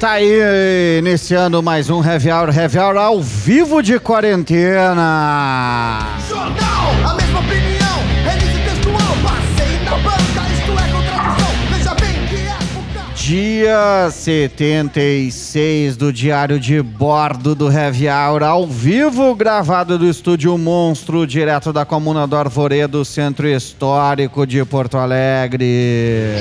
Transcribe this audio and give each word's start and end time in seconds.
Tá 0.00 0.12
aí, 0.12 0.98
iniciando 1.00 1.60
mais 1.60 1.90
um 1.90 2.04
Heavy 2.04 2.30
Hour, 2.30 2.56
Heavy 2.56 2.78
Hour 2.78 2.96
ao 2.96 3.20
vivo 3.20 3.82
de 3.82 3.98
quarentena. 3.98 6.06
Jornal, 6.28 6.92
a 7.04 7.14
mesma 7.14 7.40
opinião, 7.40 7.98
release 8.22 8.62
textual, 8.62 9.16
passei 9.24 9.76
na 9.84 9.98
banca, 9.98 10.48
isto 10.52 10.70
é 10.70 10.86
contradição, 10.92 11.50
veja 11.72 11.94
bem 11.96 12.14
que 12.28 12.36
época. 12.46 13.06
Dia 13.16 14.08
76 14.08 15.96
do 15.96 16.12
Diário 16.12 16.60
de 16.60 16.80
Bordo 16.80 17.56
do 17.56 17.68
Heavy 17.68 18.06
Hour, 18.08 18.44
ao 18.44 18.68
vivo, 18.68 19.34
gravado 19.34 19.98
do 19.98 20.08
Estúdio 20.08 20.56
Monstro, 20.56 21.26
direto 21.26 21.72
da 21.72 21.84
Comuna 21.84 22.24
do 22.24 22.36
Arvoredo, 22.36 23.04
Centro 23.04 23.48
Histórico 23.48 24.46
de 24.46 24.64
Porto 24.64 24.96
Alegre. 24.96 26.36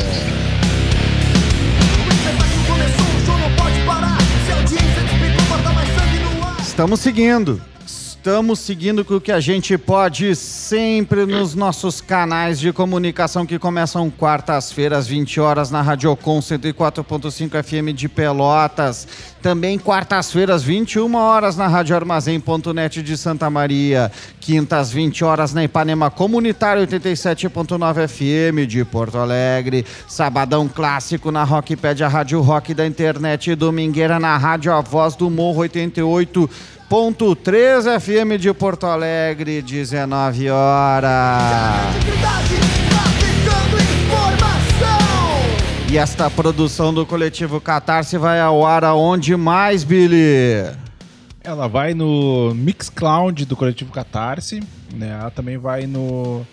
Estamos 6.77 6.99
seguindo. 6.99 7.59
Estamos 8.27 8.59
seguindo 8.59 9.05
com 9.05 9.15
o 9.15 9.21
que 9.21 9.31
a 9.31 9.39
gente 9.39 9.77
pode 9.77 10.35
sempre 10.35 11.25
nos 11.25 11.55
nossos 11.55 12.01
canais 12.01 12.59
de 12.59 12.73
comunicação 12.73 13.45
que 13.45 13.57
começam 13.57 14.09
quartas-feiras, 14.09 15.07
20 15.07 15.39
horas, 15.39 15.71
na 15.71 15.81
Radiocom 15.81 16.39
104.5 16.39 17.63
FM 17.63 17.95
de 17.95 18.09
Pelotas. 18.09 19.07
Também 19.41 19.79
quartas-feiras, 19.79 20.61
21 20.61 21.15
horas, 21.15 21.55
na 21.55 21.69
Rádio 21.69 21.95
Armazém.net 21.95 23.01
de 23.01 23.15
Santa 23.15 23.49
Maria. 23.49 24.11
Quintas, 24.41 24.91
20 24.91 25.23
horas, 25.23 25.53
na 25.53 25.63
Ipanema 25.63 26.11
Comunitário 26.11 26.85
87.9 26.85 28.07
FM 28.09 28.67
de 28.67 28.83
Porto 28.83 29.19
Alegre. 29.19 29.85
Sabadão 30.05 30.67
clássico 30.67 31.31
na 31.31 31.45
Rockpedia 31.45 32.09
Rádio 32.09 32.41
Rock 32.41 32.73
da 32.73 32.85
internet. 32.85 33.55
Domingueira 33.55 34.19
na 34.19 34.35
Rádio 34.35 34.73
A 34.73 34.81
Voz 34.81 35.15
do 35.15 35.29
Morro 35.29 35.61
88. 35.61 36.49
Ponto 36.89 37.35
3 37.35 37.83
FM 38.01 38.39
de 38.39 38.53
Porto 38.53 38.85
Alegre, 38.85 39.61
19 39.61 40.49
horas. 40.49 41.11
E 45.91 45.97
esta 45.97 46.29
produção 46.29 46.93
do 46.93 47.05
coletivo 47.05 47.59
Catarse 47.59 48.17
vai 48.17 48.39
ao 48.39 48.65
ar 48.65 48.85
aonde 48.85 49.35
mais, 49.35 49.83
Billy? 49.83 50.65
Ela 51.43 51.67
vai 51.67 51.93
no 51.93 52.53
Mixcloud 52.55 53.43
do 53.45 53.57
Coletivo 53.57 53.91
Catarse, 53.91 54.63
né? 54.93 55.09
Ela 55.19 55.31
também 55.31 55.57
vai 55.57 55.85
no, 55.87 56.45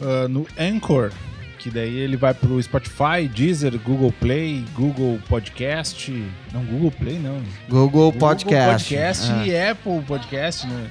ah, 0.00 0.26
no 0.26 0.46
Anchor, 0.58 1.10
que 1.58 1.70
daí 1.70 1.96
ele 1.98 2.16
vai 2.16 2.32
pro 2.34 2.60
Spotify, 2.62 3.26
Deezer, 3.34 3.76
Google 3.78 4.12
Play, 4.20 4.64
Google 4.74 5.18
Podcast. 5.28 6.12
Não, 6.52 6.62
Google 6.64 6.90
Play 6.92 7.18
não. 7.18 7.38
Google 7.68 7.88
Google 7.88 8.12
Podcast. 8.12 8.94
Podcast 8.94 9.32
É. 9.32 9.46
e 9.46 9.68
Apple 9.70 10.00
Podcast, 10.06 10.66
né? 10.66 10.86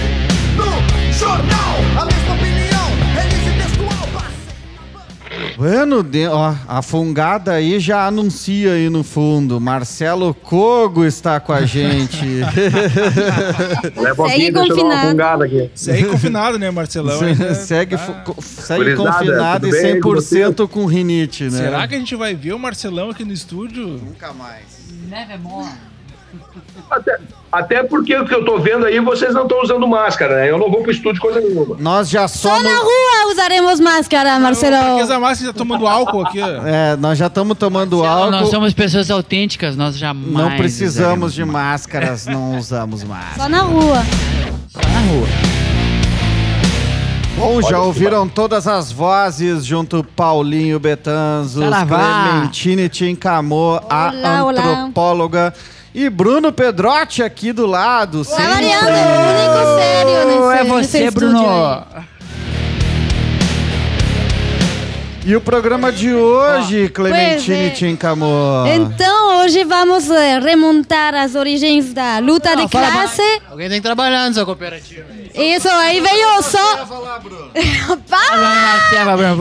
Bueno, 5.57 6.03
de- 6.03 6.27
ó, 6.27 6.53
a 6.67 6.83
fungada 6.83 7.53
aí 7.53 7.79
já 7.79 8.05
anuncia 8.05 8.73
aí 8.73 8.89
no 8.91 9.03
fundo. 9.03 9.59
Marcelo 9.59 10.31
Cogo 10.31 11.03
está 11.03 11.39
com 11.39 11.51
a 11.51 11.65
gente. 11.65 12.19
Pouquinho, 14.15 14.37
Segue 14.39 14.51
confinado. 14.53 15.09
fungada 15.09 15.45
aqui. 15.45 15.71
Segue 15.73 16.05
confinado, 16.05 16.59
né, 16.59 16.69
Marcelão? 16.69 17.19
Ainda 17.21 17.55
segue 17.55 17.97
tá- 17.97 18.23
segue 18.39 18.95
confinado 18.95 19.67
e 19.67 19.71
tudo 19.71 19.81
bem 19.81 19.99
com 19.99 20.09
100% 20.11 20.67
com 20.67 20.85
rinite, 20.85 21.45
né? 21.45 21.49
Será 21.57 21.87
que 21.87 21.95
a 21.95 21.97
gente 21.99 22.15
vai 22.15 22.35
ver 22.35 22.53
o 22.53 22.59
Marcelão 22.59 23.09
aqui 23.09 23.25
no 23.25 23.33
estúdio? 23.33 23.87
Nunca 23.87 24.31
mais. 24.33 24.65
Até, 26.89 27.17
até 27.51 27.83
porque 27.83 28.15
o 28.15 28.25
que 28.25 28.33
eu 28.33 28.45
tô 28.45 28.59
vendo 28.59 28.85
aí, 28.85 28.99
vocês 28.99 29.33
não 29.33 29.43
estão 29.43 29.61
usando 29.61 29.87
máscara, 29.87 30.35
né? 30.35 30.49
Eu 30.49 30.57
não 30.57 30.69
vou 30.71 30.81
pro 30.81 30.91
estúdio 30.91 31.21
coisa 31.21 31.39
nenhuma. 31.41 31.75
Nós 31.79 32.09
já 32.09 32.27
Só 32.27 32.49
somos. 32.49 32.63
na 32.63 32.77
rua 32.79 33.31
usaremos 33.31 33.79
máscara, 33.79 34.29
Porque 34.31 34.43
Marcelo. 34.43 34.99
essa 34.99 35.19
máscara 35.19 35.51
tá 35.53 35.57
tomando 35.57 35.85
álcool 35.87 36.21
aqui. 36.25 36.39
É, 36.39 36.95
nós 36.97 37.17
já 37.17 37.27
estamos 37.27 37.57
tomando 37.57 38.03
álcool. 38.05 38.31
Nós 38.31 38.49
somos 38.49 38.73
pessoas 38.73 39.11
autênticas, 39.11 39.75
nós 39.75 39.97
jamais. 39.97 40.31
Não 40.31 40.55
precisamos 40.57 41.33
de 41.33 41.43
máscaras, 41.43 42.25
não 42.25 42.57
usamos 42.57 43.03
máscara. 43.03 43.43
Só 43.43 43.49
na 43.49 43.61
rua. 43.61 44.03
Só 44.69 44.79
na 44.79 44.99
rua. 45.11 45.27
Bom, 47.37 47.61
já 47.61 47.79
ouviram 47.79 48.27
todas 48.27 48.67
as 48.67 48.91
vozes 48.91 49.63
junto 49.63 50.03
Paulinho 50.03 50.79
Betanzos, 50.79 51.63
Saravá. 51.63 52.29
Clementine 52.31 52.89
Tincamô, 52.89 53.79
a 53.87 54.09
Olá, 54.11 54.43
olá. 54.43 54.89
E 55.97 56.11
Bruno 56.11 56.53
Pedrotti 56.53 57.23
aqui 57.23 57.51
do 57.51 57.65
lado. 57.65 58.23
Sempre. 58.23 58.43
variando, 58.43 58.85
o 58.85 59.33
único 59.33 59.79
sério 59.79 60.27
nesse 60.27 60.59
é 60.59 60.63
você, 60.63 61.11
Bruno. 61.11 61.39
aí. 61.39 62.03
E 65.25 65.35
o 65.35 65.41
programa 65.41 65.91
de 65.91 66.13
hoje, 66.13 66.87
Clementine 66.89 67.57
Pois 67.57 67.67
é. 67.67 67.69
Tincamô. 67.71 68.65
Então, 68.67 69.39
hoje 69.41 69.63
vamos 69.63 70.07
eh, 70.09 70.39
remontar 70.39 71.15
as 71.15 71.33
origens 71.33 71.91
da 71.91 72.19
luta 72.19 72.55
de 72.55 72.67
fala 72.69 72.91
classe. 72.91 73.41
Alguém 73.49 73.67
tem 73.67 73.79
que 73.79 73.83
trabalhar 73.83 74.27
nessa 74.27 74.45
cooperativa. 74.45 75.03
Isso, 75.33 75.67
aí 75.67 75.99
veio 75.99 76.43
só... 76.43 76.85
Pá! 78.07 78.19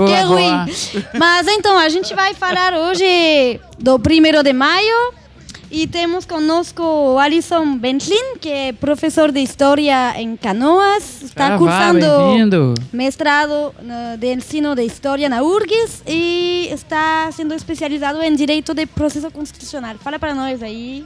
Que 0.07 0.23
ruim. 0.23 1.05
Mas 1.19 1.47
então, 1.49 1.79
a 1.79 1.91
gente 1.91 2.15
vai 2.15 2.33
falar 2.33 2.73
hoje 2.73 3.61
do 3.79 3.99
primeiro 3.99 4.43
de 4.43 4.55
maio 4.55 5.26
e 5.71 5.87
temos 5.87 6.25
conosco 6.25 6.83
o 6.83 7.19
Alisson 7.19 7.77
Bentlin, 7.77 8.37
que 8.41 8.49
é 8.49 8.73
professor 8.73 9.33
de 9.33 9.41
História 9.41 10.15
em 10.21 10.37
Canoas. 10.37 11.23
Está 11.23 11.59
cursando 11.59 12.01
Bem-vindo. 12.01 12.75
mestrado 12.93 13.75
eh, 13.81 14.17
de 14.17 14.33
ensino 14.33 14.75
de 14.75 14.83
História 14.85 15.29
na 15.29 15.43
URGS 15.43 16.03
e 16.07 16.69
está 16.71 17.31
sendo 17.33 17.53
especializado 17.55 18.23
em 18.23 18.35
Direito 18.37 18.73
de 18.75 18.87
Processo 18.87 19.31
Constitucional. 19.31 19.97
Fala 19.99 20.19
para 20.19 20.35
nós 20.35 20.63
aí. 20.63 21.05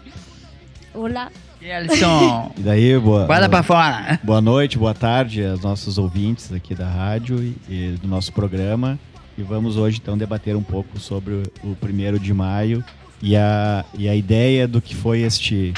Olá. 0.95 1.31
E 1.61 1.71
Alisson? 1.71 2.53
E 2.59 2.61
daí, 2.61 2.99
boa, 2.99 3.27
Guarda 3.27 3.49
pra 3.49 3.63
fora. 3.63 4.21
boa 4.23 4.41
noite, 4.41 4.79
boa 4.79 4.95
tarde 4.95 5.45
aos 5.45 5.61
nossos 5.63 5.97
ouvintes 5.97 6.53
aqui 6.53 6.75
da 6.75 6.89
rádio 6.89 7.43
e, 7.43 7.57
e 7.69 7.99
do 8.01 8.07
nosso 8.07 8.33
programa. 8.33 8.99
E 9.39 9.43
vamos 9.43 9.79
hoje 9.79 10.01
então 10.03 10.19
debater 10.19 10.55
um 10.55 10.63
pouco 10.63 10.99
sobre 10.99 11.35
o, 11.35 11.43
o 11.71 11.77
primeiro 11.77 12.19
de 12.19 12.35
maio 12.35 12.85
e 13.23 13.37
a, 13.37 13.85
e 13.97 14.09
a 14.09 14.15
ideia 14.15 14.67
do 14.67 14.81
que 14.81 14.95
foi 14.95 15.21
este, 15.21 15.73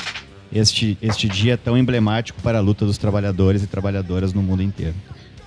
este, 0.53 0.97
este 1.03 1.29
dia 1.29 1.57
tão 1.59 1.77
emblemático 1.77 2.41
para 2.43 2.59
a 2.59 2.61
luta 2.61 2.85
dos 2.85 2.99
trabalhadores 2.99 3.63
e 3.63 3.67
trabalhadoras 3.67 4.33
no 4.33 4.43
mundo 4.43 4.63
inteiro. 4.63 4.95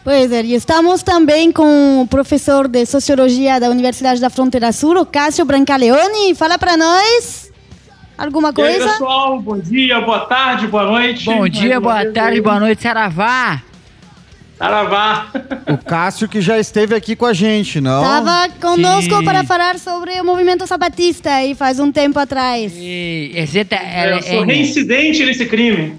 Pois 0.03 0.31
é, 0.31 0.43
e 0.43 0.53
estamos 0.53 1.01
também 1.01 1.51
com 1.51 2.01
o 2.01 2.07
professor 2.07 2.67
de 2.67 2.85
Sociologia 2.85 3.59
da 3.59 3.69
Universidade 3.69 4.21
da 4.21 4.29
Fronteira 4.29 4.71
Sul, 4.71 4.99
o 4.99 5.05
Cássio 5.05 5.45
Brancaleone. 5.45 6.35
Fala 6.35 6.59
para 6.59 6.77
nós 6.77 7.51
alguma 8.15 8.49
E 8.49 8.51
aí, 8.51 8.53
coisa. 8.77 8.91
pessoal, 8.91 9.41
bom 9.41 9.57
dia, 9.57 9.99
boa 10.01 10.19
tarde, 10.21 10.67
boa 10.67 10.85
noite. 10.85 11.25
Bom 11.25 11.49
dia, 11.49 11.79
boa 11.79 12.05
tarde, 12.11 12.39
boa 12.39 12.59
noite, 12.59 12.83
Saravá. 12.83 13.63
Saravá. 14.57 15.27
O 15.67 15.77
Cássio 15.77 16.29
que 16.29 16.39
já 16.39 16.57
esteve 16.57 16.95
aqui 16.95 17.13
com 17.15 17.25
a 17.25 17.33
gente, 17.33 17.81
não? 17.81 18.01
Estava 18.01 18.49
conosco 18.61 19.17
Sim. 19.17 19.25
para 19.25 19.43
falar 19.43 19.77
sobre 19.77 20.19
o 20.21 20.23
movimento 20.23 20.65
zapatista 20.65 21.29
aí 21.29 21.53
faz 21.53 21.77
um 21.77 21.91
tempo 21.91 22.17
atrás. 22.17 22.71
E, 22.75 23.33
tá- 23.69 23.81
Eu 24.07 24.21
sou 24.21 24.45
reincidente 24.45 25.25
nesse 25.25 25.45
crime. 25.45 25.95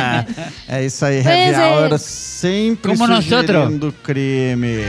é 0.68 0.84
isso 0.86 1.04
aí, 1.04 1.22
Pois 1.22 1.36
Heavy 1.36 1.60
é. 1.60 1.68
Hour 1.68 1.98
sempre 1.98 2.92
Como 2.92 3.06
nós 3.06 3.24
sugerindo 3.24 3.94
crime. 4.02 4.84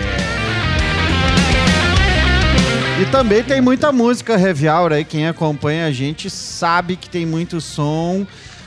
E 3.01 3.05
também 3.11 3.43
tem 3.43 3.59
muita 3.59 3.91
música 3.91 4.39
Heavy 4.39 4.69
Hour 4.69 4.93
aí, 4.93 5.03
quem 5.03 5.27
acompanha 5.27 5.87
a 5.87 5.91
gente 5.91 6.29
sabe 6.29 6.95
que 6.95 7.09
tem 7.09 7.25
muito 7.25 7.59
som. 7.59 8.25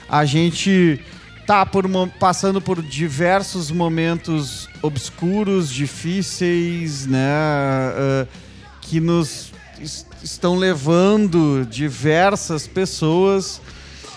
A 0.08 0.24
gente 0.26 1.00
tá 1.46 1.64
por 1.64 1.88
passando 2.18 2.60
por 2.60 2.82
diversos 2.82 3.70
momentos 3.70 4.68
obscuros, 4.82 5.70
difíceis, 5.70 7.06
né? 7.06 7.18
ah, 7.28 8.26
que 8.82 9.00
nos 9.00 9.52
es- 9.80 10.06
estão 10.22 10.56
levando 10.56 11.66
diversas 11.70 12.66
pessoas 12.66 13.60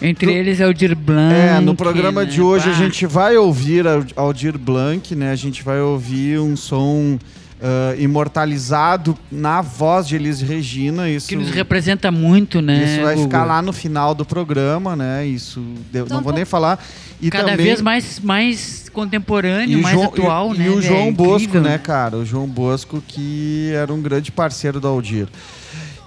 Entre 0.02 0.32
eles 0.34 0.60
é 0.60 0.68
o 0.68 0.74
Dir 0.74 0.96
Blanc. 0.96 1.34
é, 1.36 1.60
no 1.60 1.76
programa 1.76 2.24
né? 2.24 2.30
de 2.32 2.42
hoje 2.42 2.70
a 2.70 2.74
Pá. 2.74 2.78
gente 2.78 3.06
vai 3.06 3.36
ouvir 3.38 3.86
Al- 3.88 4.04
Aldir 4.16 4.58
Blanc, 4.58 5.14
né? 5.16 5.32
A 5.32 5.36
gente 5.36 5.62
vai 5.64 5.80
ouvir 5.82 6.40
um 6.40 6.56
som 6.56 7.20
ah, 7.62 7.94
imortalizado 7.98 9.18
na 9.30 9.60
voz 9.62 10.08
de 10.08 10.16
Elis 10.16 10.40
Regina. 10.40 11.10
Isso, 11.10 11.28
Que 11.28 11.36
nos 11.36 11.50
representa 11.50 12.10
muito, 12.12 12.62
né? 12.62 12.86
isso 12.86 13.02
vai 13.04 13.18
ficar 13.18 13.44
lá 13.44 13.62
no 13.62 13.74
final 13.74 14.16
do 14.16 14.24
programa, 14.24 14.96
né? 14.96 15.26
Isso 15.28 15.60
eu 15.94 16.06
Então, 16.06 16.18
não 16.18 16.24
vou 16.24 16.32
nem 16.32 16.46
falar. 16.46 16.82
E 17.22 17.30
Cada 17.30 17.50
também, 17.52 17.66
vez 17.66 17.82
mais, 17.82 18.20
mais 18.20 18.90
contemporâneo, 18.94 19.78
e 19.80 19.82
mais 19.82 19.94
João- 19.96 20.08
atual, 20.08 20.56
e, 20.56 20.58
né? 20.58 20.66
E 20.66 20.70
o? 20.70 20.82
João 20.82 21.12
Bosco, 21.14 21.44
Incrível. 21.50 21.62
né, 21.62 21.78
cara? 21.78 22.16
O 22.18 22.26
João 22.26 22.48
Bosco, 22.48 23.04
que 23.06 23.72
era 23.74 23.94
um 23.94 24.02
grande 24.02 24.32
parceiro 24.32 24.80
do 24.80 24.88
Aldir. 24.88 25.28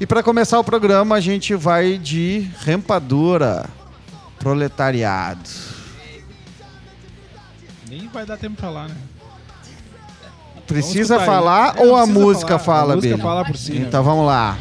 E 0.00 0.06
para 0.06 0.22
começar 0.22 0.58
o 0.58 0.64
programa, 0.64 1.16
a 1.16 1.20
gente 1.20 1.54
vai 1.54 1.98
de 1.98 2.48
Rempadura, 2.64 3.66
Proletariado. 4.38 5.48
Nem 7.88 8.08
vai 8.08 8.24
dar 8.24 8.36
tempo 8.38 8.56
pra 8.56 8.66
falar, 8.68 8.88
né? 8.88 8.94
Precisa 10.66 11.16
escutar 11.16 11.20
aí. 11.20 11.26
falar 11.26 11.76
É, 11.76 11.84
ou 11.84 11.94
a 11.96 12.06
música 12.06 12.58
falar. 12.58 12.80
fala, 12.80 12.92
A 12.94 12.96
música 12.96 13.14
Billy? 13.14 13.22
fala 13.22 13.44
por 13.44 13.56
si, 13.56 13.72
né? 13.74 13.84
Então 13.86 14.02
vamos 14.02 14.26
lá. 14.26 14.56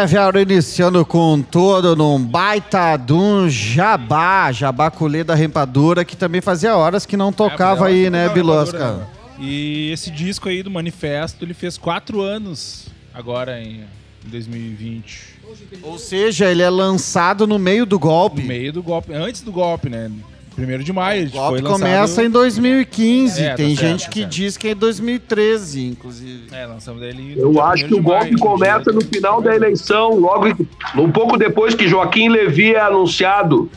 Heavy 0.00 0.16
Hour 0.18 0.36
iniciando 0.38 1.04
com 1.04 1.42
todo 1.42 1.94
num 1.94 2.18
baita 2.22 2.96
de 2.96 3.12
um 3.12 3.48
jabá, 3.50 4.50
jabaculê 4.50 5.22
da 5.22 5.34
Rempadura, 5.34 6.04
que 6.06 6.16
também 6.16 6.40
fazia 6.40 6.74
horas 6.74 7.04
que 7.04 7.16
não 7.18 7.30
tocava 7.32 7.90
É, 7.90 7.92
aí, 7.92 8.10
né, 8.10 8.28
Bilosca? 8.30 8.92
né? 8.96 9.06
E 9.38 9.90
esse 9.92 10.10
disco 10.10 10.48
aí 10.48 10.62
do 10.62 10.70
Manifesto, 10.70 11.44
ele 11.44 11.52
fez 11.54 11.76
quatro 11.76 12.20
anos 12.22 12.86
agora 13.12 13.60
em 13.60 13.82
2020. 14.24 15.40
Ou 15.82 15.98
seja, 15.98 16.50
ele 16.50 16.62
é 16.62 16.70
lançado 16.70 17.46
no 17.46 17.58
meio 17.58 17.84
do 17.84 17.96
No 17.96 18.00
golpe. 18.00 18.42
meio 18.42 18.72
do 18.72 18.82
golpe, 18.82 19.12
antes 19.12 19.40
do 19.42 19.52
golpe, 19.52 19.88
né? 19.88 20.10
Primeiro 20.60 20.84
de 20.84 20.92
maio, 20.92 21.26
O 21.26 21.30
golpe 21.30 21.48
foi 21.48 21.60
lançado... 21.62 21.80
começa 21.80 22.22
em 22.22 22.28
2015. 22.30 23.42
É, 23.42 23.48
tá 23.48 23.56
Tem 23.56 23.74
certo, 23.74 23.88
gente 23.88 24.04
tá 24.04 24.10
que 24.10 24.20
certo. 24.20 24.30
diz 24.32 24.56
que 24.58 24.68
é 24.68 24.70
em 24.72 24.76
2013, 24.76 25.86
inclusive. 25.86 26.54
É, 26.54 26.66
lançamos 26.66 27.02
ele... 27.02 27.34
Eu 27.40 27.62
acho 27.62 27.86
que 27.86 27.94
1º 27.94 27.98
o 27.98 28.02
golpe 28.02 28.24
maio, 28.24 28.38
começa 28.38 28.92
no 28.92 29.00
final 29.00 29.40
da 29.40 29.56
eleição, 29.56 30.18
logo 30.18 30.48
um 30.96 31.10
pouco 31.10 31.38
depois 31.38 31.74
que 31.74 31.88
Joaquim 31.88 32.28
Levy 32.28 32.74
é 32.74 32.80
anunciado, 32.80 33.70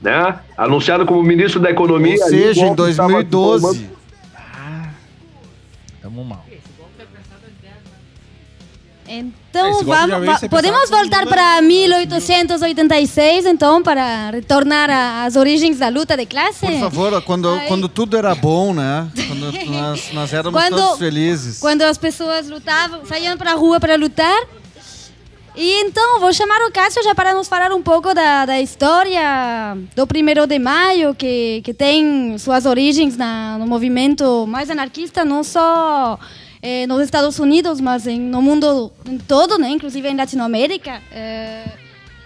né? 0.00 0.38
Anunciado 0.56 1.04
como 1.04 1.22
ministro 1.22 1.60
da 1.60 1.70
Economia. 1.70 2.16
Ou 2.22 2.28
seja, 2.30 2.60
em 2.62 2.74
golpe 2.74 2.90
estava 2.90 3.08
se 3.10 3.24
2012. 3.24 3.66
formando. 3.66 3.92
Tamo 6.00 6.24
mal. 6.24 6.46
Então, 9.52 9.84
vamos, 9.84 10.24
va- 10.26 10.48
podemos 10.48 10.88
voltar 10.88 11.26
para 11.26 11.56
era- 11.56 11.62
1886, 11.62 13.44
então, 13.44 13.82
para 13.82 14.30
retornar 14.30 14.88
às 15.26 15.36
origens 15.36 15.78
da 15.78 15.90
luta 15.90 16.16
de 16.16 16.24
classe? 16.24 16.60
Por 16.64 16.80
favor, 16.80 17.20
quando, 17.22 17.60
quando 17.68 17.86
tudo 17.86 18.16
era 18.16 18.34
bom, 18.34 18.72
né? 18.72 19.08
Quando 19.28 19.52
nós, 19.70 20.10
nós 20.14 20.32
éramos 20.32 20.58
Quando- 20.58 20.76
todos 20.76 20.98
felizes. 20.98 21.58
Quando 21.60 21.82
as 21.82 21.98
pessoas 21.98 22.48
lutavam, 22.48 23.04
saíam 23.04 23.36
para 23.36 23.52
a 23.52 23.54
rua 23.54 23.78
para 23.78 23.94
lutar. 23.94 24.42
E 25.54 25.82
então, 25.82 26.18
vou 26.18 26.32
chamar 26.32 26.62
o 26.66 26.72
Cássio 26.72 27.02
já 27.04 27.14
para 27.14 27.34
nos 27.34 27.46
falar 27.46 27.72
um 27.72 27.82
pouco 27.82 28.14
da, 28.14 28.46
da 28.46 28.58
história 28.58 29.76
do 29.94 30.04
1 30.06 30.46
de 30.46 30.58
maio, 30.58 31.14
que, 31.14 31.60
que 31.62 31.74
tem 31.74 32.38
suas 32.38 32.64
origens 32.64 33.18
na, 33.18 33.58
no 33.58 33.66
movimento 33.66 34.46
mais 34.48 34.70
anarquista, 34.70 35.26
não 35.26 35.44
só 35.44 36.18
eh, 36.62 36.86
nos 36.86 37.02
Estados 37.02 37.38
Unidos, 37.38 37.80
mas 37.80 38.06
em, 38.06 38.20
no 38.20 38.40
mundo 38.40 38.92
em 39.04 39.18
todo, 39.18 39.58
né? 39.58 39.70
inclusive 39.70 40.08
em 40.08 40.16
Latinoamérica. 40.16 41.02
Eh, 41.10 41.64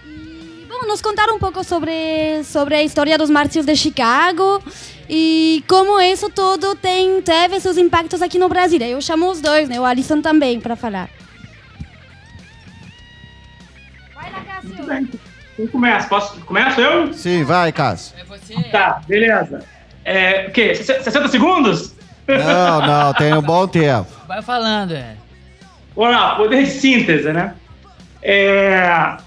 e, 0.05 0.65
bom, 0.69 0.85
nos 0.87 1.01
contar 1.01 1.27
um 1.29 1.39
pouco 1.39 1.63
sobre, 1.63 2.43
sobre 2.43 2.75
a 2.75 2.83
história 2.83 3.17
dos 3.17 3.29
mártires 3.31 3.65
de 3.65 3.75
Chicago 3.75 4.61
e 5.09 5.63
como 5.67 5.99
isso 5.99 6.29
tudo 6.29 6.75
tem, 6.75 7.21
teve 7.21 7.59
seus 7.59 7.77
impactos 7.77 8.21
aqui 8.21 8.37
no 8.37 8.47
Brasil. 8.47 8.79
Eu 8.81 9.01
chamo 9.01 9.31
os 9.31 9.41
dois, 9.41 9.67
né? 9.67 9.79
o 9.79 9.85
Alisson 9.85 10.21
também, 10.21 10.59
para 10.59 10.75
falar. 10.75 11.09
Vai 14.13 14.31
lá, 14.31 14.41
Cássio. 14.41 15.09
Quem 15.55 15.65
começa? 15.65 16.07
Posso? 16.07 16.39
Começo 16.41 16.79
eu? 16.79 17.11
Sim, 17.11 17.43
vai, 17.43 17.71
Cássio. 17.71 18.13
É 18.19 18.23
você. 18.23 18.53
Tá, 18.69 19.01
beleza. 19.07 19.63
É, 20.05 20.47
o 20.47 20.51
quê? 20.51 20.75
60 20.75 21.27
segundos? 21.29 21.93
Não, 22.27 22.81
não, 22.81 23.13
tem 23.13 23.33
um 23.33 23.41
bom 23.41 23.67
tempo. 23.67 24.16
Vai 24.27 24.41
falando, 24.41 24.91
é. 24.91 25.15
Vamos 25.95 26.11
lá, 26.11 26.35
poder 26.35 26.63
de 26.63 26.69
síntese, 26.69 27.31
né? 27.31 27.55
É... 28.21 29.17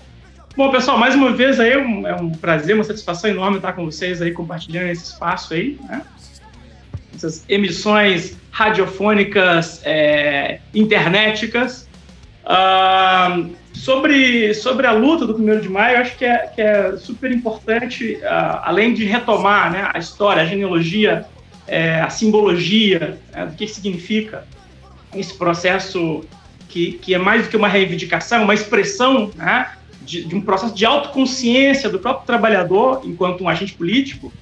Bom, 0.54 0.70
pessoal, 0.70 0.98
mais 0.98 1.14
uma 1.14 1.32
vez 1.32 1.58
aí, 1.58 1.72
é 1.72 2.14
um 2.16 2.30
prazer, 2.30 2.74
uma 2.74 2.84
satisfação 2.84 3.30
enorme 3.30 3.56
estar 3.56 3.72
com 3.72 3.86
vocês 3.86 4.20
aí, 4.20 4.30
compartilhando 4.32 4.90
esse 4.90 5.04
espaço 5.04 5.54
aí, 5.54 5.78
né? 5.88 6.02
Essas 7.14 7.44
emissões 7.48 8.36
radiofônicas, 8.50 9.80
é, 9.84 10.60
internéticas. 10.74 11.88
Sobre, 13.72 14.52
sobre 14.52 14.86
a 14.86 14.92
luta 14.92 15.26
do 15.26 15.34
1 15.34 15.60
de 15.60 15.68
maio, 15.68 15.98
acho 15.98 16.16
que 16.18 16.24
é, 16.24 16.38
que 16.54 16.60
é 16.60 16.96
super 16.98 17.30
importante, 17.30 18.20
ah, 18.24 18.62
além 18.64 18.92
de 18.92 19.04
retomar 19.04 19.72
né, 19.72 19.88
a 19.94 19.98
história, 19.98 20.42
a 20.42 20.46
genealogia, 20.46 21.24
é, 21.66 22.00
a 22.00 22.10
simbologia, 22.10 23.16
né, 23.32 23.46
do 23.46 23.54
que 23.54 23.66
significa 23.66 24.44
esse 25.14 25.34
processo 25.34 26.24
que, 26.68 26.92
que 26.92 27.14
é 27.14 27.18
mais 27.18 27.44
do 27.44 27.48
que 27.48 27.56
uma 27.56 27.68
reivindicação, 27.68 28.44
uma 28.44 28.54
expressão 28.54 29.30
né, 29.34 29.72
de, 30.02 30.24
de 30.24 30.34
um 30.34 30.40
processo 30.40 30.74
de 30.74 30.86
autoconsciência 30.86 31.88
do 31.88 31.98
próprio 31.98 32.26
trabalhador 32.26 33.02
enquanto 33.04 33.42
um 33.42 33.48
agente 33.48 33.74
político, 33.74 34.32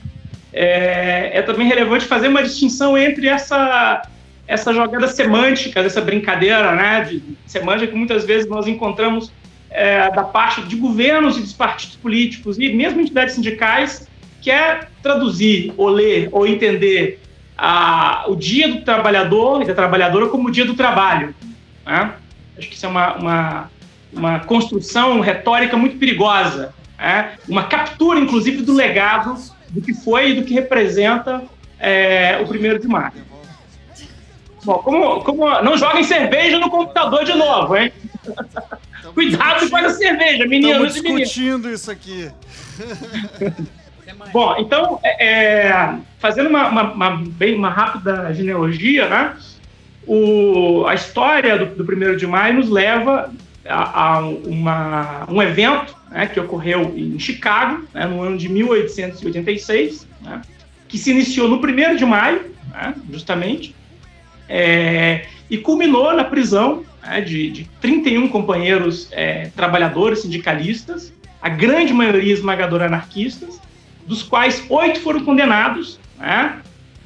é, 0.52 1.38
é 1.38 1.42
também 1.42 1.66
relevante 1.66 2.04
fazer 2.04 2.28
uma 2.28 2.42
distinção 2.42 2.96
entre 2.96 3.28
essa, 3.28 4.02
essa 4.46 4.72
jogada 4.72 5.08
semântica, 5.08 5.80
essa 5.80 6.00
brincadeira 6.00 6.74
né, 6.74 7.04
de 7.04 7.22
semântica 7.46 7.92
que 7.92 7.98
muitas 7.98 8.24
vezes 8.24 8.48
nós 8.48 8.66
encontramos 8.66 9.30
é, 9.70 10.10
da 10.10 10.22
parte 10.22 10.62
de 10.62 10.76
governos 10.76 11.36
e 11.36 11.40
dos 11.40 11.52
partidos 11.52 11.96
políticos 11.96 12.58
e 12.58 12.72
mesmo 12.72 13.00
entidades 13.00 13.34
sindicais, 13.34 14.08
que 14.40 14.50
é 14.50 14.80
traduzir 15.02 15.72
ou 15.76 15.88
ler 15.88 16.28
ou 16.32 16.46
entender 16.46 17.20
a, 17.58 18.24
o 18.28 18.36
dia 18.36 18.68
do 18.68 18.82
trabalhador 18.82 19.60
e 19.62 19.66
da 19.66 19.74
trabalhadora 19.74 20.28
como 20.28 20.48
o 20.48 20.50
dia 20.50 20.64
do 20.64 20.74
trabalho. 20.74 21.34
né? 21.84 22.14
Acho 22.56 22.68
que 22.68 22.76
isso 22.76 22.86
é 22.86 22.88
uma, 22.88 23.14
uma, 23.16 23.70
uma 24.12 24.40
construção 24.40 25.18
retórica 25.18 25.76
muito 25.76 25.98
perigosa, 25.98 26.72
né? 26.96 27.36
uma 27.48 27.64
captura, 27.64 28.20
inclusive, 28.20 28.62
do 28.62 28.72
legado 28.72 29.36
do 29.70 29.82
que 29.82 29.92
foi 29.92 30.30
e 30.30 30.34
do 30.34 30.44
que 30.44 30.54
representa 30.54 31.42
é, 31.78 32.38
o 32.40 32.46
primeiro 32.46 32.78
de 32.78 32.86
maio. 32.86 33.26
Bom, 34.64 34.78
como, 34.78 35.20
como 35.22 35.62
não 35.62 35.76
joguem 35.76 36.04
cerveja 36.04 36.58
no 36.58 36.70
computador 36.70 37.24
de 37.24 37.34
novo, 37.34 37.76
hein? 37.76 37.92
Cuidado 39.14 39.68
com 39.70 39.78
essa 39.78 39.90
cerveja, 39.96 40.46
meninos 40.46 40.94
Estamos 40.94 41.24
discutindo 41.24 41.70
isso 41.70 41.90
aqui. 41.90 42.30
Bom, 44.32 44.56
então, 44.58 45.00
é, 45.02 45.26
é, 45.26 45.94
fazendo 46.18 46.48
uma, 46.48 46.68
uma, 46.68 46.92
uma- 46.92 47.16
bem, 47.16 47.54
uma 47.54 47.70
rápida 47.70 48.32
genealogia, 48.34 49.08
né? 49.08 49.36
O, 50.06 50.86
a 50.86 50.94
história 50.94 51.58
do, 51.58 51.84
do 51.84 51.92
1 51.92 52.16
de 52.16 52.26
maio 52.26 52.54
nos 52.54 52.70
leva 52.70 53.30
a, 53.68 54.16
a 54.16 54.20
uma, 54.20 55.26
um 55.28 55.42
evento 55.42 55.94
né, 56.10 56.26
que 56.26 56.40
ocorreu 56.40 56.94
em 56.96 57.18
Chicago, 57.18 57.86
né, 57.92 58.06
no 58.06 58.22
ano 58.22 58.38
de 58.38 58.48
1886, 58.48 60.06
né, 60.22 60.40
que 60.88 60.96
se 60.96 61.10
iniciou 61.10 61.48
no 61.48 61.56
1 61.56 61.96
de 61.96 62.06
maio, 62.06 62.50
né, 62.70 62.94
justamente, 63.10 63.74
é, 64.48 65.26
e 65.50 65.58
culminou 65.58 66.14
na 66.14 66.24
prisão 66.24 66.84
né, 67.02 67.20
de, 67.20 67.50
de 67.50 67.64
31 67.80 68.28
companheiros 68.28 69.08
é, 69.12 69.50
trabalhadores 69.54 70.20
sindicalistas, 70.20 71.12
a 71.40 71.48
grande 71.48 71.92
maioria 71.92 72.32
esmagadora 72.32 72.86
anarquistas, 72.86 73.60
dos 74.08 74.22
quais 74.22 74.64
oito 74.68 75.00
foram 75.00 75.20
condenados. 75.24 76.00
Né? 76.18 76.56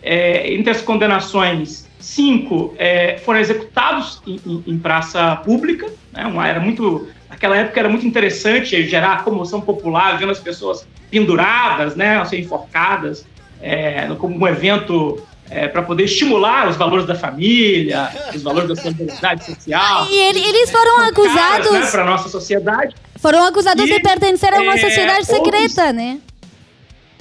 É, 0.03 0.53
entre 0.55 0.71
as 0.71 0.81
condenações, 0.81 1.87
cinco 2.01 2.75
é, 2.79 3.19
foram 3.19 3.39
executados 3.41 4.21
em, 4.27 4.41
em- 4.47 4.65
em 4.67 4.79
praça 4.79 5.37
pública. 5.45 5.87
Né? 6.13 6.27
Uma, 6.27 6.49
era 6.49 6.61
muito, 6.61 7.09
naquela 7.29 7.57
época 7.57 7.79
era 7.79 7.89
muito 7.89 8.07
interessante 8.07 8.85
gerar 8.89 9.23
comoção 9.25 9.61
popular, 9.61 10.19
vendo 10.19 10.33
as 10.33 10.41
pessoas 10.41 10.87
penduradas, 11.11 11.95
né, 11.95 12.19
ou 12.21 12.25
seja, 12.27 12.43
enforcadas, 12.43 13.27
é, 13.61 14.09
como 14.19 14.35
um 14.39 14.49
evento 14.49 15.23
para 15.71 15.83
poder 15.83 16.05
estimular 16.05 16.67
os 16.67 16.77
valores 16.77 17.05
da 17.05 17.15
família, 17.15 18.09
os 18.35 18.43
valores 18.43 18.71
da 18.71 18.75
solidariedade 18.77 19.45
social. 19.45 20.07
E 20.11 20.15
ele- 20.17 20.41
eles 20.41 20.71
foram 20.71 21.03
acusados, 21.03 21.71
né, 21.71 21.87
para 21.91 22.05
nossa 22.07 22.31
sociedade. 22.31 22.95
foram 23.21 23.45
acusados 23.45 23.85
E, 23.85 23.93
de 23.93 24.01
pertencer 24.01 24.55
a 24.55 24.63
uma 24.63 24.75
é, 24.75 24.79
sociedade 24.79 25.27
secreta, 25.27 25.93
né? 25.93 26.19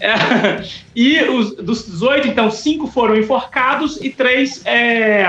É, 0.01 0.63
e 0.95 1.21
os, 1.21 1.55
dos 1.55 1.85
18, 1.85 2.27
então, 2.27 2.49
cinco 2.49 2.87
foram 2.87 3.15
enforcados 3.15 3.97
e 4.01 4.09
três 4.09 4.65
é, 4.65 5.25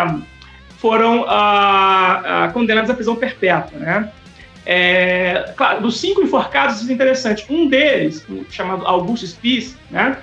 foram 0.78 1.24
ah, 1.28 2.22
ah, 2.24 2.50
condenados 2.52 2.90
à 2.90 2.94
prisão 2.94 3.14
perpétua, 3.14 3.78
né? 3.78 4.10
É, 4.64 5.52
claro, 5.56 5.82
dos 5.82 5.98
cinco 5.98 6.22
enforcados, 6.22 6.80
isso 6.80 6.90
é 6.90 6.94
interessante. 6.94 7.44
Um 7.50 7.68
deles, 7.68 8.26
chamado 8.50 8.86
Augusto 8.86 9.26
Spies, 9.26 9.76
né? 9.90 10.16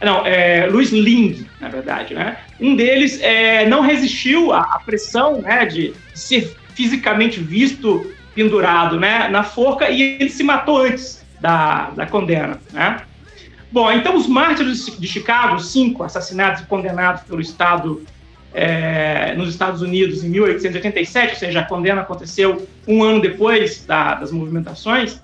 Não, 0.00 0.26
é, 0.26 0.66
Luiz 0.66 0.90
Ling, 0.90 1.46
na 1.60 1.68
verdade, 1.68 2.14
né? 2.14 2.38
Um 2.60 2.74
deles 2.74 3.20
é, 3.22 3.66
não 3.66 3.80
resistiu 3.80 4.52
à, 4.52 4.60
à 4.60 4.80
pressão, 4.80 5.40
né, 5.40 5.64
de 5.66 5.94
ser 6.14 6.56
fisicamente 6.74 7.38
visto 7.38 8.12
pendurado, 8.34 8.98
né, 8.98 9.28
na 9.28 9.44
forca 9.44 9.90
e 9.90 10.00
ele 10.02 10.30
se 10.30 10.42
matou 10.42 10.78
antes 10.78 11.24
da, 11.40 11.90
da 11.90 12.06
condena, 12.06 12.60
né? 12.72 13.02
Bom, 13.72 13.90
então 13.90 14.14
os 14.16 14.26
mártires 14.26 14.84
de 14.98 15.08
Chicago, 15.08 15.58
cinco 15.58 16.04
assassinados 16.04 16.60
e 16.60 16.66
condenados 16.66 17.22
pelo 17.22 17.40
Estado 17.40 18.02
é, 18.52 19.34
nos 19.34 19.48
Estados 19.48 19.80
Unidos 19.80 20.22
em 20.22 20.28
1887, 20.28 21.32
ou 21.32 21.38
seja, 21.38 21.60
a 21.60 21.64
condena 21.64 22.02
aconteceu 22.02 22.68
um 22.86 23.02
ano 23.02 23.18
depois 23.22 23.86
da- 23.86 24.14
das 24.16 24.30
movimentações, 24.30 25.22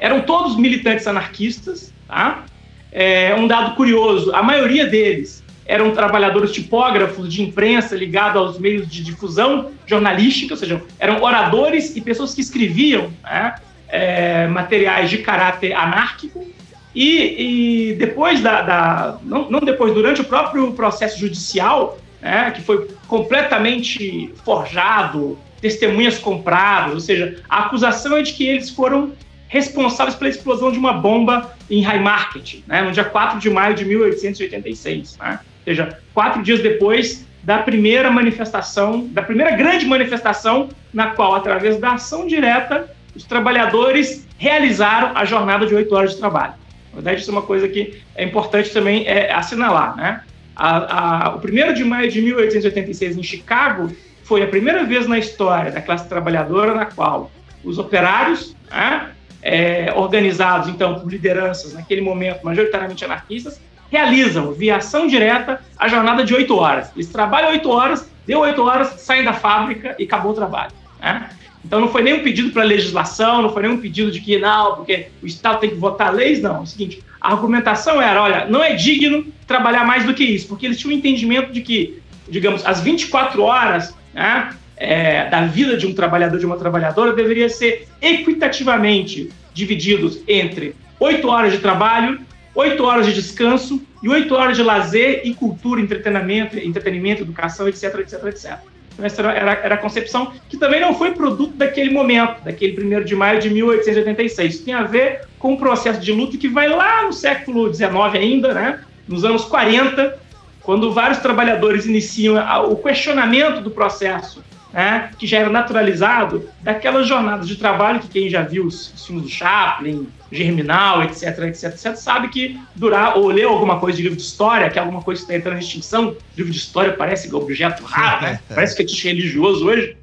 eram 0.00 0.22
todos 0.22 0.56
militantes 0.56 1.06
anarquistas, 1.06 1.94
tá? 2.08 2.44
É, 2.90 3.32
um 3.36 3.46
dado 3.46 3.76
curioso, 3.76 4.34
a 4.34 4.42
maioria 4.42 4.86
deles 4.88 5.44
eram 5.64 5.92
trabalhadores 5.92 6.50
tipógrafos 6.50 7.32
de 7.32 7.42
imprensa 7.42 7.94
ligados 7.94 8.36
aos 8.36 8.58
meios 8.58 8.90
de 8.90 9.04
difusão 9.04 9.70
jornalística, 9.86 10.54
ou 10.54 10.58
seja, 10.58 10.82
eram 10.98 11.22
oradores 11.22 11.94
e 11.94 12.00
pessoas 12.00 12.34
que 12.34 12.40
escreviam 12.40 13.12
né, 13.22 13.54
é, 13.88 14.48
materiais 14.48 15.08
de 15.08 15.18
caráter 15.18 15.72
anárquico. 15.74 16.44
E, 16.94 17.90
e 17.90 17.94
depois 17.94 18.40
da, 18.40 18.62
da- 18.62 19.18
não, 19.22 19.50
não 19.50 19.60
depois, 19.60 19.94
durante 19.94 20.20
o 20.20 20.24
próprio 20.24 20.72
processo 20.72 21.18
judicial, 21.18 21.98
né, 22.20 22.50
que 22.50 22.60
foi 22.60 22.88
completamente 23.08 24.32
forjado, 24.44 25.38
testemunhas 25.60 26.18
compradas, 26.18 26.94
ou 26.94 27.00
seja, 27.00 27.40
a 27.48 27.60
acusação 27.60 28.16
é 28.16 28.22
de 28.22 28.32
que 28.32 28.46
eles 28.46 28.70
foram 28.70 29.12
responsáveis 29.48 30.16
pela 30.16 30.30
explosão 30.30 30.72
de 30.72 30.78
uma 30.78 30.92
bomba 30.92 31.54
em 31.70 31.84
Haymarket, 31.84 32.62
né, 32.66 32.82
no 32.82 32.90
dia 32.92 33.04
4 33.04 33.38
de 33.38 33.50
maio 33.50 33.74
de 33.74 33.84
1886. 33.84 35.18
Né? 35.18 35.38
Ou 35.42 35.64
seja, 35.64 35.98
quatro 36.14 36.42
dias 36.42 36.60
depois 36.60 37.26
da 37.42 37.58
primeira 37.58 38.10
manifestação, 38.10 39.06
da 39.08 39.22
primeira 39.22 39.50
grande 39.52 39.84
manifestação, 39.86 40.68
na 40.92 41.08
qual, 41.10 41.34
através 41.34 41.78
da 41.78 41.92
ação 41.92 42.26
direta, 42.26 42.90
os 43.14 43.24
trabalhadores 43.24 44.26
realizaram 44.38 45.12
a 45.14 45.24
jornada 45.24 45.66
de 45.66 45.74
oito 45.74 45.94
horas 45.94 46.12
de 46.12 46.18
trabalho. 46.18 46.54
Na 46.92 46.96
verdade, 46.96 47.20
isso 47.22 47.30
é 47.30 47.32
uma 47.32 47.42
coisa 47.42 47.68
que 47.68 48.02
é 48.14 48.22
importante 48.24 48.70
também 48.70 49.06
é, 49.06 49.32
assinalar. 49.32 49.96
Né? 49.96 50.20
A- 50.54 51.26
a- 51.28 51.34
o 51.34 51.38
1 51.40 51.72
de 51.72 51.84
maio 51.84 52.10
de 52.10 52.20
1886, 52.20 53.16
em 53.16 53.22
Chicago, 53.22 53.90
foi 54.22 54.42
a 54.42 54.46
primeira 54.46 54.84
vez 54.84 55.06
na 55.08 55.18
história 55.18 55.72
da 55.72 55.80
classe 55.80 56.08
trabalhadora 56.08 56.74
na 56.74 56.84
qual 56.86 57.30
os 57.64 57.78
operários, 57.78 58.54
né, 58.70 59.10
é, 59.42 59.92
organizados 59.96 60.68
então 60.68 61.00
por 61.00 61.10
lideranças 61.10 61.72
naquele 61.74 62.00
momento 62.00 62.42
majoritariamente 62.44 63.04
anarquistas, 63.04 63.60
realizam 63.90 64.52
via 64.52 64.76
ação 64.76 65.06
direta 65.06 65.60
a 65.78 65.88
jornada 65.88 66.24
de 66.24 66.34
oito 66.34 66.56
horas. 66.56 66.90
Eles 66.94 67.08
trabalham 67.08 67.50
oito 67.50 67.70
horas, 67.70 68.08
deu 68.26 68.40
oito 68.40 68.62
horas, 68.62 69.00
saem 69.00 69.24
da 69.24 69.32
fábrica 69.32 69.94
e 69.98 70.04
acabou 70.04 70.32
o 70.32 70.34
trabalho. 70.34 70.72
Né? 71.00 71.28
Então 71.64 71.80
não 71.80 71.88
foi 71.88 72.02
nenhum 72.02 72.22
pedido 72.22 72.50
para 72.50 72.64
legislação, 72.64 73.42
não 73.42 73.52
foi 73.52 73.62
nenhum 73.62 73.78
pedido 73.78 74.10
de 74.10 74.20
que 74.20 74.38
não, 74.38 74.76
porque 74.76 75.08
o 75.22 75.26
Estado 75.26 75.60
tem 75.60 75.70
que 75.70 75.76
votar 75.76 76.12
leis, 76.12 76.40
não. 76.42 76.56
É 76.56 76.60
o 76.60 76.66
seguinte, 76.66 77.02
a 77.20 77.32
argumentação 77.32 78.02
era, 78.02 78.20
olha, 78.20 78.46
não 78.46 78.62
é 78.62 78.74
digno 78.74 79.26
trabalhar 79.46 79.84
mais 79.84 80.04
do 80.04 80.12
que 80.12 80.24
isso, 80.24 80.48
porque 80.48 80.66
eles 80.66 80.78
tinham 80.78 80.94
um 80.94 80.98
entendimento 80.98 81.52
de 81.52 81.60
que, 81.60 82.00
digamos, 82.28 82.66
as 82.66 82.80
24 82.80 83.42
horas 83.42 83.94
né, 84.12 84.50
é, 84.76 85.28
da 85.28 85.46
vida 85.46 85.76
de 85.76 85.86
um 85.86 85.94
trabalhador, 85.94 86.38
de 86.38 86.46
uma 86.46 86.56
trabalhadora, 86.56 87.12
deveria 87.12 87.48
ser 87.48 87.86
equitativamente 88.00 89.30
divididos 89.54 90.20
entre 90.26 90.74
oito 90.98 91.28
horas 91.28 91.52
de 91.52 91.58
trabalho, 91.58 92.20
oito 92.54 92.84
horas 92.84 93.06
de 93.06 93.14
descanso 93.14 93.80
e 94.02 94.08
oito 94.08 94.34
horas 94.34 94.56
de 94.56 94.62
lazer 94.62 95.22
e 95.24 95.32
cultura, 95.32 95.80
entretenimento, 95.80 96.58
entretenimento 96.58 97.22
educação, 97.22 97.68
etc, 97.68 98.00
etc, 98.00 98.24
etc. 98.24 98.58
Essa 99.00 99.22
era, 99.22 99.32
era, 99.32 99.52
era, 99.52 99.74
a 99.74 99.78
concepção 99.78 100.32
que 100.48 100.56
também 100.56 100.80
não 100.80 100.94
foi 100.94 101.12
produto 101.12 101.54
daquele 101.54 101.90
momento, 101.90 102.42
daquele 102.44 102.96
1 102.96 103.04
de 103.04 103.14
maio 103.14 103.40
de 103.40 103.50
1886. 103.50 104.54
Isso 104.54 104.64
tem 104.64 104.74
a 104.74 104.82
ver 104.82 105.22
com 105.38 105.52
um 105.52 105.56
processo 105.56 106.00
de 106.00 106.12
luta 106.12 106.36
que 106.36 106.48
vai 106.48 106.68
lá 106.68 107.04
no 107.04 107.12
século 107.12 107.72
XIX 107.72 107.92
ainda, 108.14 108.52
né? 108.52 108.80
nos 109.08 109.24
anos 109.24 109.44
40, 109.44 110.18
quando 110.62 110.92
vários 110.92 111.18
trabalhadores 111.18 111.86
iniciam 111.86 112.36
o 112.70 112.76
questionamento 112.76 113.60
do 113.60 113.70
processo 113.70 114.42
né, 114.72 115.10
que 115.18 115.26
já 115.26 115.38
era 115.38 115.50
naturalizado 115.50 116.48
daquelas 116.62 117.06
jornadas 117.06 117.46
de 117.46 117.56
trabalho 117.56 118.00
que 118.00 118.08
quem 118.08 118.30
já 118.30 118.42
viu 118.42 118.64
os, 118.64 118.92
filmes 119.06 119.24
do 119.24 119.30
Chaplin, 119.30 120.08
Germinal, 120.30 121.02
etc, 121.02 121.38
etc, 121.40 121.64
etc, 121.64 121.94
sabe 121.94 122.28
que 122.28 122.58
durar, 122.74 123.18
ou 123.18 123.28
leu 123.28 123.50
alguma 123.50 123.78
coisa 123.78 123.96
de 123.96 124.04
livro 124.04 124.16
de 124.16 124.22
história, 124.22 124.70
que 124.70 124.78
é 124.78 124.82
alguma 124.82 125.02
coisa 125.02 125.20
que 125.20 125.24
está 125.26 125.36
entrando 125.36 125.56
em 125.56 125.64
extinção, 125.64 126.16
livro 126.36 126.50
de 126.50 126.58
história 126.58 126.92
parece 126.94 127.32
objeto 127.34 127.84
raro, 127.84 128.22
né? 128.22 128.40
parece 128.48 128.76
fetiche 128.76 129.08
religioso 129.08 129.66
hoje, 129.66 129.96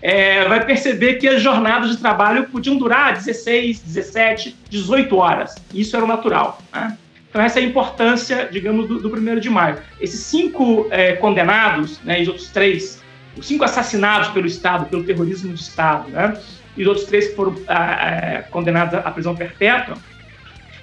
é, 0.00 0.46
vai 0.48 0.64
perceber 0.64 1.14
que 1.14 1.26
as 1.26 1.42
jornadas 1.42 1.90
de 1.90 1.96
trabalho 1.96 2.44
podiam 2.44 2.76
durar 2.76 3.14
16, 3.14 3.80
17, 3.80 4.56
18 4.70 5.16
horas. 5.16 5.54
Isso 5.74 5.96
era 5.96 6.04
o 6.04 6.08
natural. 6.08 6.60
Né? 6.72 6.96
Então, 7.28 7.42
essa 7.42 7.58
é 7.58 7.62
a 7.62 7.66
importância, 7.66 8.48
digamos, 8.50 8.86
do, 8.86 9.00
do 9.00 9.14
1 9.14 9.40
de 9.40 9.50
maio. 9.50 9.78
Esses 10.00 10.20
cinco 10.20 10.86
é, 10.90 11.12
condenados, 11.14 12.00
né, 12.02 12.20
e 12.20 12.22
os 12.22 12.28
outros 12.28 12.48
três 12.48 13.02
os 13.36 13.46
cinco 13.46 13.64
assassinados 13.64 14.28
pelo 14.28 14.46
Estado, 14.46 14.86
pelo 14.86 15.04
terrorismo 15.04 15.48
do 15.50 15.54
Estado, 15.54 16.08
né? 16.08 16.36
e 16.76 16.82
os 16.82 16.88
outros 16.88 17.06
três 17.06 17.28
que 17.28 17.34
foram 17.34 17.56
ah, 17.68 17.76
ah, 17.76 18.42
condenados 18.50 18.94
à 18.94 19.10
prisão 19.10 19.34
perpétua, 19.34 19.96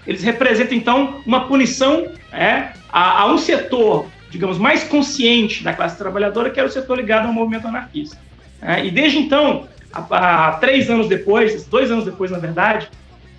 eles 0.05 0.23
representam, 0.23 0.77
então, 0.77 1.21
uma 1.25 1.47
punição 1.47 2.07
é, 2.31 2.69
a, 2.91 3.21
a, 3.21 3.31
um 3.31 3.37
setor, 3.37 4.07
digamos, 4.29 4.57
mais 4.57 4.83
consciente 4.83 5.63
da 5.63 5.73
classe 5.73 5.97
trabalhadora, 5.97 6.49
que 6.49 6.59
era 6.59 6.67
o 6.67 6.71
setor 6.71 6.97
ligado 6.97 7.27
ao 7.27 7.33
movimento 7.33 7.67
anarquista. 7.67 8.17
É, 8.61 8.85
e 8.85 8.91
desde 8.91 9.19
então, 9.19 9.67
há 9.91 10.53
três 10.59 10.89
anos 10.89 11.07
depois, 11.07 11.65
dois 11.65 11.91
anos 11.91 12.05
depois, 12.05 12.31
na 12.31 12.39
verdade, 12.39 12.89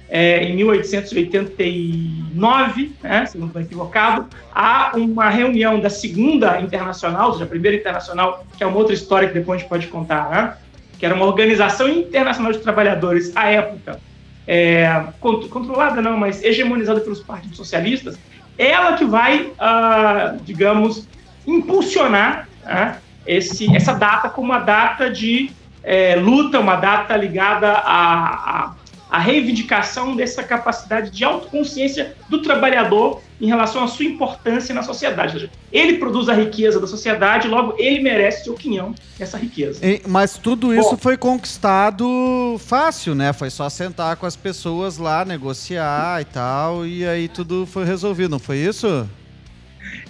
é, 0.08 0.44
em 0.44 0.56
1889, 0.56 2.92
né, 3.02 3.26
se 3.26 3.36
não 3.38 3.48
estou 3.48 3.60
equivocado, 3.62 4.26
há 4.54 4.92
uma 4.96 5.28
reunião 5.30 5.80
da 5.80 5.90
segunda 5.90 6.60
internacional, 6.60 7.26
ou 7.28 7.32
seja, 7.34 7.44
a 7.44 7.48
primeira 7.48 7.76
internacional, 7.76 8.46
que 8.56 8.62
é 8.62 8.66
uma 8.66 8.76
outra 8.76 8.94
história 8.94 9.26
que 9.28 9.34
depois 9.34 9.56
a 9.56 9.60
gente 9.60 9.68
pode 9.68 9.88
contar, 9.88 10.30
né, 10.30 10.56
que 10.98 11.06
era 11.06 11.14
uma 11.14 11.24
organização 11.24 11.88
internacional 11.88 12.52
de 12.52 12.58
trabalhadores 12.58 13.34
à 13.36 13.50
época, 13.50 13.98
é, 14.46 15.04
controlada 15.20 16.02
não, 16.02 16.18
mas 16.18 16.42
hegemonizada 16.42 17.00
pelos 17.00 17.20
partidos 17.20 17.56
socialistas, 17.56 18.18
ela 18.58 18.92
que 18.92 19.04
vai, 19.04 19.50
ah, 19.58 20.36
digamos, 20.44 21.08
impulsionar 21.46 22.48
né, 22.64 22.98
esse, 23.26 23.74
essa 23.74 23.94
data 23.94 24.28
como 24.28 24.52
uma 24.52 24.60
data 24.60 25.10
de 25.10 25.50
é, 25.82 26.14
luta, 26.16 26.60
uma 26.60 26.76
data 26.76 27.16
ligada 27.16 27.72
a, 27.72 28.64
a 28.64 28.74
a 29.14 29.18
reivindicação 29.18 30.16
dessa 30.16 30.42
capacidade 30.42 31.08
de 31.08 31.22
autoconsciência 31.22 32.16
do 32.28 32.42
trabalhador 32.42 33.22
em 33.40 33.46
relação 33.46 33.84
à 33.84 33.86
sua 33.86 34.04
importância 34.04 34.74
na 34.74 34.82
sociedade. 34.82 35.34
Seja, 35.34 35.50
ele 35.72 35.98
produz 35.98 36.28
a 36.28 36.34
riqueza 36.34 36.80
da 36.80 36.86
sociedade, 36.88 37.46
logo 37.46 37.76
ele 37.78 38.00
merece 38.00 38.42
seu 38.42 38.54
quinhão 38.54 38.92
essa 39.20 39.38
riqueza. 39.38 39.80
Mas 40.08 40.36
tudo 40.36 40.74
isso 40.74 40.90
Bom, 40.90 40.96
foi 40.96 41.16
conquistado 41.16 42.56
fácil, 42.58 43.14
né? 43.14 43.32
Foi 43.32 43.50
só 43.50 43.70
sentar 43.70 44.16
com 44.16 44.26
as 44.26 44.34
pessoas 44.34 44.98
lá, 44.98 45.24
negociar 45.24 46.20
e 46.20 46.24
tal, 46.24 46.84
e 46.84 47.06
aí 47.06 47.28
tudo 47.28 47.66
foi 47.66 47.84
resolvido, 47.84 48.30
não 48.30 48.40
foi 48.40 48.56
isso? 48.56 49.08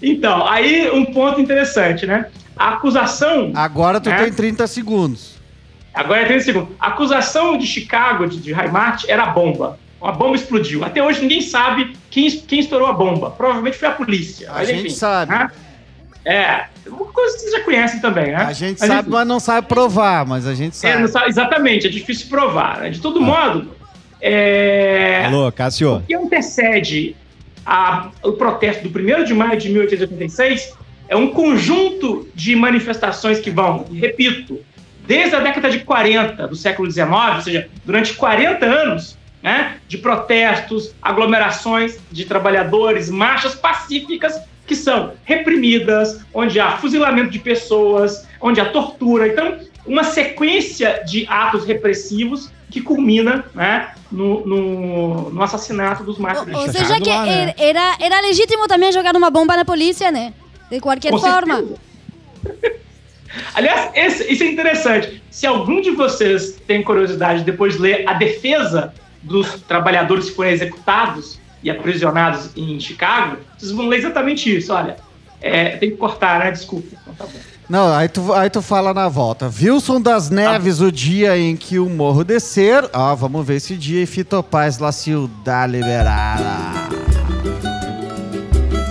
Então, 0.03 0.49
aí 0.49 0.91
um 0.91 1.05
ponto 1.05 1.39
interessante, 1.43 2.07
né? 2.07 2.31
A 2.57 2.71
acusação. 2.71 3.53
Agora 3.55 4.01
tu 4.01 4.09
né? 4.09 4.17
tem 4.17 4.33
30 4.33 4.67
segundos. 4.67 5.34
Agora 5.95 6.23
é 6.23 6.25
30 6.25 6.45
segundos. 6.45 6.69
A 6.81 6.89
acusação 6.89 7.57
de 7.57 7.67
Chicago, 7.67 8.27
de, 8.27 8.39
de 8.39 8.53
Heimat, 8.53 9.05
era 9.09 9.23
a 9.23 9.27
bomba. 9.27 9.79
Uma 10.01 10.13
bomba 10.13 10.35
explodiu. 10.35 10.85
Até 10.85 11.03
hoje 11.03 11.23
ninguém 11.23 11.41
sabe 11.41 11.97
quem, 12.11 12.29
quem 12.31 12.59
estourou 12.59 12.89
a 12.89 12.93
bomba. 12.93 13.31
Provavelmente 13.31 13.79
foi 13.79 13.89
a 13.89 13.93
polícia. 13.93 14.51
A 14.51 14.55
mas, 14.55 14.69
gente 14.69 14.81
enfim, 14.81 14.91
sabe. 14.91 15.33
Né? 15.33 15.51
É, 16.27 16.65
uma 16.87 17.07
coisa 17.07 17.35
que 17.35 17.43
vocês 17.43 17.53
já 17.53 17.61
conhecem 17.61 18.01
também, 18.01 18.33
né? 18.33 18.37
A 18.37 18.53
gente 18.53 18.81
mas, 18.81 18.89
sabe, 18.89 19.11
mas 19.11 19.27
não 19.27 19.39
sabe 19.39 19.69
provar, 19.69 20.27
mas 20.27 20.47
a 20.47 20.55
gente 20.55 20.75
é, 20.85 20.93
sabe. 20.93 21.09
sabe 21.09 21.29
exatamente, 21.29 21.87
é 21.87 21.91
difícil 21.91 22.29
provar. 22.29 22.81
Né? 22.81 22.91
De 22.91 23.01
todo 23.01 23.21
ah. 23.21 23.23
modo, 23.23 23.71
é... 24.21 25.25
Alô, 25.27 25.53
Cássio. 25.53 25.97
O 25.97 26.03
que 26.03 26.15
antecede 26.15 27.15
a, 27.65 28.11
o 28.23 28.33
protesto 28.33 28.89
do 28.89 28.99
1 28.99 29.25
de 29.25 29.35
maio 29.35 29.59
de 29.59 29.69
1886 29.69 30.75
é 31.09 31.15
um 31.15 31.29
conjunto 31.29 32.27
de 32.35 32.57
manifestações 32.57 33.39
que 33.39 33.51
vão, 33.51 33.87
repito, 33.93 34.59
desde 35.07 35.37
a 35.37 35.41
década 35.41 35.71
de 35.71 35.81
40 35.81 36.47
do 36.49 36.57
século 36.57 36.91
XIX, 36.91 37.09
ou 37.37 37.41
seja, 37.43 37.69
durante 37.85 38.15
40 38.15 38.65
anos, 38.65 39.19
né, 39.43 39.77
de 39.87 39.99
protestos, 39.99 40.95
aglomerações 41.03 41.99
de 42.11 42.25
trabalhadores, 42.25 43.11
marchas 43.11 43.55
pacíficas 43.55 44.41
que 44.67 44.75
são 44.75 45.13
reprimidas, 45.25 46.25
onde 46.33 46.59
há 46.59 46.79
fuzilamento 46.79 47.31
de 47.31 47.39
pessoas, 47.39 48.27
onde 48.41 48.61
há 48.61 48.65
tortura. 48.65 49.29
Então, 49.29 49.59
uma 49.87 50.05
sequência 50.05 51.03
de 51.07 51.27
atos 51.29 51.67
repressivos 51.67 52.51
que 52.71 52.81
culmina 52.81 53.45
né, 53.55 53.93
no, 54.11 54.47
no, 54.47 55.31
no 55.31 55.43
assassinato 55.43 56.03
dos 56.03 56.19
mártires. 56.19 56.55
Ou, 56.55 56.63
ou 56.63 56.73
seja, 56.73 56.99
que 56.99 57.11
né? 57.11 57.55
era, 57.59 57.97
era 58.01 58.21
legítimo 58.23 58.67
também 58.67 58.91
jogar 58.91 59.15
uma 59.15 59.31
bomba 59.31 59.55
na 59.57 59.65
polícia, 59.65 60.11
né? 60.11 60.33
De 60.71 60.81
qualquer 60.81 61.11
Com 61.11 61.19
forma. 61.19 61.63
Aliás, 63.55 63.91
esse, 63.95 64.33
isso 64.33 64.43
é 64.43 64.47
interessante. 64.47 65.23
Se 65.31 65.47
algum 65.47 65.81
de 65.81 65.91
vocês 65.91 66.57
tem 66.67 66.83
curiosidade 66.83 67.45
depois 67.45 67.75
de 67.75 67.81
ler 67.81 68.09
a 68.09 68.15
defesa 68.15 68.93
dos 69.23 69.61
trabalhadores 69.63 70.31
que 70.31 70.37
foram 70.37 70.51
executados 70.51 71.39
e 71.63 71.71
aprisionados 71.71 72.51
em 72.57 72.79
Chicago, 72.79 73.39
vocês 73.57 73.73
vão 73.73 73.89
ler 73.89 73.99
exatamente 73.99 74.55
isso. 74.55 74.73
Olha, 74.73 74.97
é, 75.41 75.77
tem 75.77 75.91
que 75.91 75.97
cortar, 75.97 76.39
né? 76.41 76.51
Desculpa. 76.51 76.89
Então 77.03 77.15
tá 77.15 77.25
bom. 77.25 77.55
Não, 77.69 77.95
aí 77.95 78.09
tu, 78.09 78.33
aí 78.35 78.51
tu 78.51 78.61
fala 78.61 78.93
na 78.93 79.09
volta. 79.09 79.47
Wilson 79.47 80.01
das 80.01 80.29
Neves, 80.29 80.83
ah. 80.83 80.87
o 80.87 80.93
dia 80.93 81.39
em 81.39 81.57
que 81.57 81.79
o 81.79 81.89
morro 81.89 82.23
descer. 82.23 82.89
Ó, 82.93 83.15
vamos 83.15 83.47
ver 83.47 83.57
esse 83.57 83.75
dia 83.77 84.03
e 84.03 84.07
Fitopaz 84.07 84.79
La 84.79 84.93
Ciudad 84.93 85.71
Liberada. 85.71 86.45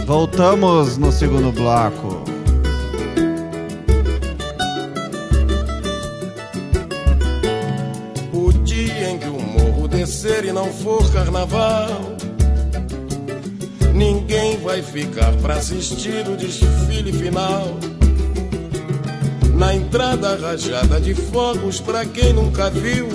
Voltamos 0.05 0.97
no 0.97 1.11
segundo 1.11 1.51
bloco. 1.51 2.12
Acontecer 10.03 10.43
e 10.43 10.51
não 10.51 10.71
for 10.73 11.09
carnaval, 11.13 11.87
ninguém 13.93 14.57
vai 14.57 14.81
ficar 14.81 15.31
para 15.37 15.55
assistir 15.55 16.27
o 16.27 16.35
desfile 16.35 17.13
final. 17.13 17.77
Na 19.55 19.73
entrada 19.73 20.35
rajada 20.35 20.99
de 20.99 21.15
fogos, 21.15 21.79
pra 21.79 22.03
quem 22.05 22.33
nunca 22.33 22.69
viu, 22.69 23.07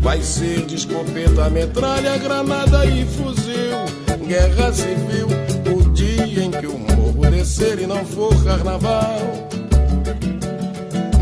vai 0.00 0.22
ser 0.22 0.64
de 0.66 0.76
escopeta, 0.76 1.50
metralha, 1.50 2.16
granada 2.18 2.86
e 2.86 3.04
fuzil. 3.06 3.76
Guerra 4.24 4.72
civil, 4.72 5.26
o 5.74 5.90
dia 5.90 6.44
em 6.44 6.50
que 6.52 6.66
o 6.66 6.78
morro 6.78 7.28
descer 7.28 7.80
e 7.80 7.88
não 7.88 8.04
for 8.04 8.32
carnaval. 8.44 9.18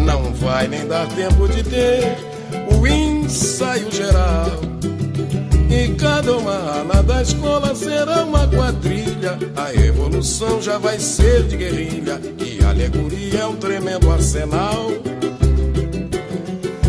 Não 0.05 0.35
vai 0.35 0.69
nem 0.69 0.87
dar 0.87 1.07
tempo 1.09 1.49
de 1.49 1.63
ter 1.63 2.24
o 2.77 2.87
ensaio 2.87 3.91
geral. 3.91 4.51
E 5.71 5.89
cada 5.97 6.37
uma 6.37 6.53
ala 6.53 7.03
da 7.03 7.21
escola 7.21 7.75
será 7.75 8.25
uma 8.25 8.47
quadrilha. 8.47 9.37
A 9.57 9.75
evolução 9.75 10.63
já 10.63 10.79
vai 10.79 11.01
ser 11.01 11.45
de 11.45 11.57
guerrilha. 11.57 12.21
E 12.39 12.65
a 12.65 12.69
alegoria 12.69 13.41
é 13.41 13.47
um 13.47 13.57
tremendo 13.57 14.11
arsenal. 14.11 14.91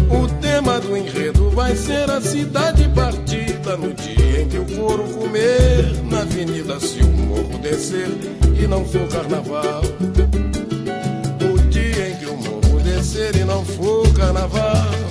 O 0.10 0.28
tema 0.39 0.80
do 0.80 0.95
enredo 0.95 1.49
vai 1.49 1.75
ser 1.75 2.10
a 2.12 2.21
cidade 2.21 2.88
partida. 2.89 3.75
No 3.75 3.91
dia 3.93 4.41
em 4.41 4.47
que 4.47 4.60
o 4.60 4.65
couro 4.78 5.04
comer 5.06 6.04
na 6.04 6.21
avenida, 6.21 6.80
se 6.80 7.01
o 7.01 7.08
morro 7.08 7.58
descer 7.58 8.10
e 8.58 8.67
não 8.67 8.86
for 8.86 9.08
carnaval. 9.08 9.82
O 11.41 11.58
dia 11.69 12.10
em 12.12 12.15
que 12.17 12.25
o 12.28 12.38
morro 12.38 12.80
descer 12.84 13.36
e 13.36 13.43
não 13.43 13.65
for 13.65 14.08
carnaval. 14.13 15.04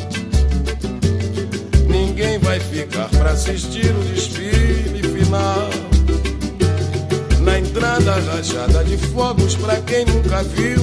Ninguém 2.24 2.38
vai 2.38 2.58
ficar 2.58 3.08
pra 3.10 3.32
assistir 3.32 3.94
o 3.94 4.04
desfile 4.04 5.02
final. 5.02 5.68
Na 7.40 7.58
entrada 7.58 8.14
rajada 8.14 8.82
de 8.82 8.96
fogos 8.96 9.54
pra 9.56 9.76
quem 9.82 10.06
nunca 10.06 10.42
viu. 10.42 10.78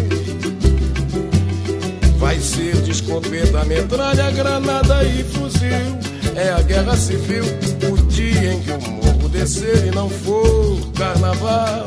Vai 2.17 2.39
ser 2.39 2.79
de 2.83 2.91
escopeta, 2.91 3.65
metralha, 3.65 4.29
granada 4.29 5.03
e 5.03 5.23
fuzil. 5.23 5.97
É 6.35 6.49
a 6.49 6.61
guerra 6.61 6.95
civil, 6.95 7.43
o 7.91 7.97
dia 8.03 8.53
em 8.53 8.61
que 8.61 8.71
o 8.71 8.91
morro 8.91 9.27
descer 9.27 9.87
e 9.87 9.95
não 9.95 10.11
for 10.11 10.79
carnaval. 10.95 11.85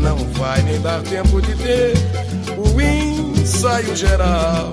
Não 0.00 0.16
vai 0.38 0.62
nem 0.62 0.80
dar 0.80 1.02
tempo 1.02 1.42
de 1.42 1.54
ter 1.54 1.92
o 2.56 2.80
ensaio 2.80 3.94
geral. 3.94 4.72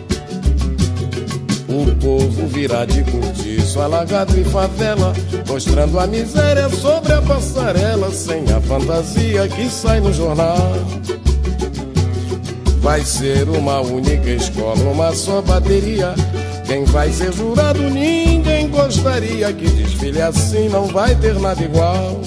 O 2.41 2.47
virá 2.47 2.85
de 2.85 3.03
cortiço, 3.03 3.79
alagado 3.79 4.39
e 4.39 4.43
favela, 4.43 5.13
mostrando 5.47 5.99
a 5.99 6.07
miséria 6.07 6.67
sobre 6.69 7.13
a 7.13 7.21
passarela, 7.21 8.09
sem 8.11 8.43
a 8.51 8.59
fantasia 8.61 9.47
que 9.47 9.69
sai 9.69 9.99
no 9.99 10.11
jornal. 10.11 10.57
Vai 12.79 13.05
ser 13.05 13.47
uma 13.47 13.79
única 13.81 14.29
escola, 14.31 14.81
uma 14.91 15.13
só 15.13 15.41
bateria. 15.41 16.15
Quem 16.65 16.83
vai 16.85 17.11
ser 17.11 17.31
jurado, 17.31 17.81
ninguém 17.89 18.69
gostaria 18.69 19.53
que 19.53 19.67
desfile 19.69 20.21
assim 20.21 20.67
não 20.69 20.87
vai 20.87 21.13
ter 21.15 21.39
nada 21.39 21.61
igual. 21.61 22.19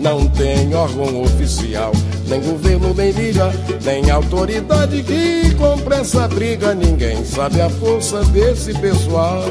Não 0.00 0.26
tem 0.26 0.74
órgão 0.74 1.22
oficial, 1.22 1.92
nem 2.32 2.40
governo, 2.40 2.94
nem 2.94 3.10
liga, 3.10 3.52
nem 3.84 4.10
autoridade 4.10 5.02
que 5.02 5.54
compre 5.56 5.96
essa 5.96 6.26
briga. 6.28 6.74
Ninguém 6.74 7.22
sabe 7.26 7.60
a 7.60 7.68
força 7.68 8.24
desse 8.26 8.72
pessoal. 8.72 9.44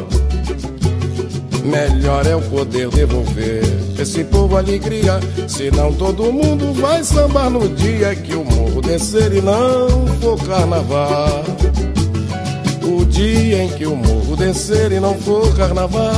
Melhor 1.64 2.26
é 2.26 2.36
o 2.36 2.42
poder 2.42 2.90
devolver 2.90 3.62
esse 4.00 4.24
povo 4.24 4.58
alegria. 4.58 5.20
Senão 5.48 5.94
todo 5.94 6.34
mundo 6.34 6.74
vai 6.74 7.04
sambar 7.04 7.52
no 7.52 7.70
dia 7.70 8.16
que 8.16 8.34
o 8.34 8.44
morro 8.44 8.82
descer 8.82 9.32
e 9.32 9.42
não 9.42 10.08
for 10.20 10.44
carnaval. 10.44 11.44
O 12.82 13.06
dia 13.06 13.64
em 13.64 13.70
que 13.70 13.86
o 13.86 13.96
morro 13.96 14.36
descer 14.36 14.92
e 14.92 15.00
não 15.00 15.14
for 15.20 15.56
carnaval. 15.56 16.12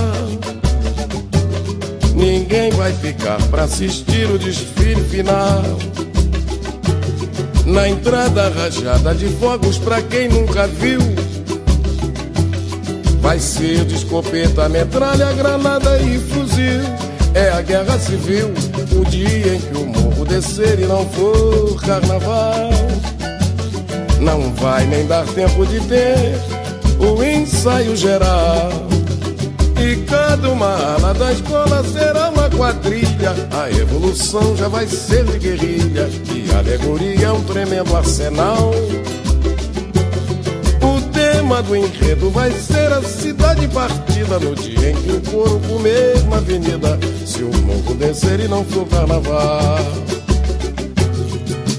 Ninguém 2.15 2.71
vai 2.71 2.93
ficar 2.93 3.37
pra 3.49 3.63
assistir 3.63 4.29
o 4.29 4.39
desfile 4.39 5.03
final. 5.09 5.61
Na 7.73 7.89
entrada 7.89 8.49
rajada 8.49 9.15
de 9.15 9.25
fogos 9.37 9.79
pra 9.79 9.99
quem 9.99 10.29
nunca 10.29 10.67
viu. 10.67 10.99
Vai 13.19 13.39
ser 13.39 13.83
de 13.85 13.95
escopeta, 13.95 14.69
metralha, 14.69 15.33
granada 15.33 15.99
e 15.99 16.19
fuzil. 16.19 16.81
É 17.33 17.49
a 17.49 17.61
guerra 17.63 17.97
civil, 17.97 18.53
o 18.95 19.03
dia 19.05 19.55
em 19.55 19.59
que 19.59 19.75
o 19.75 19.87
morro 19.87 20.23
descer 20.23 20.81
e 20.81 20.85
não 20.85 21.03
for 21.09 21.81
carnaval. 21.81 22.69
Não 24.21 24.53
vai 24.53 24.85
nem 24.85 25.07
dar 25.07 25.25
tempo 25.29 25.65
de 25.65 25.79
ter 25.87 26.35
o 26.99 27.23
ensaio 27.23 27.95
geral. 27.95 28.92
E 29.83 29.97
cada 30.05 30.49
uma 30.49 30.93
ala 30.93 31.13
da 31.13 31.33
escola 31.33 31.83
será 31.83 32.29
uma 32.29 32.49
quadrilha. 32.49 33.35
A 33.51 33.69
evolução 33.69 34.55
já 34.55 34.69
vai 34.69 34.87
ser 34.87 35.25
de 35.25 35.37
guerrilha. 35.37 36.09
E 36.33 36.49
alegoria 36.55 37.27
é 37.27 37.31
um 37.33 37.43
tremendo 37.43 37.93
arsenal. 37.93 38.71
O 40.81 41.01
tema 41.11 41.61
do 41.61 41.75
enredo 41.75 42.29
vai 42.29 42.49
ser 42.51 42.93
a 42.93 43.01
cidade 43.01 43.67
partida 43.67 44.39
no 44.39 44.55
dia 44.55 44.91
em 44.91 44.95
que 44.95 45.11
o 45.11 45.21
couro 45.29 45.59
comer 45.67 46.13
avenida. 46.33 46.97
Se 47.25 47.43
o 47.43 47.51
morro 47.63 47.93
descer 47.95 48.39
e 48.39 48.47
não 48.47 48.63
for 48.63 48.87
carnaval. 48.87 49.79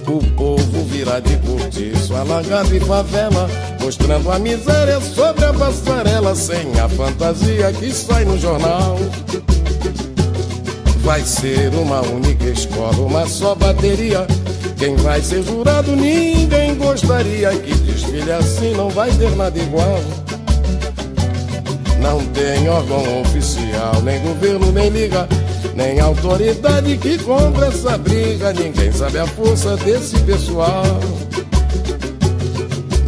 O 0.06 0.18
povo 0.36 0.84
virá 0.84 1.20
de 1.20 1.36
cortiço, 1.38 2.14
alagado 2.14 2.76
e 2.76 2.80
favela, 2.80 3.48
mostrando 3.84 4.32
a 4.32 4.38
miséria 4.38 4.98
sobre 4.98 5.44
a 5.44 5.52
passarela, 5.52 6.34
sem 6.34 6.80
a 6.80 6.88
fantasia 6.88 7.70
que 7.70 7.92
sai 7.92 8.24
no 8.24 8.38
jornal. 8.38 8.96
Vai 11.00 11.20
ser 11.20 11.68
uma 11.74 12.00
única 12.00 12.46
escola, 12.46 12.96
uma 12.96 13.26
só 13.26 13.54
bateria. 13.54 14.26
Quem 14.78 14.96
vai 14.96 15.20
ser 15.20 15.42
jurado, 15.42 15.94
ninguém 15.94 16.74
gostaria 16.76 17.50
que 17.50 17.74
desfile 17.74 18.32
assim 18.32 18.72
não 18.72 18.88
vai 18.88 19.10
ter 19.10 19.36
nada 19.36 19.58
igual. 19.58 20.00
Não 22.00 22.24
tem 22.28 22.66
órgão 22.66 23.20
oficial, 23.20 24.00
nem 24.02 24.18
governo, 24.22 24.72
nem 24.72 24.88
liga, 24.88 25.28
nem 25.74 26.00
autoridade 26.00 26.96
que 26.96 27.18
compra 27.18 27.66
essa 27.66 27.98
briga. 27.98 28.50
Ninguém 28.54 28.90
sabe 28.92 29.18
a 29.18 29.26
força 29.26 29.76
desse 29.76 30.18
pessoal. 30.20 30.84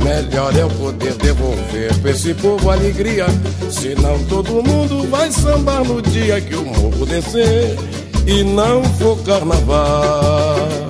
Melhor 0.07 0.57
é 0.57 0.64
o 0.64 0.71
poder 0.71 1.14
devolver 1.14 1.92
pra 2.01 2.12
esse 2.12 2.33
povo 2.35 2.71
alegria. 2.71 3.27
Senão 3.69 4.23
todo 4.27 4.62
mundo 4.62 5.11
vai 5.11 5.33
sambar 5.33 5.83
no 5.83 6.01
dia 6.01 6.40
que 6.40 6.55
o 6.55 6.64
morro 6.64 7.05
descer 7.05 7.77
e 8.25 8.45
não 8.45 8.85
for 8.85 9.19
carnaval. 9.25 10.87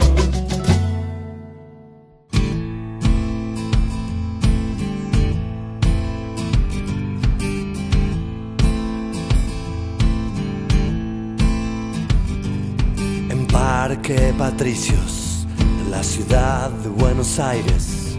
Parque 13.51 14.35
Patricios, 14.37 15.47
la 15.89 16.03
ciudad 16.03 16.71
de 16.83 16.89
Buenos 16.89 17.39
Aires, 17.39 18.19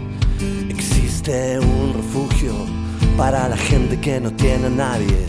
un 1.28 1.92
refugio 1.92 2.54
para 3.16 3.48
la 3.48 3.56
gente 3.56 4.00
que 4.00 4.18
no 4.18 4.30
tiene 4.32 4.66
a 4.66 4.70
nadie. 4.70 5.26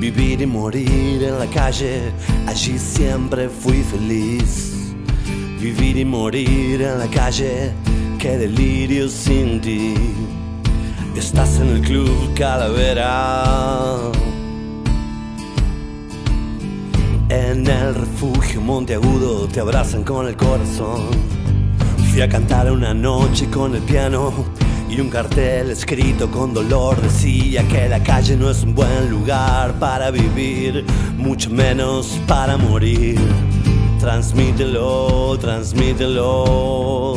Vivir 0.00 0.40
y 0.40 0.46
morir 0.46 1.22
en 1.22 1.38
la 1.38 1.46
calle, 1.46 2.12
allí 2.48 2.76
siempre 2.78 3.48
fui 3.48 3.84
feliz. 3.84 4.92
Vivir 5.60 5.98
y 5.98 6.04
morir 6.04 6.82
en 6.82 6.98
la 6.98 7.06
calle, 7.06 7.72
qué 8.18 8.38
delirio 8.38 9.08
sin 9.08 9.60
ti. 9.60 9.94
Estás 11.14 11.60
en 11.60 11.68
el 11.68 11.80
club 11.82 12.34
Calavera. 12.34 14.10
En 17.28 17.66
el 17.68 17.94
refugio 17.94 18.60
Monteagudo 18.60 19.46
te 19.46 19.60
abrazan 19.60 20.02
con 20.02 20.26
el 20.26 20.36
corazón. 20.36 21.10
Fui 22.10 22.20
a 22.20 22.28
cantar 22.28 22.72
una 22.72 22.92
noche 22.92 23.48
con 23.48 23.76
el 23.76 23.82
piano 23.82 24.57
y 24.90 25.00
un 25.00 25.10
cartel 25.10 25.70
escrito 25.70 26.30
con 26.30 26.54
dolor 26.54 27.00
decía 27.00 27.66
que 27.68 27.88
la 27.88 28.02
calle 28.02 28.36
no 28.36 28.50
es 28.50 28.62
un 28.62 28.74
buen 28.74 29.10
lugar 29.10 29.78
para 29.78 30.10
vivir, 30.10 30.84
mucho 31.16 31.50
menos 31.50 32.18
para 32.26 32.56
morir. 32.56 33.18
Transmítelo, 34.00 35.36
transmítelo. 35.38 37.16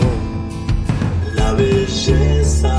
La 1.33 1.53
belleza 1.53 2.77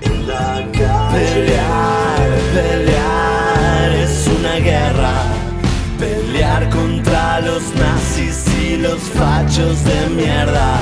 en 0.00 0.26
la 0.26 0.68
calle. 0.72 1.51
Los 8.82 9.00
fachos 9.00 9.84
de 9.84 10.08
mierda. 10.10 10.74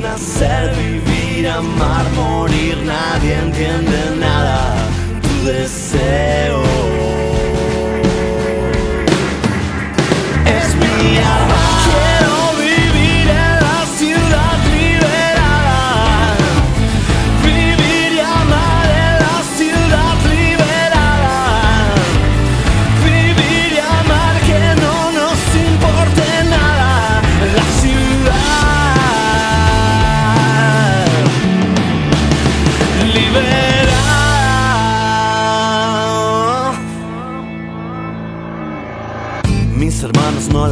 Nacer, 0.00 0.74
vivir, 0.76 1.48
amar, 1.48 2.04
morir, 2.14 2.76
nadie 2.84 3.34
entiende 3.34 4.16
nada. 4.20 4.74
Tu 5.22 5.46
deseo 5.46 6.62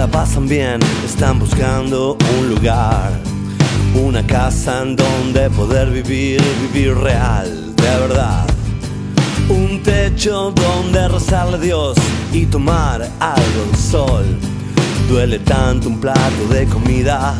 pasan 0.08 0.48
bien, 0.48 0.80
están 1.04 1.38
buscando 1.38 2.16
un 2.38 2.48
lugar, 2.48 3.12
una 3.94 4.26
casa 4.26 4.82
en 4.82 4.96
donde 4.96 5.48
poder 5.50 5.90
vivir, 5.90 6.40
vivir 6.62 6.94
real, 6.96 7.74
de 7.76 7.82
verdad. 7.82 8.46
Un 9.48 9.82
techo 9.82 10.52
donde 10.52 11.08
rezarle 11.08 11.56
a 11.56 11.60
Dios 11.60 11.98
y 12.32 12.46
tomar 12.46 13.02
algo 13.20 13.64
de 13.70 13.76
sol. 13.76 14.24
Duele 15.08 15.38
tanto 15.40 15.88
un 15.88 16.00
plato 16.00 16.48
de 16.50 16.64
comida, 16.66 17.34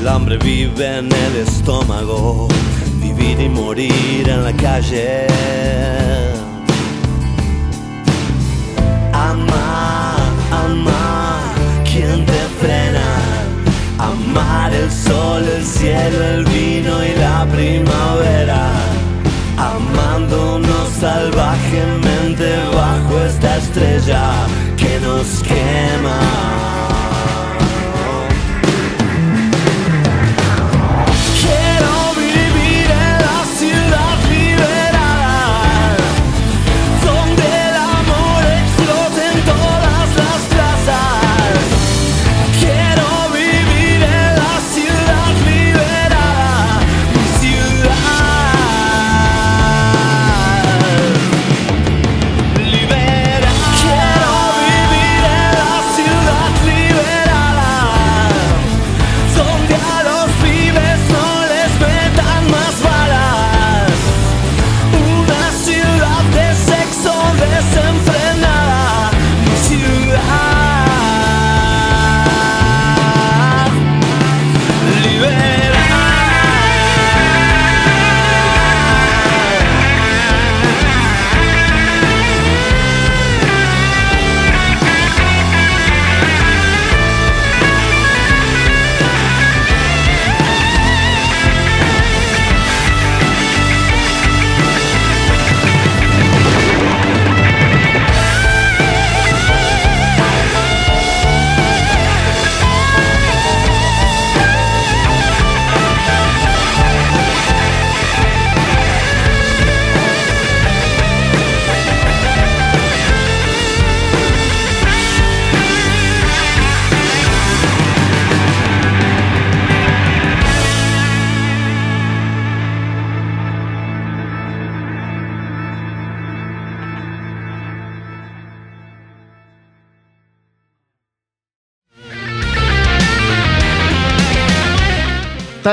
el 0.00 0.08
hambre 0.08 0.38
vive 0.38 0.98
en 0.98 1.06
el 1.06 1.36
estómago. 1.46 2.48
Vivir 3.00 3.40
y 3.40 3.48
morir 3.48 4.28
en 4.28 4.44
la 4.44 4.52
calle. 4.54 5.57
Amar 14.38 14.72
el 14.72 14.90
sol, 14.90 15.42
el 15.48 15.64
cielo, 15.64 16.22
el 16.22 16.44
vino 16.44 17.04
y 17.04 17.12
la 17.18 17.44
primavera. 17.50 18.70
Amándonos 19.56 20.88
salvajemente 21.00 22.48
bajo 22.72 23.20
esta 23.24 23.56
estrella 23.56 24.30
que 24.76 25.00
nos 25.00 25.42
quema. 25.42 26.67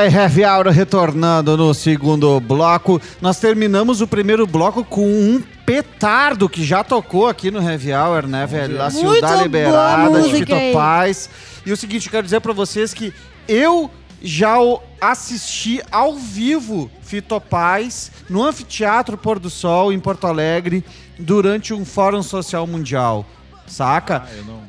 Aí, 0.05 0.13
Heavy 0.13 0.45
Hour 0.45 0.67
retornando 0.67 1.57
no 1.57 1.73
segundo 1.73 2.39
bloco. 2.39 3.01
Nós 3.19 3.39
terminamos 3.39 4.01
o 4.01 4.07
primeiro 4.07 4.45
bloco 4.45 4.83
com 4.83 5.03
um 5.03 5.41
petardo 5.65 6.47
que 6.47 6.63
já 6.63 6.83
tocou 6.83 7.27
aqui 7.27 7.49
no 7.49 7.59
Heavy 7.59 7.91
Hour, 7.91 8.27
né, 8.27 8.45
velho? 8.45 8.77
La 8.77 8.91
Ciudad 8.91 9.41
Liberada, 9.41 10.21
de 10.21 10.29
Fito. 10.29 10.53
Paz. 10.73 11.27
E 11.65 11.71
o 11.71 11.77
seguinte, 11.77 12.05
eu 12.05 12.11
quero 12.11 12.23
dizer 12.23 12.39
pra 12.39 12.53
vocês 12.53 12.93
que 12.93 13.11
eu 13.47 13.89
já 14.21 14.61
o 14.61 14.79
assisti 15.01 15.81
ao 15.91 16.13
vivo 16.15 16.89
Fito 17.01 17.41
Paz 17.41 18.11
no 18.29 18.43
Anfiteatro 18.43 19.17
Pôr 19.17 19.39
do 19.39 19.49
Sol, 19.49 19.91
em 19.91 19.99
Porto 19.99 20.27
Alegre, 20.27 20.85
durante 21.17 21.73
um 21.73 21.83
Fórum 21.83 22.21
Social 22.21 22.67
Mundial. 22.67 23.25
Saca? 23.65 24.23
Ah, 24.27 24.35
eu 24.35 24.45
não. 24.45 24.61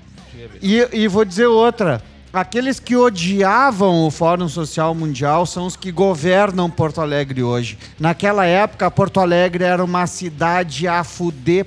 E, 0.62 0.88
e 0.92 1.09
vou 1.09 1.27
dizer 1.27 1.46
outra. 1.46 2.03
Aqueles 2.37 2.79
que 2.79 2.94
odiavam 2.94 4.07
o 4.07 4.11
Fórum 4.11 4.46
Social 4.46 4.94
Mundial 4.94 5.46
são 5.46 5.64
os 5.64 5.75
que 5.75 5.90
governam 5.90 6.68
Porto 6.68 7.01
Alegre 7.01 7.42
hoje. 7.42 7.79
Naquela 7.99 8.44
época, 8.44 8.90
Porto 8.90 9.20
Alegre 9.20 9.64
era 9.64 9.83
uma 9.83 10.07
cidade 10.07 10.87
a 10.87 11.03
fuder 11.03 11.64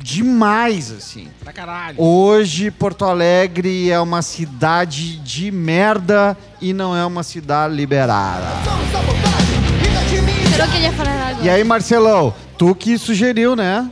demais, 0.00 0.92
assim. 0.92 1.26
Pra 1.42 1.52
caralho. 1.52 2.00
Hoje, 2.00 2.70
Porto 2.70 3.04
Alegre 3.04 3.90
é 3.90 3.98
uma 3.98 4.22
cidade 4.22 5.16
de 5.16 5.50
merda 5.50 6.38
e 6.60 6.72
não 6.72 6.96
é 6.96 7.04
uma 7.04 7.24
cidade 7.24 7.74
liberada. 7.74 8.46
E 11.42 11.50
aí, 11.50 11.64
Marcelão, 11.64 12.32
tu 12.56 12.72
que 12.72 12.96
sugeriu, 12.96 13.56
né? 13.56 13.90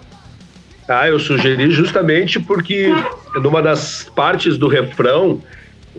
Ah, 0.88 1.08
eu 1.08 1.18
sugeri 1.18 1.68
justamente 1.72 2.38
porque 2.38 2.92
numa 3.42 3.60
das 3.60 4.04
partes 4.14 4.56
do 4.56 4.68
refrão, 4.68 5.40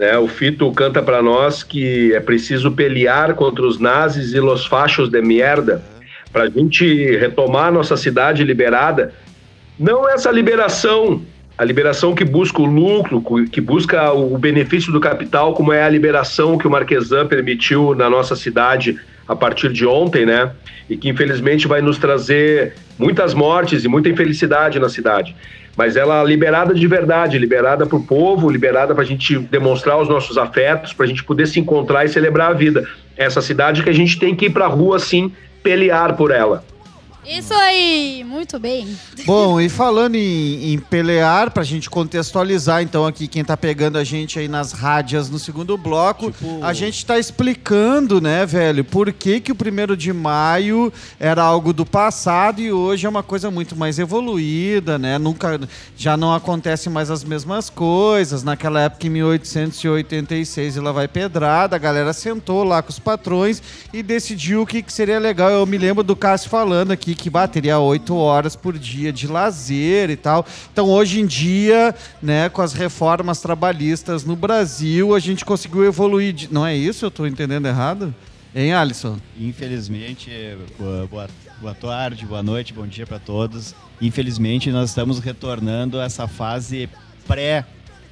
né, 0.01 0.17
o 0.17 0.27
Fito 0.27 0.71
canta 0.71 0.99
para 0.99 1.21
nós 1.21 1.61
que 1.61 2.11
é 2.11 2.19
preciso 2.19 2.71
pelear 2.71 3.35
contra 3.35 3.63
os 3.63 3.77
nazis 3.77 4.33
e 4.33 4.39
los 4.39 4.65
fachos 4.65 5.09
de 5.09 5.21
merda 5.21 5.83
para 6.33 6.45
a 6.45 6.49
gente 6.49 7.15
retomar 7.17 7.71
nossa 7.71 7.95
cidade 7.95 8.43
liberada. 8.43 9.13
Não 9.77 10.09
essa 10.09 10.31
liberação, 10.31 11.21
a 11.55 11.63
liberação 11.63 12.15
que 12.15 12.25
busca 12.25 12.63
o 12.63 12.65
lucro, 12.65 13.23
que 13.51 13.61
busca 13.61 14.11
o 14.11 14.39
benefício 14.39 14.91
do 14.91 14.99
capital, 14.99 15.53
como 15.53 15.71
é 15.71 15.83
a 15.83 15.89
liberação 15.89 16.57
que 16.57 16.67
o 16.67 16.71
Marquesan 16.71 17.27
permitiu 17.27 17.93
na 17.93 18.09
nossa 18.09 18.35
cidade 18.35 18.99
a 19.27 19.35
partir 19.35 19.71
de 19.71 19.85
ontem, 19.85 20.25
né? 20.25 20.51
E 20.89 20.97
que 20.97 21.09
infelizmente 21.09 21.67
vai 21.67 21.79
nos 21.79 21.99
trazer 21.99 22.73
muitas 22.97 23.35
mortes 23.35 23.85
e 23.85 23.87
muita 23.87 24.09
infelicidade 24.09 24.79
na 24.79 24.89
cidade. 24.89 25.35
Mas 25.75 25.95
ela 25.95 26.23
liberada 26.23 26.73
de 26.73 26.87
verdade, 26.87 27.37
liberada 27.37 27.85
para 27.85 27.97
o 27.97 28.03
povo, 28.03 28.49
liberada 28.49 28.93
para 28.93 29.03
a 29.03 29.07
gente 29.07 29.37
demonstrar 29.39 29.99
os 29.99 30.09
nossos 30.09 30.37
afetos, 30.37 30.93
para 30.93 31.05
a 31.05 31.09
gente 31.09 31.23
poder 31.23 31.47
se 31.47 31.59
encontrar 31.59 32.05
e 32.05 32.09
celebrar 32.09 32.51
a 32.51 32.53
vida. 32.53 32.87
Essa 33.15 33.41
cidade 33.41 33.83
que 33.83 33.89
a 33.89 33.93
gente 33.93 34.19
tem 34.19 34.35
que 34.35 34.45
ir 34.45 34.49
para 34.49 34.65
a 34.65 34.69
rua, 34.69 34.99
sim, 34.99 35.31
pelear 35.63 36.15
por 36.15 36.31
ela. 36.31 36.63
Isso 37.25 37.53
aí, 37.53 38.23
muito 38.27 38.57
bem. 38.57 38.97
Bom, 39.25 39.61
e 39.61 39.69
falando 39.69 40.15
em, 40.15 40.73
em 40.73 40.79
pelear, 40.79 41.51
pra 41.51 41.63
gente 41.63 41.87
contextualizar, 41.87 42.81
então, 42.81 43.05
aqui 43.05 43.27
quem 43.27 43.43
tá 43.43 43.55
pegando 43.55 43.99
a 43.99 44.03
gente 44.03 44.39
aí 44.39 44.47
nas 44.47 44.71
rádias 44.71 45.29
no 45.29 45.37
segundo 45.37 45.77
bloco, 45.77 46.33
a 46.63 46.73
gente 46.73 47.05
tá 47.05 47.19
explicando, 47.19 48.19
né, 48.19 48.43
velho, 48.45 48.83
por 48.83 49.13
que 49.13 49.39
que 49.39 49.51
o 49.51 49.55
primeiro 49.55 49.95
de 49.95 50.11
maio 50.11 50.91
era 51.19 51.43
algo 51.43 51.71
do 51.71 51.85
passado 51.85 52.59
e 52.59 52.71
hoje 52.71 53.05
é 53.05 53.09
uma 53.09 53.21
coisa 53.21 53.51
muito 53.51 53.75
mais 53.75 53.99
evoluída, 53.99 54.97
né? 54.97 55.19
Nunca, 55.19 55.59
já 55.95 56.17
não 56.17 56.33
acontece 56.33 56.89
mais 56.89 57.11
as 57.11 57.23
mesmas 57.23 57.69
coisas. 57.69 58.41
Naquela 58.43 58.81
época, 58.81 59.05
em 59.05 59.11
1886, 59.11 60.75
ela 60.77 60.91
vai 60.91 61.07
pedrada, 61.07 61.75
a 61.75 61.79
galera 61.79 62.13
sentou 62.13 62.63
lá 62.63 62.81
com 62.81 62.89
os 62.89 62.97
patrões 62.99 63.61
e 63.93 64.01
decidiu 64.01 64.63
o 64.63 64.65
que, 64.65 64.81
que 64.81 64.91
seria 64.91 65.19
legal. 65.19 65.51
Eu 65.51 65.65
me 65.67 65.77
lembro 65.77 66.03
do 66.03 66.15
Cássio 66.15 66.49
falando 66.49 66.91
aqui 66.91 67.10
que 67.15 67.29
bateria 67.29 67.77
oito 67.79 68.15
horas 68.15 68.55
por 68.55 68.77
dia 68.77 69.11
de 69.13 69.27
lazer 69.27 70.09
e 70.09 70.15
tal. 70.15 70.45
Então, 70.71 70.89
hoje 70.89 71.19
em 71.19 71.25
dia, 71.25 71.93
né, 72.21 72.49
com 72.49 72.61
as 72.61 72.73
reformas 72.73 73.39
trabalhistas 73.41 74.23
no 74.23 74.35
Brasil, 74.35 75.13
a 75.15 75.19
gente 75.19 75.43
conseguiu 75.45 75.85
evoluir. 75.85 76.33
de- 76.33 76.53
Não 76.53 76.65
é 76.65 76.75
isso? 76.75 77.05
Eu 77.05 77.11
tô 77.11 77.25
entendendo 77.27 77.67
errado? 77.67 78.13
Hein, 78.53 78.73
Alisson? 78.73 79.17
Infelizmente, 79.39 80.29
boa, 80.77 81.07
boa, 81.07 81.29
boa 81.61 81.73
tarde, 81.73 82.25
boa 82.25 82.43
noite, 82.43 82.73
bom 82.73 82.85
dia 82.85 83.07
para 83.07 83.17
todos. 83.19 83.73
Infelizmente, 84.01 84.69
nós 84.71 84.89
estamos 84.89 85.19
retornando 85.19 85.99
a 85.99 86.03
essa 86.03 86.27
fase 86.27 86.89
pré 87.25 87.63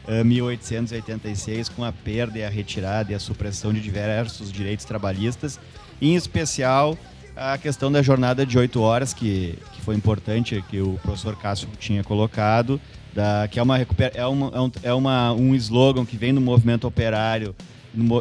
eh, 0.08 0.24
1886 0.24 1.70
com 1.70 1.84
a 1.84 1.92
perda 1.92 2.40
e 2.40 2.44
a 2.44 2.50
retirada 2.50 3.12
e 3.12 3.16
a 3.16 3.20
supressão 3.20 3.74
de 3.74 3.82
diversos 3.82 4.52
direitos 4.52 4.86
trabalhistas, 4.86 5.60
em 6.02 6.16
especial 6.16 6.98
a 7.40 7.58
questão 7.58 7.90
da 7.90 8.02
jornada 8.02 8.46
de 8.46 8.58
oito 8.58 8.82
horas, 8.82 9.14
que, 9.14 9.58
que 9.74 9.82
foi 9.82 9.96
importante, 9.96 10.62
que 10.70 10.82
o 10.82 11.00
professor 11.02 11.38
Cássio 11.38 11.70
tinha 11.80 12.04
colocado, 12.04 12.82
da, 13.14 13.48
que 13.50 13.58
é, 13.58 13.64
uma, 13.64 13.80
é, 13.80 14.26
uma, 14.26 14.52
é, 14.54 14.60
um, 14.60 14.72
é 14.84 14.94
uma, 14.94 15.32
um 15.32 15.56
slogan 15.56 16.06
que 16.06 16.18
vem 16.18 16.34
do 16.34 16.42
movimento 16.42 16.86
operário 16.86 17.56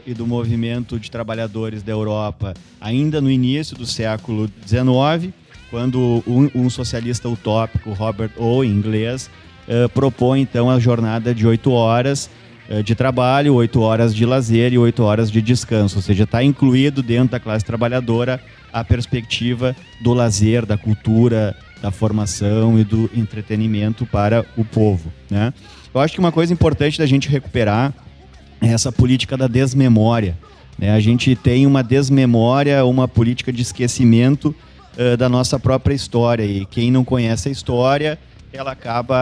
e 0.07 0.14
do 0.14 0.24
movimento 0.24 1.00
de 1.00 1.11
trabalhadores 1.11 1.83
da 1.83 1.90
Europa 1.90 2.54
ainda 2.81 3.20
no 3.20 3.28
início 3.28 3.76
do 3.76 3.85
século 3.85 4.48
XIX, 4.64 5.35
quando 5.68 6.22
um, 6.24 6.48
um 6.54 6.70
socialista 6.70 7.28
utópico, 7.28 7.92
Robert 7.92 8.31
Owen, 8.38 8.70
inglês, 8.70 9.28
eh, 9.66 9.88
propõe 9.88 10.40
então 10.40 10.70
a 10.70 10.78
jornada 10.78 11.35
de 11.35 11.46
oito 11.46 11.72
horas 11.72 12.31
eh, 12.70 12.83
de 12.83 12.94
trabalho, 12.94 13.54
oito 13.54 13.81
horas 13.81 14.14
de 14.14 14.24
lazer 14.24 14.72
e 14.72 14.78
oito 14.78 15.02
horas 15.02 15.31
de 15.31 15.42
descanso, 15.42 15.96
ou 15.96 16.02
seja, 16.02 16.24
está 16.24 16.42
incluído 16.42 17.02
dentro 17.02 17.33
da 17.33 17.40
classe 17.40 17.64
trabalhadora 17.64 18.40
a 18.72 18.85
perspectiva 18.85 19.74
do 20.00 20.12
lazer, 20.14 20.64
da 20.66 20.76
cultura, 20.76 21.57
da 21.81 21.90
formação 21.90 22.78
e 22.78 22.85
do 22.85 23.11
entretenimento 23.14 24.04
para 24.07 24.44
o 24.57 24.64
povo. 24.64 25.12
Né? 25.31 25.52
Eu 25.94 26.00
acho 26.00 26.14
que 26.14 26.20
uma 26.20 26.33
coisa 26.33 26.52
importante 26.52 26.98
da 26.98 27.07
gente 27.07 27.28
recuperar 27.28 27.92
é 28.61 28.68
essa 28.68 28.90
política 28.90 29.37
da 29.37 29.46
desmemória. 29.46 30.37
né? 30.78 30.90
A 30.90 31.00
gente 31.00 31.35
tem 31.37 31.66
uma 31.66 31.83
desmemória, 31.83 32.85
uma 32.85 33.07
política 33.07 33.52
de 33.52 33.62
esquecimento 33.62 34.54
eh, 34.96 35.16
da 35.16 35.28
nossa 35.28 35.59
própria 35.59 35.94
história. 35.94 36.44
E 36.44 36.66
quem 36.66 36.90
não 36.90 37.04
conhece 37.04 37.48
a 37.48 37.52
história, 37.52 38.18
ela 38.52 38.72
acaba 38.72 39.16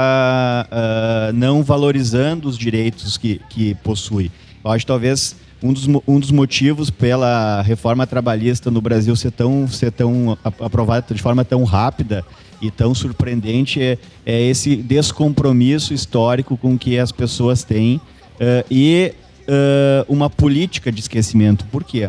ah, 0.70 1.30
não 1.34 1.62
valorizando 1.62 2.48
os 2.48 2.56
direitos 2.56 3.16
que, 3.16 3.40
que 3.50 3.74
possui. 3.76 4.30
Eu 4.64 4.70
acho 4.70 4.84
que 4.84 4.88
talvez 4.88 5.36
um 5.66 5.72
dos, 5.72 5.86
um 6.06 6.20
dos 6.20 6.30
motivos 6.30 6.90
pela 6.90 7.60
reforma 7.62 8.06
trabalhista 8.06 8.70
no 8.70 8.80
Brasil 8.80 9.14
ser 9.16 9.32
tão, 9.32 9.66
ser 9.68 9.90
tão 9.92 10.38
aprovada 10.60 11.14
de 11.14 11.20
forma 11.20 11.44
tão 11.44 11.64
rápida 11.64 12.24
e 12.62 12.70
tão 12.70 12.94
surpreendente 12.94 13.82
é, 13.82 13.98
é 14.24 14.42
esse 14.42 14.76
descompromisso 14.76 15.92
histórico 15.92 16.56
com 16.56 16.78
que 16.78 16.98
as 16.98 17.12
pessoas 17.12 17.62
têm 17.64 18.00
eh, 18.40 18.64
e 18.70 19.12
eh, 19.46 20.04
uma 20.08 20.30
política 20.30 20.90
de 20.90 21.00
esquecimento. 21.00 21.66
Por 21.66 21.84
quê? 21.84 22.08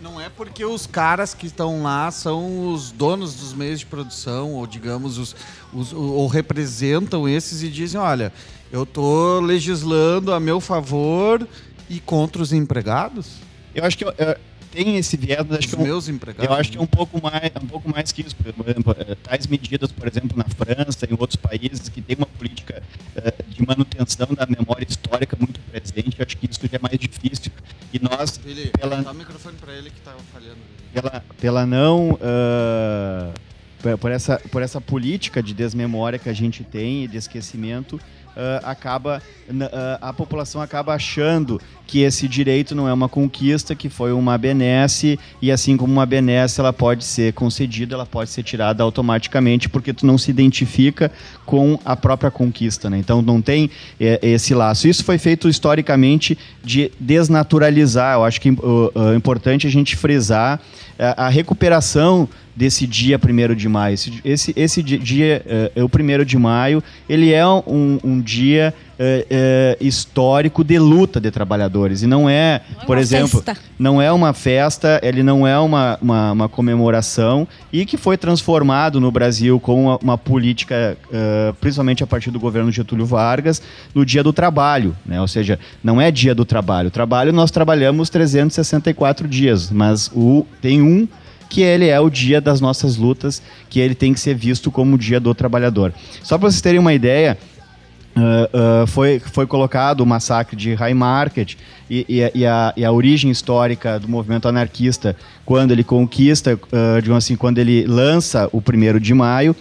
Não 0.00 0.20
é 0.20 0.28
porque 0.28 0.64
os 0.64 0.86
caras 0.86 1.34
que 1.34 1.46
estão 1.46 1.82
lá 1.82 2.10
são 2.10 2.72
os 2.72 2.90
donos 2.90 3.34
dos 3.34 3.52
meios 3.52 3.80
de 3.80 3.86
produção, 3.86 4.52
ou 4.54 4.66
digamos, 4.66 5.18
os, 5.18 5.36
os- 5.72 5.92
ou 5.92 6.26
representam 6.26 7.28
esses 7.28 7.62
e 7.62 7.68
dizem, 7.68 8.00
olha, 8.00 8.32
eu 8.72 8.86
tô 8.86 9.38
legislando 9.40 10.32
a 10.32 10.40
meu 10.40 10.58
favor 10.58 11.46
e 11.88 12.00
contra 12.00 12.42
os 12.42 12.52
empregados? 12.52 13.36
Eu 13.74 13.84
acho 13.84 13.96
que 13.98 14.04
eh, 14.04 14.38
tem 14.70 14.96
esse 14.96 15.16
viés, 15.16 15.44
mas 15.48 15.58
acho 15.58 15.68
Os 15.68 15.74
que 15.74 15.80
é 15.80 15.84
meus 15.84 16.08
empregados, 16.08 16.44
Eu 16.44 16.54
acho 16.54 16.70
que 16.70 16.76
é 16.76 16.80
né? 16.80 16.84
um 16.84 16.86
pouco 16.86 17.20
mais, 17.22 17.50
um 17.62 17.66
pouco 17.66 17.88
mais 17.90 18.10
que 18.12 18.22
isso. 18.22 18.34
Por 18.36 18.68
exemplo, 18.68 18.96
eh, 18.98 19.14
tais 19.22 19.46
medidas, 19.46 19.90
por 19.92 20.06
exemplo, 20.08 20.36
na 20.36 20.44
França 20.44 21.06
e 21.08 21.12
em 21.12 21.16
outros 21.18 21.36
países 21.36 21.88
que 21.88 22.00
tem 22.00 22.16
uma 22.16 22.26
política 22.26 22.82
eh, 23.16 23.34
de 23.48 23.66
manutenção 23.66 24.28
da 24.34 24.46
memória 24.46 24.86
histórica 24.88 25.36
muito 25.38 25.60
presente, 25.70 26.16
eu 26.18 26.24
acho 26.26 26.36
que 26.36 26.48
isso 26.50 26.60
já 26.70 26.76
é 26.76 26.80
mais 26.80 26.98
difícil. 26.98 27.52
E 27.92 27.98
nós, 27.98 28.40
Ele, 28.44 28.66
pela, 28.78 29.02
Dá 29.02 29.10
o 29.10 29.14
microfone 29.14 29.56
pra 29.58 29.72
ele 29.74 29.90
que 29.90 30.00
tá 30.00 30.14
falhando. 30.32 30.56
pela, 30.92 31.24
pela 31.40 31.66
não 31.66 32.18
por- 33.82 33.98
por 33.98 34.10
essa 34.10 34.38
por 34.50 34.62
essa 34.62 34.80
política 34.80 35.42
de 35.42 35.52
desmemória 35.52 36.18
que 36.18 36.28
a 36.28 36.32
gente 36.32 36.62
tem 36.64 37.04
e 37.04 37.08
de 37.08 37.16
esquecimento 37.16 38.00
ah, 38.36 38.60
acaba 38.64 39.22
ah, 39.50 39.98
a 40.00 40.12
população 40.12 40.60
acaba 40.60 40.94
achando 40.94 41.60
que 41.86 42.00
esse 42.00 42.26
direito 42.26 42.74
não 42.74 42.88
é 42.88 42.92
uma 42.92 43.08
conquista 43.08 43.74
que 43.74 43.88
foi 43.88 44.12
uma 44.12 44.38
benesse 44.38 45.18
e 45.42 45.52
assim 45.52 45.76
como 45.76 45.92
uma 45.92 46.06
benesse 46.06 46.58
ela 46.58 46.72
pode 46.72 47.04
ser 47.04 47.34
concedida 47.34 47.94
ela 47.94 48.06
pode 48.06 48.30
ser 48.30 48.42
tirada 48.42 48.82
automaticamente 48.82 49.68
porque 49.68 49.92
tu 49.92 50.06
não 50.06 50.16
se 50.16 50.30
identifica 50.30 51.12
com 51.44 51.78
a 51.84 51.94
própria 51.94 52.30
conquista 52.30 52.88
né? 52.88 52.98
então 52.98 53.20
não 53.20 53.42
tem 53.42 53.70
eh, 54.00 54.18
esse 54.22 54.54
laço 54.54 54.88
isso 54.88 55.04
foi 55.04 55.18
feito 55.18 55.48
historicamente 55.48 56.38
de 56.64 56.90
desnaturalizar 56.98 58.14
eu 58.14 58.24
acho 58.24 58.40
que 58.40 58.48
é 58.48 59.14
importante 59.14 59.66
a 59.66 59.70
gente 59.70 59.94
frisar 59.96 60.58
eh, 60.98 61.14
a 61.16 61.28
recuperação 61.28 62.28
desse 62.54 62.86
dia 62.86 63.18
1 63.18 63.54
de 63.54 63.68
maio. 63.68 63.94
Esse, 63.94 64.20
esse, 64.24 64.52
esse 64.56 64.82
di- 64.82 64.98
dia, 64.98 65.42
eh, 65.46 65.72
é 65.76 65.82
o 65.82 65.86
1 65.86 66.24
de 66.24 66.36
maio, 66.36 66.82
ele 67.08 67.32
é 67.32 67.46
um, 67.46 67.98
um 68.04 68.20
dia 68.20 68.74
eh, 68.98 69.26
eh, 69.30 69.76
histórico 69.80 70.62
de 70.62 70.78
luta 70.78 71.20
de 71.20 71.30
trabalhadores. 71.30 72.02
E 72.02 72.06
não 72.06 72.28
é, 72.28 72.60
por 72.86 72.96
uma 72.96 73.02
exemplo, 73.02 73.42
festa. 73.42 73.56
não 73.78 74.00
é 74.00 74.12
uma 74.12 74.32
festa, 74.32 75.00
ele 75.02 75.22
não 75.22 75.46
é 75.46 75.58
uma, 75.58 75.98
uma, 76.00 76.32
uma 76.32 76.48
comemoração 76.48 77.48
e 77.72 77.86
que 77.86 77.96
foi 77.96 78.16
transformado 78.16 79.00
no 79.00 79.10
Brasil 79.10 79.58
com 79.58 79.84
uma, 79.84 79.96
uma 80.02 80.18
política, 80.18 80.96
principalmente 81.60 82.04
a 82.04 82.06
partir 82.06 82.30
do 82.30 82.38
governo 82.38 82.70
Getúlio 82.70 83.06
Vargas, 83.06 83.62
no 83.94 84.04
dia 84.04 84.22
do 84.22 84.32
trabalho, 84.32 84.94
né? 85.06 85.20
Ou 85.20 85.28
seja, 85.28 85.58
não 85.82 86.00
é 86.00 86.10
dia 86.10 86.34
do 86.34 86.44
trabalho. 86.44 86.88
O 86.88 86.90
trabalho 86.90 87.32
nós 87.32 87.50
trabalhamos 87.50 88.10
364 88.10 89.26
dias, 89.26 89.70
mas 89.70 90.10
o, 90.14 90.46
tem 90.60 90.82
um 90.82 91.08
que 91.52 91.60
ele 91.60 91.86
é 91.88 92.00
o 92.00 92.08
dia 92.08 92.40
das 92.40 92.62
nossas 92.62 92.96
lutas, 92.96 93.42
que 93.68 93.78
ele 93.78 93.94
tem 93.94 94.14
que 94.14 94.20
ser 94.20 94.34
visto 94.34 94.70
como 94.70 94.94
o 94.94 94.98
dia 94.98 95.20
do 95.20 95.34
trabalhador. 95.34 95.92
Só 96.22 96.38
para 96.38 96.50
vocês 96.50 96.62
terem 96.62 96.80
uma 96.80 96.94
ideia, 96.94 97.36
ah, 98.16 98.48
ah, 98.82 98.84
foi, 98.86 99.20
foi 99.20 99.46
colocado 99.46 100.00
o 100.00 100.06
massacre 100.06 100.56
de 100.56 100.72
High 100.72 100.94
Market 100.94 101.56
e, 101.90 102.06
e 102.08 102.22
a- 102.24 102.30
e 102.34 102.46
a, 102.46 102.72
e 102.78 102.84
a 102.86 102.90
origem 102.90 103.30
histórica 103.30 104.00
do 104.00 104.08
movimento 104.08 104.48
anarquista 104.48 105.14
quando 105.44 105.72
ele 105.72 105.84
conquista, 105.84 106.58
ah, 106.72 106.98
digamos 107.02 107.22
assim, 107.24 107.36
quando 107.36 107.58
ele 107.58 107.84
lança 107.86 108.48
o 108.50 108.62
primeiro 108.62 108.98
de 108.98 109.12
maio. 109.12 109.54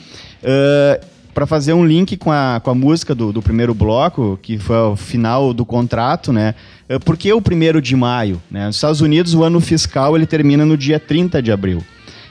Para 1.34 1.46
fazer 1.46 1.74
um 1.74 1.86
link 1.86 2.18
com 2.18 2.32
a, 2.32 2.60
com 2.64 2.72
a 2.72 2.76
música 2.76 3.16
do, 3.16 3.32
do 3.32 3.42
primeiro 3.42 3.74
bloco, 3.74 4.38
que 4.42 4.58
foi 4.58 4.76
o 4.76 4.96
final 4.96 5.54
do 5.54 5.66
contrato, 5.66 6.34
né? 6.34 6.56
Eh, 6.90 7.00
Por 7.00 7.18
que 7.18 7.32
o 7.32 7.42
primeiro 7.42 7.82
de 7.82 7.96
maio? 7.96 8.42
Né? 8.50 8.68
Nos 8.68 8.76
Estados 8.76 9.02
Unidos, 9.02 9.34
o 9.34 9.44
ano 9.44 9.60
fiscal 9.60 10.16
ele 10.16 10.26
termina 10.26 10.66
no 10.66 10.78
dia 10.78 11.00
30 11.00 11.42
de 11.42 11.52
abril. 11.52 11.84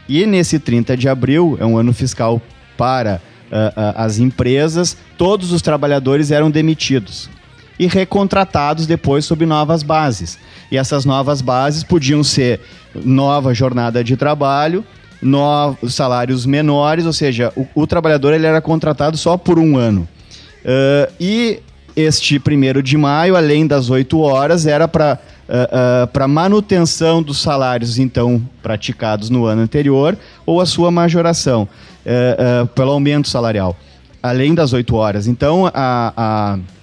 E 0.08 0.26
nesse 0.26 0.58
30 0.58 0.96
de 0.96 1.08
abril, 1.08 1.56
é 1.60 1.64
um 1.64 1.78
ano 1.78 1.92
fiscal 1.92 2.42
para 2.76 3.20
ah, 3.52 3.72
ah, 3.76 4.04
as 4.04 4.18
empresas, 4.18 4.96
todos 5.16 5.52
os 5.52 5.62
trabalhadores 5.62 6.30
eram 6.30 6.50
demitidos 6.50 7.28
e 7.78 7.86
recontratados 7.86 8.86
depois 8.86 9.24
sob 9.24 9.46
novas 9.46 9.82
bases. 9.82 10.38
E 10.70 10.76
essas 10.76 11.04
novas 11.04 11.40
bases 11.40 11.82
podiam 11.82 12.22
ser 12.22 12.60
nova 12.94 13.54
jornada 13.54 14.04
de 14.04 14.16
trabalho, 14.16 14.84
novos 15.20 15.94
salários 15.94 16.46
menores, 16.46 17.06
ou 17.06 17.12
seja, 17.12 17.52
o, 17.56 17.66
o 17.74 17.86
trabalhador 17.86 18.32
ele 18.32 18.46
era 18.46 18.60
contratado 18.60 19.16
só 19.16 19.36
por 19.36 19.58
um 19.58 19.76
ano. 19.76 20.08
Ah, 20.64 21.08
e 21.18 21.60
este 21.96 22.38
primeiro 22.38 22.82
de 22.82 22.96
maio, 22.96 23.36
além 23.36 23.66
das 23.66 23.90
oito 23.90 24.20
horas, 24.20 24.66
era 24.66 24.86
para 24.88 25.18
para 26.12 26.28
manutenção 26.28 27.20
dos 27.20 27.42
salários 27.42 27.98
então 27.98 28.40
praticados 28.62 29.28
no 29.30 29.46
ano 29.46 29.62
anterior 29.62 30.16
ou 30.46 30.60
a 30.60 30.66
sua 30.66 30.92
majoração 30.92 31.68
ah, 32.06 32.62
ah, 32.62 32.66
pelo 32.66 32.92
aumento 32.92 33.28
salarial, 33.28 33.76
além 34.22 34.54
das 34.54 34.72
oito 34.72 34.94
horas. 34.94 35.26
Então 35.26 35.66
a, 35.66 35.72
a 36.16 36.58
Uh, 36.58 36.79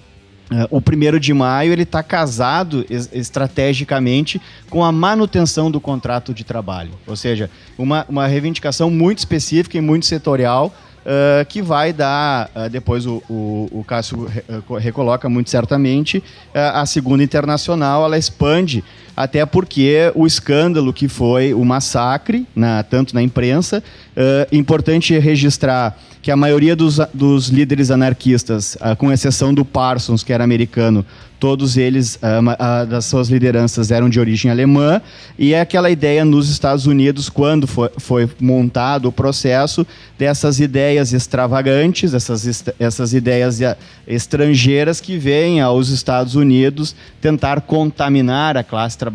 o 0.70 0.80
primeiro 0.80 1.20
de 1.20 1.32
maio 1.34 1.72
ele 1.72 1.82
está 1.82 2.02
casado 2.02 2.84
es- 2.88 3.10
estrategicamente 3.12 4.40
com 4.70 4.84
a 4.84 4.90
manutenção 4.92 5.70
do 5.70 5.80
contrato 5.80 6.32
de 6.32 6.44
trabalho, 6.44 6.90
ou 7.06 7.16
seja, 7.16 7.50
uma, 7.76 8.06
uma 8.08 8.26
reivindicação 8.26 8.90
muito 8.90 9.18
específica 9.18 9.76
e 9.76 9.80
muito 9.80 10.06
setorial 10.06 10.66
uh, 11.04 11.44
que 11.46 11.60
vai 11.60 11.92
dar, 11.92 12.50
uh, 12.56 12.68
depois 12.70 13.04
o, 13.06 13.22
o, 13.28 13.68
o 13.72 13.84
Cássio 13.84 14.24
re- 14.26 14.44
uh, 14.68 14.74
recoloca 14.76 15.28
muito 15.28 15.50
certamente, 15.50 16.22
a 16.54 16.84
segunda 16.86 17.22
internacional 17.22 18.04
ela 18.04 18.16
expande 18.18 18.82
até 19.18 19.44
porque 19.44 20.12
o 20.14 20.26
escândalo 20.26 20.92
que 20.92 21.08
foi 21.08 21.52
o 21.52 21.64
massacre, 21.64 22.46
na- 22.54 22.84
tanto 22.84 23.14
na 23.14 23.20
imprensa, 23.20 23.82
uh, 24.16 24.54
importante 24.54 25.18
registrar 25.18 25.98
que 26.22 26.30
a 26.30 26.36
maioria 26.36 26.74
dos, 26.76 26.98
dos 27.14 27.48
líderes 27.48 27.90
anarquistas, 27.90 28.76
ah, 28.80 28.96
com 28.96 29.12
exceção 29.12 29.54
do 29.54 29.64
Parsons, 29.64 30.22
que 30.22 30.32
era 30.32 30.42
americano, 30.44 31.06
todos 31.38 31.76
eles, 31.76 32.18
ah, 32.20 32.84
das 32.84 33.04
suas 33.04 33.28
lideranças, 33.28 33.92
eram 33.92 34.10
de 34.10 34.18
origem 34.18 34.50
alemã, 34.50 35.00
e 35.38 35.54
é 35.54 35.60
aquela 35.60 35.88
ideia 35.88 36.24
nos 36.24 36.50
Estados 36.50 36.86
Unidos, 36.86 37.28
quando 37.28 37.66
foi, 37.68 37.88
foi 37.98 38.28
montado 38.40 39.06
o 39.06 39.12
processo, 39.12 39.86
dessas 40.18 40.58
ideias 40.58 41.12
extravagantes, 41.12 42.12
essas, 42.12 42.64
essas 42.78 43.14
ideias 43.14 43.62
ah, 43.62 43.76
estrangeiras 44.06 45.00
que 45.00 45.16
vêm 45.16 45.60
aos 45.60 45.88
Estados 45.88 46.34
Unidos 46.34 46.96
tentar 47.20 47.60
contaminar 47.60 48.56
a 48.56 48.64
classe 48.64 48.98
trabalhadora 48.98 49.07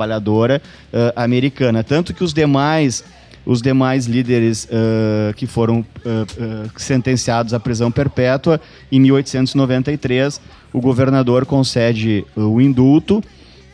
ah, 0.94 1.24
americana. 1.24 1.84
Tanto 1.84 2.14
que 2.14 2.24
os 2.24 2.34
demais 2.34 3.04
os 3.46 3.62
demais 3.62 4.06
líderes 4.06 4.68
ah, 4.72 5.34
que 5.34 5.46
foram 5.46 5.86
ah, 6.06 6.26
ah, 6.40 6.70
sentenciados 6.78 7.54
à 7.54 7.60
prisão 7.60 7.92
perpétua, 7.92 8.60
em 8.92 9.00
1893, 9.00 10.40
o 10.72 10.80
governador 10.80 11.46
concede 11.46 12.26
o 12.36 12.62
indulto. 12.62 13.22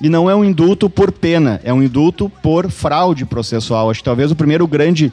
E 0.01 0.07
não 0.07 0.29
é 0.29 0.35
um 0.35 0.45
indulto 0.45 0.89
por 0.89 1.11
pena, 1.11 1.59
é 1.61 1.73
um 1.73 1.83
indulto 1.83 2.31
por 2.41 2.71
fraude 2.71 3.25
processual. 3.25 3.89
Acho 3.89 3.99
que 3.99 4.05
talvez 4.05 4.31
o 4.31 4.35
primeiro 4.35 4.65
grande 4.65 5.11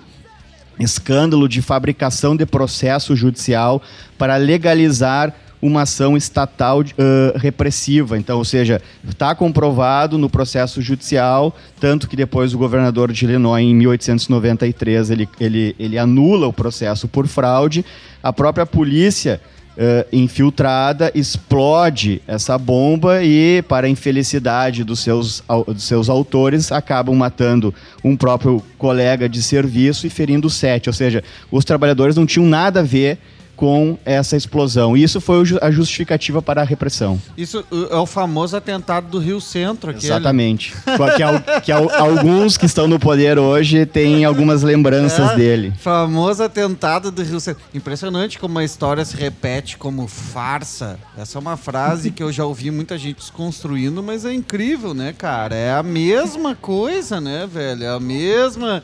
escândalo 0.78 1.48
de 1.48 1.60
fabricação 1.60 2.36
de 2.36 2.46
processo 2.46 3.16
judicial 3.16 3.82
para 4.16 4.36
legalizar 4.36 5.34
uma 5.66 5.82
ação 5.82 6.16
estatal 6.16 6.80
uh, 6.80 7.38
repressiva. 7.38 8.16
Então, 8.16 8.38
ou 8.38 8.44
seja, 8.44 8.80
está 9.06 9.34
comprovado 9.34 10.16
no 10.16 10.30
processo 10.30 10.80
judicial, 10.80 11.54
tanto 11.80 12.08
que 12.08 12.16
depois 12.16 12.54
o 12.54 12.58
governador 12.58 13.12
de 13.12 13.24
Illinois, 13.24 13.62
em 13.62 13.74
1893, 13.74 15.10
ele, 15.10 15.28
ele, 15.40 15.76
ele 15.78 15.98
anula 15.98 16.46
o 16.46 16.52
processo 16.52 17.08
por 17.08 17.26
fraude. 17.26 17.84
A 18.22 18.32
própria 18.32 18.64
polícia 18.64 19.40
uh, 19.76 20.06
infiltrada 20.12 21.10
explode 21.14 22.22
essa 22.26 22.56
bomba 22.56 23.22
e, 23.22 23.62
para 23.62 23.88
infelicidade 23.88 24.84
dos 24.84 25.00
seus, 25.00 25.42
dos 25.66 25.84
seus 25.84 26.08
autores, 26.08 26.72
acabam 26.72 27.14
matando 27.14 27.74
um 28.02 28.16
próprio 28.16 28.62
colega 28.78 29.28
de 29.28 29.42
serviço 29.42 30.06
e 30.06 30.10
ferindo 30.10 30.48
sete. 30.48 30.88
Ou 30.88 30.92
seja, 30.92 31.22
os 31.50 31.64
trabalhadores 31.64 32.16
não 32.16 32.26
tinham 32.26 32.46
nada 32.46 32.80
a 32.80 32.82
ver 32.82 33.18
com 33.56 33.98
essa 34.04 34.36
explosão. 34.36 34.94
E 34.96 35.02
isso 35.02 35.20
foi 35.20 35.42
a 35.62 35.70
justificativa 35.70 36.42
para 36.42 36.60
a 36.60 36.64
repressão. 36.64 37.20
Isso 37.36 37.64
uh, 37.72 37.86
é 37.90 37.96
o 37.96 38.04
famoso 38.06 38.56
atentado 38.56 39.08
do 39.08 39.18
Rio 39.18 39.40
Centro. 39.40 39.90
aquele. 39.90 40.04
Exatamente. 40.06 40.74
que, 41.16 41.22
al- 41.22 41.60
que 41.62 41.72
al- 41.72 41.90
alguns 41.90 42.56
que 42.58 42.66
estão 42.66 42.86
no 42.86 42.98
poder 43.00 43.38
hoje 43.38 43.86
têm 43.86 44.24
algumas 44.24 44.62
lembranças 44.62 45.32
É, 45.32 45.36
dele. 45.36 45.72
Famoso 45.78 46.42
atentado 46.42 47.10
do 47.10 47.22
Rio 47.22 47.40
Centro. 47.40 47.62
Impressionante 47.72 48.38
como 48.38 48.58
a 48.58 48.64
história 48.64 49.04
se 49.04 49.16
repete 49.16 49.78
como 49.78 50.06
farsa. 50.06 50.98
Essa 51.16 51.38
é 51.38 51.40
uma 51.40 51.56
frase 51.56 52.10
que 52.10 52.22
eu 52.22 52.30
já 52.30 52.44
ouvi 52.44 52.70
muita 52.70 52.98
gente 52.98 53.16
desconstruindo, 53.16 54.02
mas 54.02 54.24
é 54.26 54.32
incrível, 54.34 54.92
né, 54.92 55.14
cara? 55.16 55.54
É 55.54 55.72
a 55.72 55.82
mesma 55.82 56.54
coisa, 56.54 57.20
né, 57.20 57.48
velho? 57.50 57.84
É 57.84 57.88
a 57.88 58.00
mesma. 58.00 58.82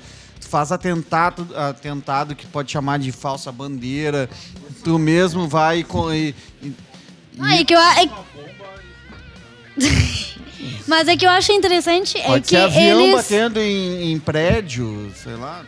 Faz 0.48 0.70
atentado, 0.70 1.46
atentado 1.56 2.34
que 2.34 2.46
pode 2.46 2.70
chamar 2.70 2.98
de 2.98 3.10
falsa 3.10 3.50
bandeira. 3.50 4.28
Tu 4.84 4.98
mesmo 4.98 5.46
vai 5.48 5.78
e 5.80 5.84
co- 5.84 6.12
e, 6.12 6.34
e- 6.62 6.72
Ah, 7.40 7.56
é 7.56 7.64
que 7.64 7.74
eu, 7.74 7.78
é- 7.80 8.08
Mas 10.86 11.08
é 11.08 11.16
que 11.16 11.24
eu 11.24 11.30
acho 11.30 11.52
interessante 11.52 12.18
é 12.18 12.24
pode 12.26 12.42
que 12.42 12.50
ser 12.50 12.56
avião 12.62 13.00
eles. 13.00 13.14
batendo 13.14 13.58
em, 13.60 14.12
em 14.12 14.18
prédio, 14.18 15.12
sei 15.16 15.34
lá. 15.34 15.64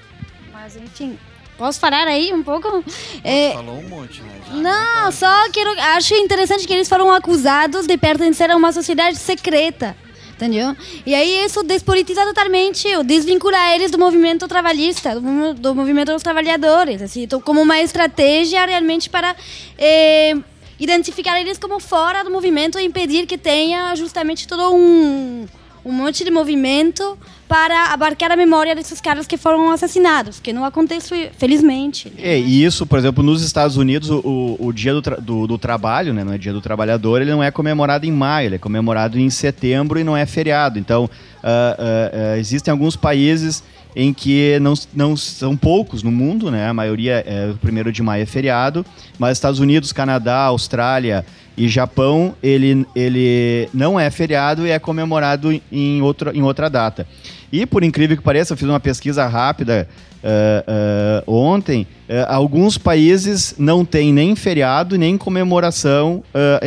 Mas 0.52 0.76
enfim, 0.76 1.18
posso 1.56 1.80
parar 1.80 2.06
aí 2.06 2.32
um 2.32 2.42
pouco? 2.42 2.84
É, 3.22 3.52
Falou 3.52 3.78
um 3.78 3.88
monte, 3.88 4.22
né? 4.22 4.40
já. 4.48 4.54
Não, 4.54 5.12
só 5.12 5.50
quero, 5.50 5.70
acho 5.96 6.14
interessante 6.14 6.66
que 6.66 6.72
eles 6.72 6.88
foram 6.88 7.10
acusados 7.10 7.86
de 7.86 7.96
pertencer 7.96 8.50
a 8.50 8.56
uma 8.56 8.72
sociedade 8.72 9.16
secreta. 9.16 9.96
Entendeu? 10.34 10.76
E 11.06 11.14
aí 11.14 11.44
isso 11.44 11.62
despolitiza 11.62 12.24
totalmente, 12.24 12.88
ou 12.96 13.04
desvincula 13.04 13.74
eles 13.74 13.90
do 13.90 13.98
movimento 13.98 14.48
trabalhista, 14.48 15.18
do, 15.20 15.54
do 15.54 15.74
movimento 15.74 16.12
dos 16.12 16.22
trabalhadores, 16.22 17.00
assim, 17.00 17.22
então, 17.22 17.40
como 17.40 17.62
uma 17.62 17.80
estratégia 17.80 18.66
realmente 18.66 19.08
para 19.08 19.36
eh, 19.78 20.34
identificar 20.78 21.40
eles 21.40 21.56
como 21.56 21.78
fora 21.78 22.24
do 22.24 22.30
movimento 22.30 22.78
e 22.78 22.84
impedir 22.84 23.26
que 23.26 23.38
tenha 23.38 23.94
justamente 23.94 24.48
todo 24.48 24.74
um, 24.74 25.46
um 25.84 25.92
monte 25.92 26.24
de 26.24 26.30
movimento 26.30 27.18
para 27.48 27.92
abarcar 27.92 28.32
a 28.32 28.36
memória 28.36 28.74
desses 28.74 29.00
caras 29.00 29.26
que 29.26 29.36
foram 29.36 29.70
assassinados, 29.70 30.40
que 30.40 30.52
não 30.52 30.64
acontece, 30.64 31.30
felizmente. 31.38 32.10
É, 32.18 32.38
e 32.38 32.64
isso, 32.64 32.86
por 32.86 32.98
exemplo, 32.98 33.22
nos 33.22 33.42
Estados 33.42 33.76
Unidos, 33.76 34.08
o, 34.10 34.56
o- 34.58 34.72
dia 34.72 34.94
do, 34.94 35.00
do- 35.20 35.46
do 35.46 35.58
trabalho, 35.58 36.12
né, 36.14 36.24
não 36.24 36.32
é 36.32 36.38
dia 36.38 36.52
do 36.52 36.60
trabalhador, 36.60 37.20
ele 37.20 37.30
não 37.30 37.42
é 37.42 37.50
comemorado 37.50 38.06
em 38.06 38.10
maio, 38.12 38.46
ele 38.48 38.54
é 38.56 38.58
comemorado 38.58 39.18
em 39.18 39.28
setembro 39.30 39.98
e 40.00 40.04
não 40.04 40.16
é 40.16 40.24
feriado. 40.26 40.78
Então, 40.78 41.08
ah, 41.42 41.76
ah, 41.78 42.10
ah, 42.34 42.38
existem 42.38 42.72
alguns 42.72 42.96
países 42.96 43.62
em 43.96 44.12
que 44.12 44.58
não, 44.60 44.74
não 44.94 45.16
são 45.16 45.56
poucos 45.56 46.02
no 46.02 46.10
mundo, 46.10 46.50
né? 46.50 46.68
A 46.68 46.74
maioria, 46.74 47.24
é, 47.26 47.50
o 47.50 47.56
primeiro 47.56 47.92
de 47.92 48.02
maio 48.02 48.22
é 48.22 48.26
feriado, 48.26 48.84
mas 49.18 49.36
Estados 49.36 49.60
Unidos, 49.60 49.92
Canadá, 49.92 50.42
Austrália 50.42 51.24
e 51.56 51.68
Japão, 51.68 52.34
ele, 52.42 52.86
ele 52.96 53.68
não 53.72 53.98
é 53.98 54.10
feriado 54.10 54.66
e 54.66 54.70
é 54.70 54.78
comemorado 54.78 55.52
em, 55.70 56.02
outro, 56.02 56.36
em 56.36 56.42
outra 56.42 56.68
data. 56.68 57.06
E, 57.52 57.64
por 57.64 57.84
incrível 57.84 58.16
que 58.16 58.22
pareça, 58.22 58.52
eu 58.52 58.56
fiz 58.56 58.68
uma 58.68 58.80
pesquisa 58.80 59.26
rápida 59.26 59.88
ah, 60.26 60.64
ah, 60.66 61.24
ontem, 61.26 61.86
ah, 62.08 62.34
alguns 62.34 62.78
países 62.78 63.54
não 63.58 63.84
têm 63.84 64.10
nem 64.10 64.34
feriado, 64.34 64.96
nem 64.96 65.18
comemoração 65.18 66.22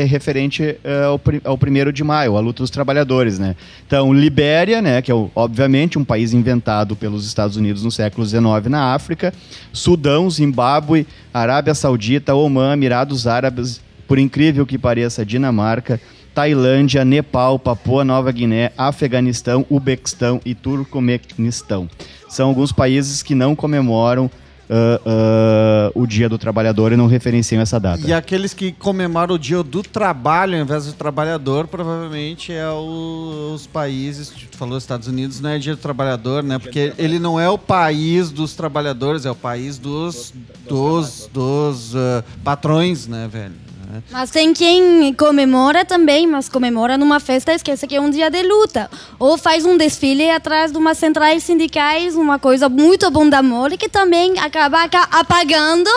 referente 0.08 0.78
ao, 1.06 1.20
ao 1.44 1.58
primeiro 1.58 1.92
de 1.92 2.04
maio, 2.04 2.38
a 2.38 2.40
luta 2.40 2.62
dos 2.62 2.70
trabalhadores, 2.70 3.40
né? 3.40 3.56
Então, 3.86 4.14
Libéria, 4.14 4.82
né, 4.82 5.02
que 5.02 5.12
é 5.12 5.16
obviamente 5.36 5.98
um 5.98 6.04
país 6.06 6.34
inventado 6.34 6.96
pelos 6.96 7.26
Estados 7.26 7.58
Unidos 7.58 7.84
no 7.84 7.92
século 7.92 8.26
XIX 8.26 8.44
na 8.70 8.94
África, 8.94 9.34
Sudão, 9.74 10.30
Zimbábue, 10.30 11.08
Arábia 11.34 11.74
Saudita, 11.74 12.36
Omã, 12.36 12.74
Emirados 12.74 13.26
Árabes, 13.26 13.82
por 14.08 14.20
incrível 14.20 14.66
que 14.66 14.78
pareça, 14.78 15.26
Dinamarca, 15.26 16.00
Tailândia, 16.42 17.04
Nepal, 17.04 17.58
Papua 17.58 18.06
Nova 18.06 18.32
Guiné, 18.32 18.72
Afeganistão, 18.78 19.66
Ubequistão 19.72 20.40
e 20.46 20.54
Turcomenistão. 20.54 21.90
São 22.30 22.50
alguns 22.50 22.72
países 22.72 23.24
que 23.24 23.34
não 23.34 23.56
comemoram 23.56 24.30
ah, 24.70 25.02
ah, 25.04 25.92
o 25.96 26.06
Dia 26.06 26.30
do 26.30 26.38
Trabalhador 26.38 26.92
e 26.92 26.96
não 26.96 27.08
referenciam 27.08 27.60
essa 27.60 27.80
data. 27.80 28.08
E 28.08 28.14
aqueles 28.14 28.54
que 28.54 28.72
comemoram 28.72 29.34
o 29.34 29.40
dia 29.40 29.64
do 29.64 29.82
trabalho 29.82 30.56
ao 30.58 30.62
invés 30.62 30.86
do 30.86 30.94
trabalhador, 30.94 31.66
provavelmente 31.66 32.54
é 32.54 32.70
o- 32.70 33.54
os 33.56 33.66
países, 33.66 34.30
tu 34.30 34.58
falou 34.60 34.78
Estados 34.78 35.08
Unidos, 35.08 35.40
não 35.42 35.50
é 35.50 35.58
dia 35.58 35.76
do 35.76 35.82
trabalhador, 35.82 36.44
né? 36.44 36.60
Porque 36.60 36.94
ele 37.00 37.18
não 37.18 37.40
é 37.40 37.50
o 37.50 37.58
país 37.58 38.30
dos 38.30 38.54
trabalhadores, 38.54 39.26
é 39.26 39.32
o 39.32 39.36
país 39.36 39.80
dos, 39.80 40.32
dos, 40.70 41.28
dos 41.34 41.96
ah, 41.96 42.24
patrões, 42.44 43.08
né, 43.08 43.28
velho? 43.28 43.67
Né? 43.90 44.04
Mas 44.12 44.30
tem 44.30 44.54
quem 44.54 45.14
comemora 45.14 45.86
também, 45.86 46.28
mas 46.28 46.50
comemora 46.50 46.98
numa 46.98 47.20
festa, 47.20 47.54
esquece 47.54 47.88
que 47.88 47.96
é 47.96 48.02
um 48.02 48.10
dia 48.10 48.30
de 48.30 48.44
luta. 48.44 48.90
Ou 49.18 49.38
faz 49.38 49.66
um 49.66 49.78
desfile 49.78 50.30
atrás 50.30 50.72
de 50.72 50.78
umas 50.78 50.98
centrais 50.98 51.44
sindicais, 51.44 52.16
uma 52.16 52.38
coisa 52.38 52.68
muito 52.70 53.10
bunda 53.10 53.42
mole, 53.42 53.78
que 53.78 53.90
também 53.90 54.38
acaba 54.40 54.84
aca- 54.84 55.08
apagando 55.12 55.90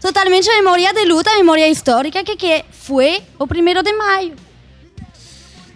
totalmente 0.00 0.48
a 0.50 0.56
memória 0.56 0.92
de 0.92 1.04
luta, 1.06 1.30
a 1.30 1.36
memória 1.36 1.68
histórica, 1.68 2.22
que, 2.22 2.36
que 2.36 2.64
foi 2.70 3.22
o 3.38 3.46
primeiro 3.46 3.82
de 3.82 3.92
maio. 3.92 4.34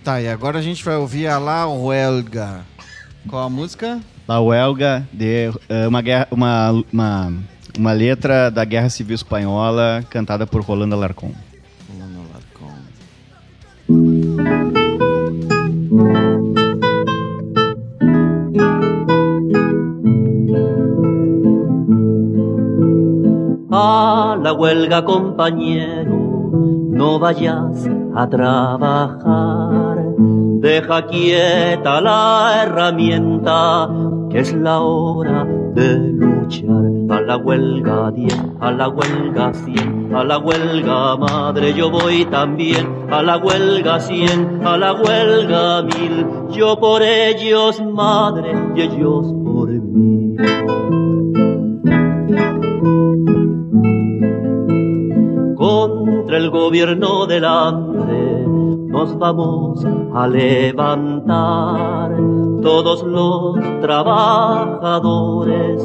Tá, 0.05 0.21
e 0.21 0.29
agora 0.29 0.59
a 0.59 0.63
gente 0.63 0.85
vai 0.85 0.97
ouvir 0.97 1.27
a 1.27 1.39
La 1.39 1.67
Huelga. 1.67 2.65
Qual 3.29 3.43
a 3.43 3.51
música? 3.51 4.01
La 4.29 4.41
Huelga, 4.41 5.07
de 5.13 5.51
eh, 5.69 5.89
uma, 5.89 6.01
guerra, 6.01 6.29
uma, 6.31 6.71
uma, 6.93 7.33
uma 7.77 7.93
letra 7.93 8.51
da 8.51 8.65
Guerra 8.65 8.89
Civil 8.89 9.15
Espanhola 9.17 10.05
cantada 10.11 10.47
por 10.47 10.63
Rolando 10.63 10.95
Alarcón. 10.95 11.33
A 13.89 13.93
la 24.43 24.53
huelga, 24.59 25.05
compañero, 25.05 26.51
no 26.91 27.21
vayas 27.21 27.89
a 28.17 28.29
trabajar. 28.29 29.99
Deja 30.59 31.07
quieta 31.07 32.01
la 32.01 32.65
herramienta, 32.65 33.89
que 34.31 34.41
es 34.41 34.53
la 34.53 34.81
hora 34.81 35.45
de 35.45 36.36
A 36.49 37.21
la 37.23 37.37
huelga 37.39 38.13
10, 38.13 38.33
a 38.61 38.71
la 38.71 38.89
huelga 38.89 39.53
100, 39.53 40.15
a 40.15 40.23
la 40.23 40.39
huelga 40.39 41.17
madre 41.17 41.75
yo 41.75 41.91
voy 41.91 42.25
también. 42.27 42.87
A 43.11 43.21
la 43.21 43.37
huelga 43.39 43.99
100, 43.99 44.65
a 44.65 44.77
la 44.77 44.93
huelga 44.93 45.83
1000, 45.83 46.27
yo 46.53 46.79
por 46.79 47.03
ellos 47.03 47.83
madre 47.93 48.53
y 48.77 48.81
ellos 48.81 49.27
por 49.45 49.71
mí. 49.71 50.37
Contra 55.57 56.37
el 56.37 56.51
gobierno 56.51 57.27
del 57.27 57.45
hambre 57.45 58.16
nos 58.97 59.19
vamos 59.19 59.85
a 60.15 60.27
levantar. 60.27 62.17
Todos 62.63 63.03
los 63.03 63.57
trabajadores 63.83 65.83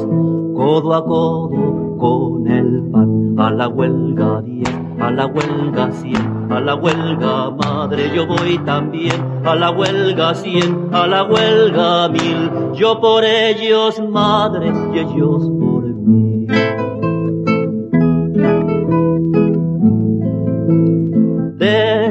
codo 0.56 0.94
a 0.94 1.04
codo 1.04 1.98
con 1.98 2.48
el 2.48 2.88
pan. 2.90 3.34
A 3.38 3.50
la 3.50 3.68
huelga 3.68 4.40
10 4.42 4.68
a 5.00 5.10
la 5.10 5.26
huelga 5.26 5.90
100 5.90 6.52
a 6.52 6.60
la 6.60 6.74
huelga 6.74 7.50
madre 7.50 8.10
yo 8.14 8.26
voy 8.26 8.58
también. 8.58 9.14
A 9.44 9.54
la 9.56 9.70
huelga 9.70 10.34
100 10.34 10.90
a 10.92 11.06
la 11.06 11.24
huelga 11.24 12.08
1000 12.08 12.72
yo 12.74 13.00
por 13.00 13.24
ellos 13.24 13.98
madre 14.10 14.70
y 14.94 14.98
ellos 14.98 15.50
por 15.60 15.71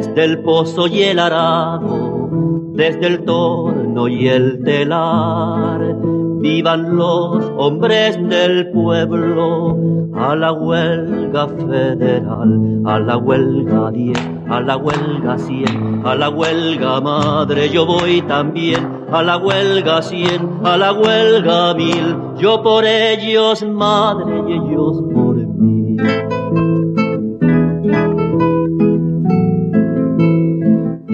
desde 0.02 0.24
el 0.24 0.40
pozo 0.40 0.88
y 0.88 1.04
el 1.04 1.20
arado, 1.20 2.28
desde 2.74 3.06
el 3.06 3.24
torno 3.24 4.08
y 4.08 4.28
el 4.28 4.64
telar, 4.64 5.96
vivan 6.40 6.96
los 6.96 7.52
hombres 7.56 8.18
del 8.28 8.72
pueblo 8.72 9.78
a 10.16 10.36
la 10.36 10.54
huelga 10.54 11.48
federal, 11.50 12.82
a 12.84 13.00
la 13.00 13.18
huelga 13.18 13.92
10, 13.92 14.18
a 14.50 14.62
la 14.62 14.78
huelga 14.78 15.38
100, 15.38 16.02
a 16.04 16.16
la 16.16 16.30
huelga 16.30 17.00
madre 17.00 17.70
yo 17.70 17.86
voy 17.86 18.24
también, 18.24 19.06
a 19.12 19.22
la 19.22 19.38
huelga 19.38 20.02
100, 20.02 20.62
a 20.64 20.78
la 20.78 20.94
huelga 20.94 21.76
1000, 21.76 22.18
yo 22.38 22.64
por 22.64 22.86
ellos 22.86 23.64
madre 23.64 24.44
y 24.48 24.54
ellos 24.54 25.04
por 25.14 25.36
mí. 25.36 26.41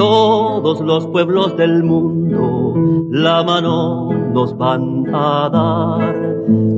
Todos 0.07 0.79
los 0.79 1.05
pueblos 1.07 1.57
del 1.57 1.83
mundo 1.83 2.73
la 3.11 3.43
mano 3.43 4.09
nos 4.31 4.57
van 4.57 5.03
a 5.13 5.49
dar 5.49 6.15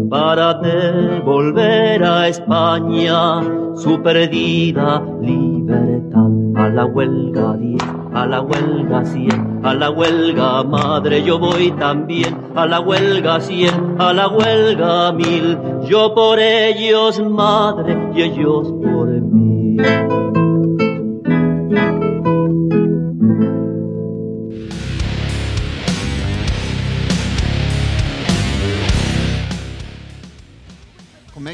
para 0.10 0.56
devolver 0.56 2.04
a 2.04 2.28
España 2.28 3.42
su 3.76 4.02
perdida 4.02 5.04
libertad. 5.22 6.32
A 6.56 6.70
la 6.70 6.86
huelga 6.86 7.54
10, 7.54 7.84
a 8.16 8.26
la 8.26 8.42
huelga 8.42 9.06
100, 9.06 9.62
a 9.64 9.74
la 9.76 9.92
huelga 9.92 10.64
madre 10.64 11.24
yo 11.24 11.38
voy 11.38 11.72
también. 11.74 12.36
A 12.56 12.66
la 12.66 12.80
huelga 12.80 13.40
100, 13.40 13.96
a 14.00 14.12
la 14.12 14.28
huelga 14.28 15.12
1000, 15.12 15.58
yo 15.88 16.16
por 16.16 16.40
ellos 16.40 17.22
madre 17.30 18.12
y 18.16 18.24
ellos 18.24 18.74
por 18.82 19.08
mí. 19.08 19.78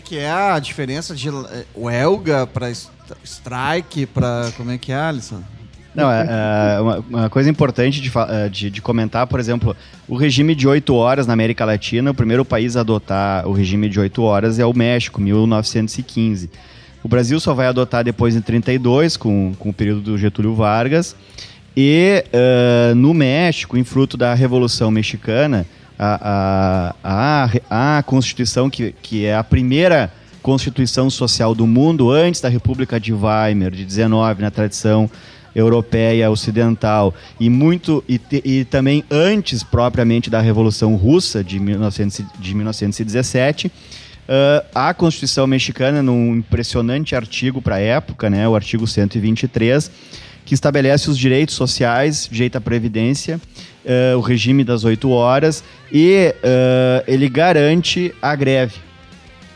Que 0.05 0.17
é 0.17 0.29
a 0.29 0.59
diferença 0.59 1.15
de 1.15 1.27
eh, 1.27 1.65
huelga 1.75 2.45
para 2.45 2.71
strike, 3.23 4.05
para 4.05 4.51
como 4.55 4.71
é 4.71 4.77
que 4.77 4.91
é, 4.91 4.95
Alisson? 4.95 5.41
Não, 5.95 6.11
é, 6.11 6.27
é, 6.77 6.81
uma, 6.81 6.99
uma 7.09 7.29
coisa 7.29 7.49
importante 7.49 8.01
de, 8.01 8.11
é, 8.29 8.49
de, 8.49 8.69
de 8.69 8.81
comentar, 8.81 9.25
por 9.27 9.39
exemplo, 9.39 9.75
o 10.07 10.15
regime 10.15 10.53
de 10.53 10.67
8 10.67 10.93
horas 10.93 11.25
na 11.25 11.33
América 11.33 11.63
Latina, 11.63 12.11
o 12.11 12.13
primeiro 12.13 12.43
país 12.43 12.75
a 12.75 12.81
adotar 12.81 13.47
o 13.47 13.53
regime 13.53 13.87
de 13.89 13.99
8 13.99 14.21
horas 14.21 14.59
é 14.59 14.65
o 14.65 14.73
México, 14.73 15.21
1915. 15.21 16.49
O 17.01 17.07
Brasil 17.07 17.39
só 17.39 17.53
vai 17.53 17.67
adotar 17.67 18.03
depois 18.03 18.35
em 18.35 18.41
32, 18.41 19.15
com, 19.15 19.53
com 19.57 19.69
o 19.69 19.73
período 19.73 20.01
do 20.01 20.17
Getúlio 20.17 20.53
Vargas. 20.53 21.15
E 21.77 22.23
eh, 22.31 22.93
no 22.95 23.13
México, 23.13 23.77
em 23.77 23.83
fruto 23.83 24.17
da 24.17 24.33
Revolução 24.33 24.89
Mexicana, 24.89 25.65
a, 25.97 26.95
a, 27.03 27.97
a, 27.97 28.03
Constituição, 28.03 28.69
que, 28.69 28.93
que 29.01 29.25
é 29.25 29.35
a 29.35 29.43
primeira 29.43 30.11
Constituição 30.41 31.09
social 31.09 31.55
do 31.55 31.65
mundo, 31.65 32.11
antes 32.11 32.39
da 32.39 32.49
República 32.49 32.99
de 32.99 33.11
Weimar, 33.11 33.71
de 33.71 33.83
19, 33.83 34.41
na 34.41 34.51
tradição 34.51 35.09
europeia 35.55 36.29
ocidental, 36.29 37.13
e 37.39 37.49
muito 37.49 38.03
e, 38.07 38.19
e 38.43 38.65
também 38.65 39.03
antes 39.09 39.63
propriamente 39.63 40.29
da 40.29 40.41
Revolução 40.41 40.95
Russa 40.95 41.43
de, 41.43 41.59
1900, 41.59 42.25
de 42.37 42.53
1917. 42.53 43.71
ah, 44.75 44.89
a 44.89 44.93
Constituição 44.93 45.47
mexicana, 45.47 46.03
num 46.03 46.35
impressionante 46.35 47.15
artigo 47.15 47.61
para 47.61 47.75
a 47.75 47.79
época, 47.79 48.29
né, 48.29 48.47
o 48.47 48.55
artigo 48.55 48.85
123, 48.85 49.89
que 50.45 50.53
estabelece 50.53 51.09
os 51.09 51.17
direitos 51.17 51.55
sociais, 51.55 52.29
direito 52.31 52.55
à 52.57 52.61
previdência, 52.61 53.41
eh, 53.83 54.13
o 54.15 54.19
regime 54.21 54.63
das 54.63 54.83
oito 54.83 55.09
horas 55.09 55.63
e 55.91 56.33
eh, 56.43 57.03
ele 57.07 57.27
garante 57.27 58.13
a 58.21 58.35
greve. 58.35 58.75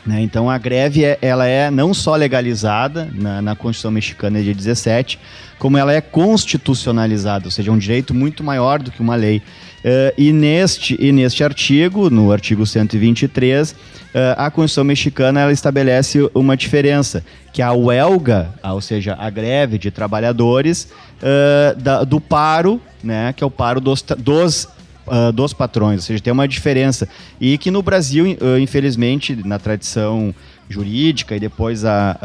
né? 0.04 0.20
Então 0.22 0.50
a 0.50 0.58
greve 0.58 1.04
é- 1.04 1.18
ela 1.22 1.46
é 1.46 1.70
não 1.70 1.94
só 1.94 2.16
legalizada 2.16 3.08
na, 3.14 3.40
na 3.40 3.54
Constituição 3.54 3.90
Mexicana 3.90 4.42
de 4.42 4.52
17, 4.52 5.18
como 5.58 5.76
ela 5.78 5.92
é 5.92 6.00
constitucionalizada, 6.00 7.44
ou 7.46 7.50
seja, 7.50 7.70
é 7.70 7.72
um 7.72 7.78
direito 7.78 8.14
muito 8.14 8.42
maior 8.42 8.82
do 8.82 8.90
que 8.90 9.00
uma 9.00 9.14
lei. 9.14 9.42
Eh, 9.82 10.14
e, 10.18 10.32
neste, 10.32 10.96
e 11.00 11.10
neste 11.12 11.42
artigo, 11.42 12.10
no 12.10 12.30
artigo 12.32 12.66
123, 12.66 13.74
eh, 14.12 14.34
a 14.36 14.50
Constituição 14.50 14.84
Mexicana 14.84 15.40
ela 15.40 15.52
estabelece 15.52 16.28
uma 16.34 16.56
diferença, 16.56 17.24
que 17.52 17.62
a 17.62 17.72
huelga, 17.72 18.50
ah, 18.62 18.74
ou 18.74 18.80
seja, 18.80 19.16
a 19.18 19.30
greve 19.30 19.78
de 19.78 19.90
trabalhadores, 19.90 20.88
eh, 21.22 21.74
da- 21.78 22.04
do 22.04 22.20
paro, 22.20 22.80
né, 23.02 23.32
que 23.34 23.42
é 23.42 23.46
o 23.46 23.50
paro 23.50 23.80
dos, 23.80 24.02
dos 24.18 24.68
ah, 25.12 25.32
dos 25.32 25.52
patrões, 25.52 25.96
ou 26.00 26.02
seja, 26.02 26.22
tem 26.22 26.32
uma 26.32 26.46
diferença. 26.46 27.08
E 27.40 27.56
que 27.58 27.70
no 27.70 27.82
Brasil, 27.82 28.36
ah, 28.40 28.60
infelizmente, 28.60 29.34
na 29.44 29.58
tradição 29.58 30.32
jurídica 30.68 31.34
e 31.34 31.40
depois 31.40 31.84
a, 31.84 32.16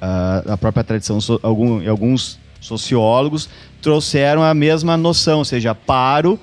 a, 0.00 0.52
a- 0.52 0.56
própria 0.56 0.84
tradição, 0.84 1.20
so, 1.20 1.40
algum, 1.42 1.88
alguns 1.90 2.38
sociólogos 2.60 3.48
trouxeram 3.82 4.42
a 4.42 4.52
mesma 4.54 4.96
noção, 4.96 5.38
ou 5.38 5.44
seja, 5.44 5.74
paro 5.74 6.38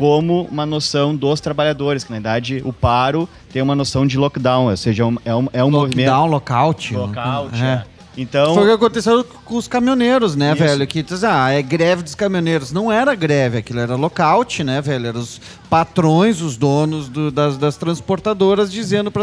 como 0.00 0.48
uma 0.50 0.64
noção 0.64 1.14
dos 1.14 1.40
trabalhadores, 1.40 2.02
que 2.04 2.10
na 2.10 2.16
verdade 2.16 2.62
o 2.64 2.72
paro 2.72 3.28
tem 3.52 3.60
uma 3.60 3.74
noção 3.74 4.06
de 4.06 4.16
lockdown, 4.16 4.70
ou 4.70 4.76
seja, 4.76 5.02
é 5.02 5.06
um, 5.06 5.16
é 5.26 5.34
um, 5.34 5.48
é 5.52 5.64
um 5.64 5.70
movimento... 5.70 6.08
Lockdown, 6.08 6.26
lockout. 6.26 6.94
Lockout, 6.94 7.62
É. 7.62 7.66
é. 7.66 7.84
Então... 8.16 8.54
Foi 8.54 8.64
o 8.64 8.66
que 8.66 8.72
aconteceu 8.72 9.24
com 9.44 9.56
os 9.56 9.68
caminhoneiros, 9.68 10.34
né, 10.34 10.52
Isso. 10.52 10.62
velho? 10.62 10.86
Que 10.86 11.02
diz, 11.02 11.22
ah, 11.22 11.50
é 11.50 11.62
greve 11.62 12.02
dos 12.02 12.14
caminhoneiros. 12.14 12.72
Não 12.72 12.90
era 12.90 13.14
greve, 13.14 13.58
aquilo 13.58 13.78
era 13.78 13.94
lockout, 13.94 14.64
né, 14.64 14.80
velho? 14.80 15.06
Eram 15.06 15.20
os 15.20 15.40
patrões, 15.70 16.40
os 16.40 16.56
donos 16.56 17.08
do- 17.08 17.30
das, 17.30 17.56
das 17.56 17.76
transportadoras 17.76 18.70
dizendo 18.72 19.10
para 19.12 19.22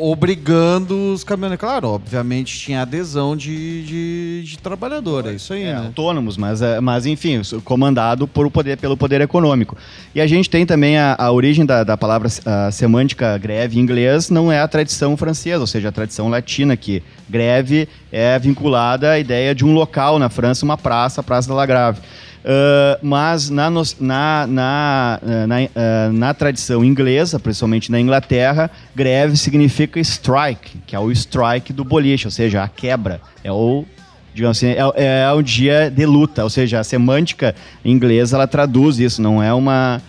obrigando 0.00 1.12
os 1.12 1.24
caminhoneiros. 1.24 1.60
Claro, 1.60 1.88
obviamente 1.88 2.58
tinha 2.58 2.82
adesão 2.82 3.36
de, 3.36 3.84
de, 3.84 4.42
de 4.44 4.58
trabalhador, 4.58 5.26
é 5.26 5.34
isso 5.34 5.52
aí, 5.52 5.62
É, 5.62 5.74
né? 5.74 5.86
autônomos, 5.86 6.36
mas, 6.36 6.62
eh, 6.62 6.80
mas 6.80 7.06
enfim, 7.06 7.40
comandado 7.64 8.26
por 8.26 8.50
poder, 8.50 8.76
pelo 8.78 8.96
poder 8.96 9.20
econômico. 9.20 9.76
E 10.14 10.20
a 10.20 10.26
gente 10.26 10.50
tem 10.50 10.66
também 10.66 10.98
a, 10.98 11.14
a 11.18 11.30
origem 11.30 11.64
da, 11.64 11.84
da 11.84 11.96
palavra 11.96 12.28
semântica 12.72 13.38
greve 13.38 13.78
em 13.78 13.82
inglês, 13.82 14.30
não 14.30 14.50
é 14.50 14.60
a 14.60 14.68
tradição 14.68 15.16
francesa, 15.16 15.60
ou 15.60 15.66
seja, 15.66 15.88
a 15.88 15.92
tradição 15.92 16.28
latina, 16.28 16.76
que 16.76 17.02
greve 17.28 17.88
é 18.12 18.38
vinculada 18.38 19.12
à 19.12 19.18
ideia 19.18 19.54
de 19.54 19.64
um 19.64 19.72
local 19.72 20.18
na 20.18 20.28
França, 20.28 20.64
uma 20.64 20.76
praça, 20.76 21.20
a 21.20 21.24
Praça 21.24 21.48
da 21.48 21.54
La 21.54 21.66
Grave. 21.66 22.00
Ah, 22.48 22.98
mas 23.02 23.50
na, 23.50 23.68
nos- 23.68 23.96
na, 23.98 24.46
na, 24.46 25.20
ah, 25.20 25.46
na, 25.48 25.56
ah, 25.74 26.10
na 26.12 26.32
tradição 26.32 26.84
inglesa, 26.84 27.40
principalmente 27.40 27.90
na 27.90 27.98
Inglaterra, 27.98 28.70
greve 28.94 29.36
significa 29.36 29.98
strike, 29.98 30.78
que 30.86 30.94
é 30.94 30.98
o 31.00 31.10
strike 31.10 31.72
do 31.72 31.84
boliche, 31.84 32.26
ou 32.28 32.30
seja, 32.30 32.62
a 32.62 32.68
quebra. 32.68 33.20
É 33.42 33.50
o 33.50 33.84
digamos 34.32 34.58
assim, 34.58 34.68
é, 34.68 35.22
é 35.24 35.32
um 35.32 35.42
dia 35.42 35.90
de 35.90 36.04
luta, 36.04 36.44
ou 36.44 36.50
seja, 36.50 36.78
a 36.78 36.84
semântica 36.84 37.54
inglesa 37.82 38.36
ela 38.36 38.46
traduz 38.46 38.98
isso, 38.98 39.20
não 39.20 39.42
é 39.42 39.52
uma. 39.52 40.00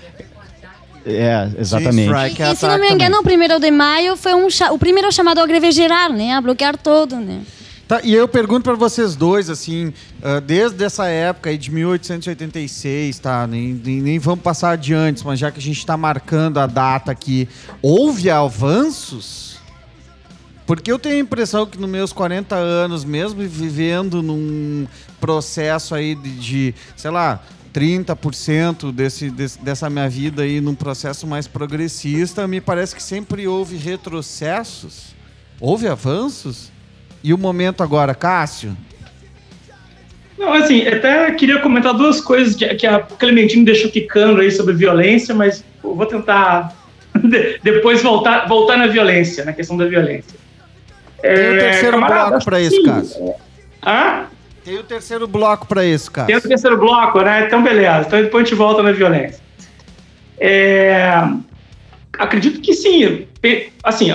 É, 1.06 1.48
exatamente. 1.58 2.12
E, 2.42 2.52
e 2.52 2.56
se 2.58 2.68
não 2.68 2.78
me 2.78 2.90
engano, 2.92 3.20
o 3.20 3.24
primeiro 3.24 3.58
de 3.58 3.72
maio 3.72 4.18
foi 4.18 4.34
um 4.36 4.48
o 4.74 4.78
primeiro 4.78 5.10
chamado 5.14 5.40
a 5.40 5.48
greve 5.48 5.72
geral, 5.72 6.12
né? 6.12 6.34
A 6.34 6.42
bloquear 6.42 6.76
tudo, 6.78 7.16
né? 7.16 7.40
Tá, 7.88 8.02
e 8.04 8.14
eu 8.14 8.28
pergunto 8.28 8.64
pra 8.64 8.74
vocês 8.74 9.16
dois, 9.16 9.50
assim, 9.50 9.94
ah, 10.22 10.42
desde 10.42 10.84
essa 10.84 11.08
época 11.08 11.50
aí 11.50 11.58
de 11.58 11.72
1886, 11.72 13.18
tá? 13.20 13.48
Nem, 13.48 13.74
nem, 13.74 14.02
nem 14.02 14.20
vamos 14.20 14.44
passar 14.44 14.72
adiante, 14.72 15.26
mas 15.26 15.40
já 15.40 15.50
que 15.50 15.60
a 15.60 15.62
gente 15.62 15.86
tá 15.86 15.96
marcando 15.96 16.60
a 16.60 16.68
data 16.68 17.14
aqui, 17.14 17.48
houve 17.82 18.30
avanços? 18.30 19.58
Porque 20.66 20.92
eu 20.92 21.00
tenho 21.00 21.16
a 21.16 21.20
impressão 21.20 21.66
que 21.66 21.80
nos 21.80 21.90
meus 21.90 22.12
40 22.12 22.56
anos, 22.56 23.06
mesmo 23.06 23.40
vivendo 23.48 24.22
num 24.22 24.86
processo 25.18 25.96
aí 25.96 26.14
de, 26.14 26.40
de, 26.40 26.76
sei 26.98 27.10
lá, 27.10 27.42
30% 27.74 28.92
desse, 28.92 29.30
desse, 29.30 29.60
dessa 29.60 29.90
minha 29.90 30.10
vida 30.10 30.42
aí 30.42 30.60
num 30.60 30.76
processo 30.76 31.26
mais 31.26 31.48
progressista, 31.48 32.46
me 32.50 32.60
parece 32.60 32.94
que 32.94 33.02
sempre 33.02 33.48
houve 33.48 33.78
retrocessos. 33.78 35.16
Houve 35.58 35.88
avanços? 35.88 36.70
E 37.28 37.34
o 37.34 37.38
momento 37.38 37.84
agora, 37.84 38.16
Cássio? 38.16 38.74
Não, 40.38 40.54
assim, 40.54 40.88
até 40.88 41.30
queria 41.32 41.60
comentar 41.60 41.94
duas 41.94 42.22
coisas 42.22 42.56
que, 42.56 42.88
a 42.88 43.00
Clementine 43.02 43.66
deixou 43.66 43.92
quicando 43.92 44.40
aí 44.40 44.50
sobre 44.50 44.74
violência, 44.74 45.36
mas 45.36 45.62
vou 45.84 46.06
tentar 46.06 46.74
de- 47.22 47.60
depois 47.62 48.02
voltar, 48.02 48.48
voltar 48.48 48.78
na 48.78 48.88
violência, 48.88 49.44
na 49.44 49.52
questão 49.52 49.76
da 49.76 49.86
violência. 49.86 50.38
Tem 51.22 51.32
o 51.32 51.34
É, 51.56 51.60
terceiro 51.60 51.92
camarada, 52.00 52.30
bloco 52.30 52.46
pra 52.46 52.62
isso. 52.62 52.82
Cássio. 52.84 53.34
Hã? 53.86 54.24
Tem 54.64 54.78
o 54.78 54.84
terceiro 54.84 55.28
bloco 55.28 55.68
pra 55.68 55.84
isso, 55.84 56.10
Tem 56.10 56.28
Cássio. 56.28 56.38
o 56.38 56.50
terceiro 56.50 56.78
bloco, 56.78 57.20
né? 57.22 57.44
Então, 57.46 57.62
beleza. 57.62 58.06
Então, 58.08 58.22
depois 58.22 58.44
a 58.44 58.46
gente 58.46 58.56
volta 58.58 58.82
na 58.82 58.94
violência. 58.94 59.42
É, 60.40 61.12
acredito 62.18 62.62
que 62.62 62.74
sim. 62.74 63.28
Assim, 63.84 64.12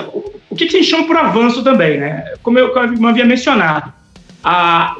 o, 0.51 0.55
que, 0.55 0.65
a 0.65 0.69
gente 0.69 0.85
chama 0.85 1.07
por 1.07 1.17
avanço 1.17 1.63
também, 1.63 1.99
né? 1.99 2.35
Como 2.43 2.59
eu, 2.59 2.71
como 2.71 3.07
eu 3.07 3.09
havia 3.09 3.25
mencionado, 3.25 3.93
a, 4.43 4.97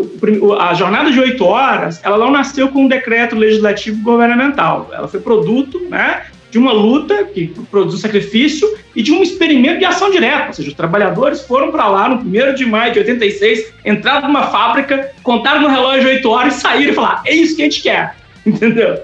a 0.61 0.75
jornada 0.75 1.11
de 1.11 1.19
oito 1.19 1.45
horas, 1.45 2.01
ela 2.05 2.17
não 2.17 2.31
nasceu 2.31 2.69
com 2.69 2.85
um 2.85 2.89
decreto 2.89 3.35
legislativo 3.35 4.03
governamental. 4.03 4.91
Ela 4.93 5.09
foi 5.09 5.21
produto, 5.21 5.81
né? 5.91 6.23
De 6.51 6.59
uma 6.59 6.73
luta 6.73 7.25
que 7.25 7.49
produziu 7.71 7.99
sacrifício 7.99 8.69
e 8.95 9.03
de 9.03 9.11
um 9.11 9.23
experimento 9.23 9.79
de 9.79 9.85
ação 9.87 10.11
direta. 10.11 10.49
Ou 10.49 10.53
seja, 10.53 10.69
os 10.69 10.75
trabalhadores 10.75 11.41
foram 11.43 11.73
para 11.73 11.89
lá 11.89 12.09
no 12.09 12.17
1 12.17 12.55
de 12.55 12.67
maio 12.67 12.93
de 12.93 12.99
86, 12.99 13.73
entraram 13.85 14.29
numa 14.29 14.45
fábrica, 14.49 15.11
contaram 15.23 15.63
no 15.63 15.69
relógio 15.69 16.09
8 16.09 16.29
horas 16.29 16.59
e 16.59 16.61
saíram 16.61 16.93
e 16.93 16.95
falaram: 16.95 17.23
é 17.25 17.35
isso 17.35 17.57
que 17.57 17.63
a 17.63 17.65
gente 17.65 17.83
quer. 17.83 18.22
Entendeu? 18.47 19.01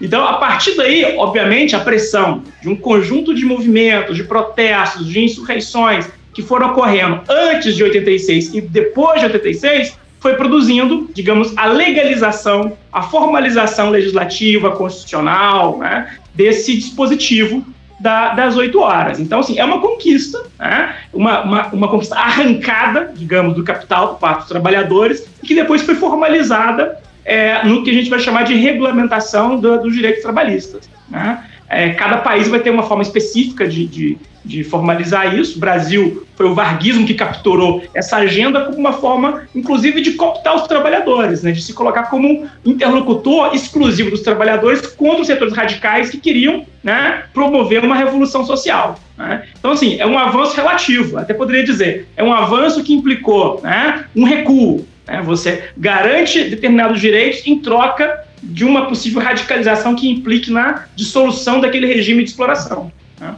Então, 0.00 0.24
a 0.24 0.34
partir 0.34 0.76
daí, 0.76 1.16
obviamente, 1.16 1.74
a 1.74 1.80
pressão 1.80 2.42
de 2.60 2.68
um 2.68 2.76
conjunto 2.76 3.34
de 3.34 3.44
movimentos, 3.44 4.16
de 4.16 4.24
protestos, 4.24 5.06
de 5.06 5.20
insurreições 5.20 6.08
que 6.34 6.42
foram 6.42 6.70
ocorrendo 6.70 7.20
antes 7.28 7.74
de 7.74 7.82
86 7.82 8.54
e 8.54 8.60
depois 8.60 9.20
de 9.20 9.26
86 9.26 9.98
foi 10.20 10.34
produzindo, 10.34 11.10
digamos, 11.12 11.52
a 11.56 11.66
legalização, 11.66 12.76
a 12.92 13.02
formalização 13.02 13.90
legislativa, 13.90 14.70
constitucional, 14.70 15.78
né, 15.78 16.16
desse 16.32 16.76
dispositivo 16.76 17.64
da- 17.98 18.32
das 18.32 18.56
oito 18.56 18.78
horas. 18.80 19.18
Então, 19.18 19.40
assim, 19.40 19.58
é 19.58 19.64
uma 19.64 19.80
conquista, 19.80 20.40
né, 20.58 20.94
uma, 21.12 21.42
uma, 21.42 21.66
uma 21.68 21.88
conquista 21.88 22.16
arrancada, 22.16 23.12
digamos, 23.16 23.54
do 23.56 23.64
capital 23.64 24.10
por 24.10 24.20
parte 24.20 24.38
dos 24.40 24.48
trabalhadores, 24.48 25.26
que 25.42 25.54
depois 25.54 25.82
foi 25.82 25.96
formalizada 25.96 27.01
é, 27.24 27.64
no 27.64 27.82
que 27.82 27.90
a 27.90 27.94
gente 27.94 28.10
vai 28.10 28.18
chamar 28.18 28.42
de 28.44 28.54
regulamentação 28.54 29.58
do- 29.58 29.80
dos 29.80 29.94
direitos 29.94 30.22
trabalhistas. 30.22 30.88
Né? 31.08 31.44
É, 31.68 31.90
cada 31.90 32.18
país 32.18 32.48
vai 32.48 32.60
ter 32.60 32.70
uma 32.70 32.82
forma 32.82 33.02
específica 33.02 33.66
de, 33.66 33.86
de, 33.86 34.18
de 34.44 34.62
formalizar 34.64 35.34
isso. 35.38 35.56
O 35.56 35.60
Brasil 35.60 36.26
foi 36.36 36.46
o 36.46 36.54
varguismo 36.54 37.06
que 37.06 37.14
capturou 37.14 37.82
essa 37.94 38.16
agenda 38.16 38.62
como 38.64 38.76
uma 38.76 38.92
forma, 38.92 39.42
inclusive, 39.54 40.00
de 40.02 40.12
cooptar 40.12 40.54
os 40.56 40.66
trabalhadores, 40.66 41.42
né? 41.42 41.50
de 41.52 41.62
se 41.62 41.72
colocar 41.72 42.04
como 42.04 42.28
um 42.28 42.48
interlocutor 42.66 43.54
exclusivo 43.54 44.10
dos 44.10 44.20
trabalhadores 44.20 44.86
contra 44.86 45.20
os 45.22 45.26
setores 45.26 45.54
radicais 45.54 46.10
que 46.10 46.18
queriam 46.18 46.66
né, 46.82 47.22
promover 47.32 47.82
uma 47.84 47.94
revolução 47.94 48.44
social. 48.44 48.98
né? 49.16 49.44
Então, 49.58 49.70
assim, 49.70 49.98
é 49.98 50.06
um 50.06 50.18
avanço 50.18 50.54
relativo, 50.56 51.16
até 51.16 51.32
poderia 51.32 51.64
dizer. 51.64 52.08
É 52.16 52.24
um 52.24 52.32
avanço 52.32 52.82
que 52.82 52.92
implicou 52.92 53.60
né, 53.62 54.04
um 54.14 54.24
recuo. 54.24 54.84
Né? 55.12 55.22
Você 55.22 55.70
garante 55.76 56.42
determinados 56.44 57.00
direitos 57.00 57.46
em 57.46 57.58
troca 57.60 58.24
de 58.42 58.64
uma 58.64 58.86
possível 58.86 59.20
radicalização 59.22 59.94
que 59.94 60.08
implique 60.10 60.50
na 60.50 60.86
dissolução 60.96 61.60
daquele 61.60 61.86
regime 61.86 62.24
de 62.24 62.30
exploração. 62.30 62.90
né? 63.20 63.36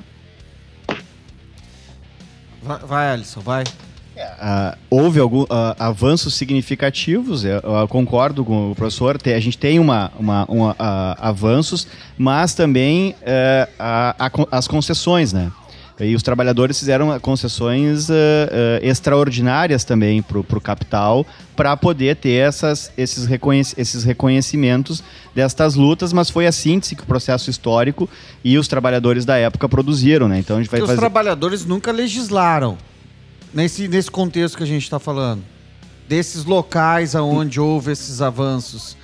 Vai, 2.62 2.78
vai, 2.78 3.08
Alisson, 3.12 3.40
vai. 3.40 3.64
Ah, 4.40 4.78
houve 4.88 5.18
algum, 5.18 5.44
ah, 5.50 5.74
avanços 5.78 6.34
significativos, 6.34 7.44
eu, 7.44 7.60
eu 7.60 7.88
concordo 7.88 8.44
com 8.44 8.70
o 8.70 8.74
professor, 8.74 9.18
a 9.26 9.40
gente 9.40 9.58
tem 9.58 9.78
uma, 9.80 10.12
uma- 10.18 10.44
uma, 10.48 10.76
ah, 10.78 11.16
avanços, 11.20 11.86
mas 12.16 12.54
também 12.54 13.14
eh, 13.22 13.68
a- 13.78 14.14
a 14.18 14.56
as 14.56 14.68
concessões, 14.68 15.32
né? 15.32 15.50
E 16.00 16.12
os 16.16 16.24
trabalhadores 16.24 16.76
fizeram 16.76 17.16
concessões 17.20 18.10
ah, 18.10 18.14
ah, 18.14 18.80
extraordinárias 18.82 19.84
também 19.84 20.20
para 20.20 20.38
o 20.38 20.60
capital 20.60 21.24
para 21.54 21.76
poder 21.76 22.16
ter 22.16 22.32
essas, 22.32 22.90
esses, 22.98 23.26
reconhec- 23.26 23.74
esses 23.78 24.02
reconhecimentos 24.02 25.04
destas 25.32 25.76
lutas, 25.76 26.12
mas 26.12 26.28
foi 26.28 26.48
a 26.48 26.52
síntese 26.52 26.96
que 26.96 27.04
o 27.04 27.06
processo 27.06 27.48
histórico 27.48 28.10
e 28.42 28.58
os 28.58 28.66
trabalhadores 28.66 29.24
da 29.24 29.36
época 29.36 29.68
produziram, 29.68 30.26
né? 30.26 30.40
Então 30.40 30.56
a 30.56 30.60
gente 30.60 30.68
vai 30.68 30.80
Porque 30.80 30.90
os 30.92 30.96
fazer... 30.96 31.00
trabalhadores 31.00 31.64
nunca 31.64 31.92
legislaram 31.92 32.76
nesse, 33.52 33.86
nesse 33.86 34.10
contexto 34.10 34.56
que 34.56 34.64
a 34.64 34.66
gente 34.66 34.82
está 34.82 34.98
falando. 34.98 35.44
Desses 36.08 36.44
locais 36.44 37.14
aonde 37.14 37.60
houve 37.60 37.92
esses 37.92 38.20
avanços. 38.20 38.96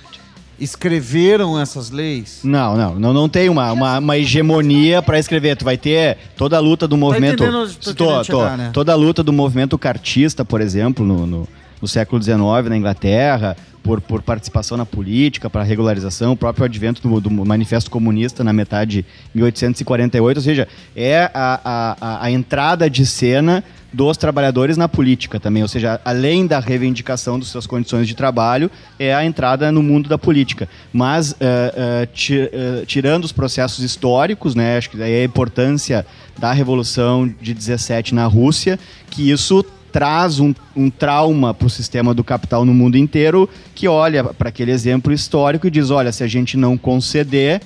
Escreveram 0.61 1.59
essas 1.59 1.89
leis? 1.89 2.39
Não, 2.43 2.77
não, 2.77 2.99
não, 2.99 3.13
não 3.13 3.27
tem 3.27 3.49
uma, 3.49 3.71
uma, 3.71 3.97
uma 3.97 4.17
hegemonia 4.17 5.01
para 5.01 5.17
escrever. 5.17 5.57
Tu 5.57 5.65
vai 5.65 5.77
ter 5.77 6.17
toda 6.37 6.55
a 6.55 6.59
luta 6.59 6.87
do 6.87 6.95
movimento. 6.95 7.43
entendendo 7.43 7.63
onde 7.63 7.77
tô 7.77 7.93
querendo 7.95 8.23
chegar, 8.23 8.57
né? 8.57 8.69
Toda 8.71 8.91
a 8.91 8.95
luta 8.95 9.23
do 9.23 9.33
movimento 9.33 9.77
cartista, 9.77 10.45
por 10.45 10.61
exemplo, 10.61 11.03
no, 11.03 11.25
no, 11.25 11.47
no 11.81 11.87
século 11.87 12.21
XIX 12.21 12.37
na 12.69 12.77
Inglaterra, 12.77 13.57
por, 13.81 13.99
por 13.99 14.21
participação 14.21 14.77
na 14.77 14.85
política, 14.85 15.49
para 15.49 15.63
regularização, 15.63 16.33
o 16.33 16.37
próprio 16.37 16.65
advento 16.65 17.01
do, 17.01 17.19
do 17.19 17.31
Manifesto 17.31 17.89
Comunista 17.89 18.43
na 18.43 18.53
metade 18.53 19.03
de 19.33 19.39
1848, 19.39 20.37
ou 20.37 20.43
seja, 20.43 20.67
é 20.95 21.29
a, 21.33 21.95
a, 21.99 22.25
a 22.25 22.31
entrada 22.31 22.89
de 22.89 23.05
cena 23.05 23.63
dos 23.93 24.15
trabalhadores 24.15 24.77
na 24.77 24.87
política 24.87 25.39
também, 25.39 25.61
ou 25.61 25.67
seja, 25.67 25.99
além 26.05 26.47
da 26.47 26.59
reivindicação 26.59 27.37
das 27.37 27.49
suas 27.49 27.67
condições 27.67 28.07
de 28.07 28.15
trabalho, 28.15 28.71
é 28.97 29.13
a 29.13 29.25
entrada 29.25 29.69
no 29.71 29.83
mundo 29.83 30.07
da 30.07 30.17
política. 30.17 30.69
Mas, 30.93 31.35
eh, 31.39 31.73
eh, 31.75 32.07
ti- 32.13 32.49
eh, 32.53 32.83
tirando 32.87 33.25
os 33.25 33.33
processos 33.33 33.83
históricos, 33.83 34.55
né, 34.55 34.77
acho 34.77 34.89
que 34.89 34.97
daí 34.97 35.11
é 35.13 35.21
a 35.21 35.25
importância 35.25 36.05
da 36.37 36.53
Revolução 36.53 37.29
de 37.41 37.53
17 37.53 38.15
na 38.15 38.25
Rússia, 38.27 38.79
que 39.09 39.29
isso 39.29 39.63
traz 39.91 40.39
um, 40.39 40.53
um 40.73 40.89
trauma 40.89 41.53
para 41.53 41.67
o 41.67 41.69
sistema 41.69 42.13
do 42.13 42.23
capital 42.23 42.63
no 42.63 42.73
mundo 42.73 42.97
inteiro, 42.97 43.49
que 43.75 43.89
olha 43.89 44.23
para 44.23 44.47
aquele 44.47 44.71
exemplo 44.71 45.11
histórico 45.11 45.67
e 45.67 45.69
diz, 45.69 45.89
olha, 45.89 46.13
se 46.13 46.23
a 46.23 46.27
gente 46.27 46.55
não 46.55 46.77
conceder, 46.77 47.61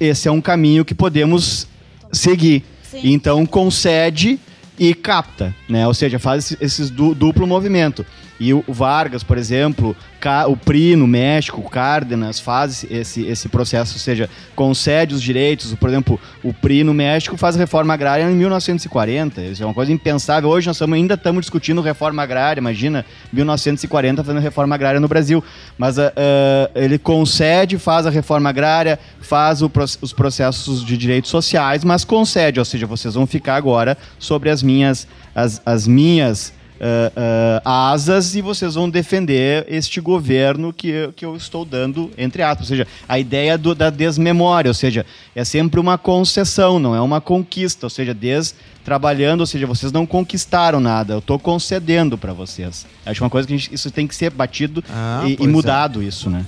esse 0.00 0.26
é 0.26 0.32
um 0.32 0.40
caminho 0.40 0.84
que 0.84 0.94
podemos 0.96 1.68
seguir. 2.12 2.64
Então 3.04 3.46
concede 3.46 4.40
e 4.78 4.94
capta, 4.94 5.54
né? 5.68 5.86
Ou 5.86 5.94
seja, 5.94 6.18
faz 6.18 6.56
esse, 6.60 6.90
duplo 6.92 7.46
movimento. 7.46 8.04
E 8.40 8.54
o 8.54 8.64
Vargas, 8.68 9.22
por 9.22 9.36
exemplo, 9.36 9.96
o 10.48 10.56
PRI 10.56 10.94
no 10.96 11.06
México, 11.06 11.60
o 11.60 11.68
Cárdenas, 11.68 12.38
faz 12.38 12.84
esse, 12.88 13.24
esse 13.26 13.48
processo, 13.48 13.94
ou 13.94 13.98
seja, 14.00 14.30
concede 14.54 15.14
os 15.14 15.22
direitos. 15.22 15.74
Por 15.74 15.88
exemplo, 15.88 16.20
o 16.42 16.52
PRI 16.52 16.84
no 16.84 16.94
México 16.94 17.36
faz 17.36 17.56
reforma 17.56 17.94
agrária 17.94 18.24
em 18.24 18.34
1940. 18.34 19.42
Isso 19.42 19.62
é 19.62 19.66
uma 19.66 19.74
coisa 19.74 19.92
impensável. 19.92 20.50
Hoje 20.50 20.66
nós 20.66 20.76
estamos- 20.76 20.96
ainda 20.96 21.14
estamos 21.14 21.42
discutindo 21.42 21.80
reforma 21.80 22.22
agrária. 22.22 22.60
Imagina, 22.60 23.04
1940 23.32 24.22
fazendo 24.22 24.40
reforma 24.40 24.74
agrária 24.74 25.00
no 25.00 25.08
Brasil. 25.08 25.42
Mas 25.76 25.98
ah, 25.98 26.12
ele 26.74 26.98
concede, 26.98 27.78
faz 27.78 28.06
a 28.06 28.10
reforma 28.10 28.48
agrária, 28.48 28.98
faz 29.20 29.62
o 29.62 29.70
os 30.00 30.12
processos 30.12 30.84
de 30.84 30.96
direitos 30.96 31.30
sociais, 31.30 31.84
mas 31.84 32.04
concede, 32.04 32.58
ou 32.58 32.64
seja, 32.64 32.86
vocês 32.86 33.14
vão 33.14 33.26
ficar 33.26 33.54
agora 33.56 33.96
sobre 34.18 34.50
as 34.50 34.62
minhas, 34.62 35.06
as, 35.34 35.62
as 35.64 35.86
minhas 35.86 36.52
ah, 37.64 37.90
asas 37.92 38.34
e 38.34 38.40
vocês 38.40 38.74
vão 38.74 38.88
defender 38.88 39.64
este 39.68 40.00
governo 40.00 40.72
que, 40.72 40.88
eu- 40.88 41.12
que 41.12 41.24
eu 41.24 41.36
estou 41.36 41.64
dando, 41.64 42.10
entre 42.16 42.42
aspas. 42.42 42.60
Ou 42.70 42.76
seja, 42.76 42.86
a 43.08 43.18
ideia 43.18 43.58
do- 43.58 43.74
da 43.74 43.90
desmemória, 43.90 44.68
ou 44.70 44.74
seja, 44.74 45.04
é 45.34 45.44
sempre 45.44 45.80
uma 45.80 45.98
concessão, 45.98 46.78
não 46.78 46.94
é 46.94 47.00
uma 47.00 47.20
conquista. 47.20 47.86
Ou 47.86 47.90
seja, 47.90 48.14
des 48.14 48.54
trabalhando, 48.84 49.40
ou 49.40 49.46
seja, 49.46 49.66
vocês 49.66 49.92
não 49.92 50.06
conquistaram 50.06 50.80
nada, 50.80 51.12
eu 51.14 51.18
estou 51.18 51.38
concedendo 51.38 52.16
para 52.16 52.32
vocês. 52.32 52.86
Acho 53.04 53.22
uma 53.22 53.28
coisa 53.30 53.46
que 53.46 53.52
a 53.54 53.56
gente- 53.56 53.74
isso 53.74 53.90
tem 53.90 54.06
que 54.06 54.14
ser 54.14 54.30
batido 54.30 54.82
Ah, 54.88 55.24
e- 55.26 55.36
e, 55.40 55.44
é. 55.44 55.46
mudado 55.46 56.02
isso, 56.02 56.30
né? 56.30 56.46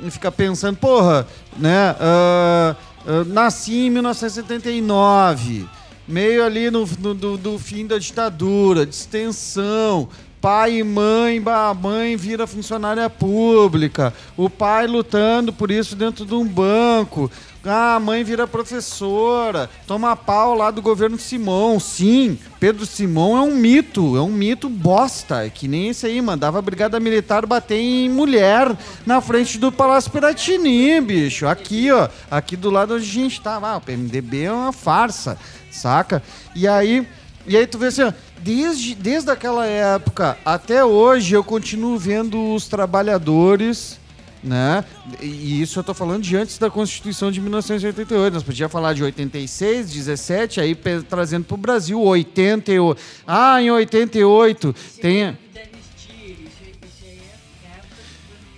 e 0.00 0.08
fica 0.12 0.30
pensando, 0.30 0.76
porra, 0.76 1.26
né? 1.58 1.96
ah, 1.98 2.76
ah, 3.04 3.24
nasci 3.26 3.86
em 3.86 3.90
1979, 3.90 5.68
meio 6.10 6.44
ali 6.44 6.70
no, 6.70 6.86
no- 6.98 7.14
do, 7.14 7.36
do 7.36 7.58
fim 7.58 7.86
da 7.86 7.98
ditadura, 7.98 8.84
de 8.84 8.94
extensão. 8.94 10.08
Pai 10.40 10.78
e 10.78 10.82
mãe, 10.82 11.42
a 11.44 11.74
mãe 11.74 12.16
vira 12.16 12.46
funcionária 12.46 13.10
pública. 13.10 14.12
O 14.38 14.48
pai 14.48 14.86
lutando 14.86 15.52
por 15.52 15.70
isso 15.70 15.94
dentro 15.94 16.24
de 16.24 16.32
um 16.34 16.46
banco. 16.46 17.30
Ah, 17.62 17.96
a 17.96 18.00
mãe 18.00 18.24
vira 18.24 18.46
professora. 18.46 19.68
Toma 19.86 20.16
pau 20.16 20.54
lá 20.54 20.70
do 20.70 20.80
governo 20.80 21.18
Simão. 21.18 21.78
Sim, 21.78 22.38
Pedro 22.58 22.86
Simão 22.86 23.36
é 23.36 23.42
um 23.42 23.54
mito. 23.54 24.16
É 24.16 24.22
um 24.22 24.30
mito 24.32 24.70
bosta. 24.70 25.44
É 25.44 25.50
que 25.50 25.68
nem 25.68 25.88
esse 25.90 26.06
aí. 26.06 26.22
Mandava 26.22 26.58
a 26.58 26.62
brigada 26.62 26.98
militar 26.98 27.44
bater 27.44 27.76
em 27.78 28.08
mulher 28.08 28.74
na 29.04 29.20
frente 29.20 29.58
do 29.58 29.70
Palácio 29.70 30.10
Piratini, 30.10 30.98
bicho. 31.02 31.46
Aqui, 31.46 31.90
ó. 31.92 32.08
Aqui 32.30 32.56
do 32.56 32.70
lado 32.70 32.94
onde 32.94 33.04
a 33.04 33.06
gente 33.12 33.42
tá. 33.42 33.60
Ah, 33.62 33.76
o 33.76 33.80
PMDB 33.82 34.44
é 34.44 34.52
uma 34.52 34.72
farsa, 34.72 35.36
saca? 35.70 36.22
E 36.54 36.66
aí... 36.66 37.06
E 37.46 37.56
aí 37.56 37.66
tu 37.66 37.78
vê 37.78 37.86
assim, 37.86 38.02
ó, 38.02 38.12
desde, 38.42 38.94
desde 38.94 39.30
aquela 39.30 39.64
época 39.66 40.36
até 40.44 40.84
hoje 40.84 41.34
eu 41.34 41.42
continuo 41.42 41.98
vendo 41.98 42.54
os 42.54 42.68
trabalhadores, 42.68 43.98
né? 44.42 44.84
E 45.20 45.60
isso 45.60 45.78
eu 45.78 45.84
tô 45.84 45.92
falando 45.94 46.22
de 46.22 46.36
antes 46.36 46.58
da 46.58 46.70
Constituição 46.70 47.30
de 47.30 47.40
1988. 47.40 48.32
Nós 48.32 48.42
podíamos 48.42 48.72
falar 48.72 48.94
de 48.94 49.02
86, 49.02 49.90
17, 49.90 50.60
aí 50.60 50.78
trazendo 51.08 51.44
pro 51.44 51.56
Brasil 51.56 52.00
88. 52.00 53.00
Ah, 53.26 53.60
em 53.60 53.70
88 53.70 54.74
tem 55.00 55.36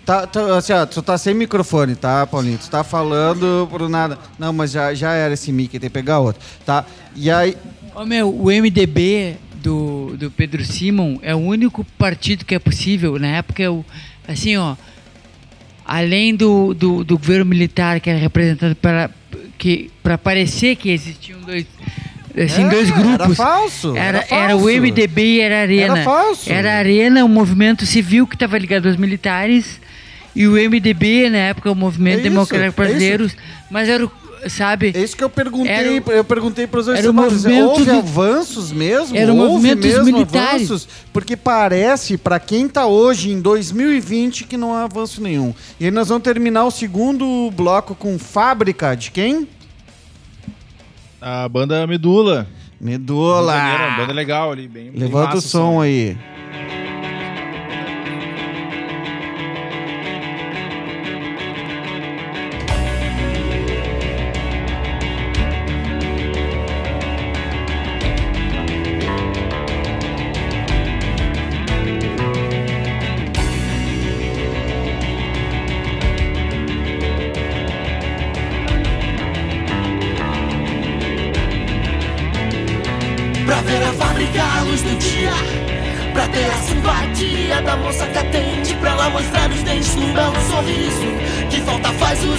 Tá, 0.05 0.27
tá, 0.27 0.57
assim, 0.57 0.73
ó, 0.73 0.85
tu 0.85 1.01
tá 1.01 1.17
sem 1.17 1.33
microfone, 1.33 1.95
tá, 1.95 2.27
Paulinho? 2.27 2.59
Tu 2.59 2.69
tá 2.69 2.83
falando 2.83 3.69
por 3.71 3.89
nada. 3.89 4.19
Não, 4.39 4.53
mas 4.53 4.73
já, 4.73 4.93
já 4.95 5.13
era 5.13 5.35
esse 5.35 5.53
mic, 5.53 5.71
tem 5.71 5.81
que 5.81 5.91
pegar 5.91 6.19
outro, 6.19 6.43
tá? 6.67 6.85
E 7.15 7.31
aí, 7.31 7.57
Ô, 7.95 8.07
meu, 8.07 8.35
o 8.35 8.47
MDB 8.47 9.37
do, 9.57 10.17
do 10.17 10.31
Pedro 10.31 10.65
Simon 10.65 11.19
é 11.21 11.35
o 11.35 11.39
único 11.39 11.85
partido 11.99 12.43
que 12.43 12.55
é 12.55 12.59
possível. 12.59 13.19
Na 13.19 13.29
época, 13.29 13.63
eu, 13.63 13.85
assim, 14.27 14.57
ó, 14.57 14.77
além 15.85 16.35
do, 16.35 16.73
do, 16.73 17.05
do 17.05 17.19
governo 17.19 17.45
militar 17.45 18.01
que 18.01 18.09
era 18.09 18.19
representado 18.19 18.75
para 18.77 19.11
que 19.59 19.91
para 20.03 20.17
parecer 20.17 20.75
que 20.77 20.91
existiam 20.91 21.41
dois 21.43 21.67
assim 22.37 22.65
É, 22.65 22.69
dois 22.69 22.89
era 22.91 22.99
grupos 23.01 23.37
falso, 23.37 23.97
era, 23.97 24.19
era 24.31 24.45
era 24.45 24.57
o 24.57 24.61
falso. 24.61 24.81
MDB 24.81 25.23
e 25.23 25.41
era 25.41 25.57
a 25.59 25.61
Arena 25.61 25.95
Era 25.99 26.05
falso. 26.05 26.51
era 26.53 26.73
a 26.75 26.77
Arena 26.79 27.25
um 27.25 27.29
movimento 27.29 27.85
civil 27.87 28.27
que 28.27 28.37
estava 28.37 28.57
ligado 28.59 28.87
aos 28.89 28.97
militares 28.97 29.81
e 30.35 30.47
o 30.47 30.53
MDB 30.53 31.29
na 31.31 31.39
época 31.39 31.71
o 31.71 31.75
movimento 31.75 32.21
É 32.21 32.23
democrático 32.23 32.81
é 32.81 32.85
brasileiro 32.85 33.31
mas 33.71 33.89
era 33.89 34.05
o 34.07 34.11
sabe 34.49 34.93
É 34.95 35.01
isso 35.01 35.17
que 35.17 35.23
eu 35.23 35.31
perguntei, 35.31 35.71
Era 35.73 35.91
o- 35.93 36.11
eu 36.11 36.25
perguntei 36.25 36.67
para 36.67 36.81
os 36.81 36.87
dois 36.87 36.99
era 36.99 37.09
o 37.11 37.15
movimento 37.15 37.69
houve 37.69 37.85
do- 37.85 37.93
avanços 37.99 38.73
mesmo? 38.73 39.17
Era 39.17 39.33
o 39.33 39.37
houve 39.37 39.73
mesmo 39.77 40.05
militares. 40.05 40.63
avanços? 40.69 40.89
Porque 41.13 41.37
parece, 41.37 42.17
para 42.19 42.41
quem 42.41 42.67
tá 42.67 42.85
hoje 42.87 43.31
em 43.31 43.41
2020, 43.41 44.43
que 44.45 44.57
não 44.57 44.75
há 44.75 44.83
avanço 44.83 45.23
nenhum. 45.23 45.55
E 45.79 45.85
aí 45.85 45.91
nós 45.93 46.09
vamos 46.09 46.25
terminar 46.25 46.65
o 46.65 46.73
segundo 46.73 47.53
bloco 47.55 47.95
com 47.95 48.19
Fábrica 48.19 48.97
de 48.97 49.13
quem? 49.13 49.47
A 51.23 51.49
banda 51.49 51.87
Medula. 51.87 52.49
Medula. 52.81 53.97
Banda 53.97 54.13
legal 54.13 54.51
ali, 54.51 54.67
bem 54.67 54.91
bem 54.91 55.01
Levanta 55.01 55.37
massa 55.37 55.39
o 55.47 55.51
som 55.51 55.81
aí. 55.81 56.19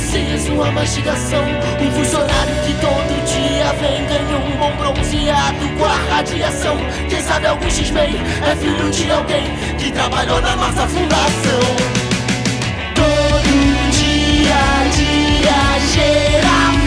Faz 0.04 0.34
o 0.34 0.38
siso, 0.38 0.62
a 0.62 0.72
mastigação. 0.72 1.44
Um 1.82 1.92
funcionário 1.92 2.56
que 2.66 2.74
todo 2.76 3.26
dia 3.26 3.74
vem 3.80 4.06
Ganha 4.06 4.38
um 4.38 4.58
bom 4.58 4.76
bronzeado 4.76 5.70
com 5.78 5.86
a 5.86 6.16
radiação. 6.16 6.78
Quem 7.10 7.22
sabe 7.22 7.48
algum 7.48 7.70
X-Men 7.70 8.16
é 8.46 8.56
filho 8.56 8.90
de 8.92 9.12
alguém 9.12 9.46
Que 9.78 9.92
trabalhou 9.92 10.42
na 10.42 10.56
nossa 10.56 10.88
fundação. 10.88 11.60
Todo 12.96 13.92
dia 13.92 14.56
dia 14.96 15.80
cheira 15.94 16.83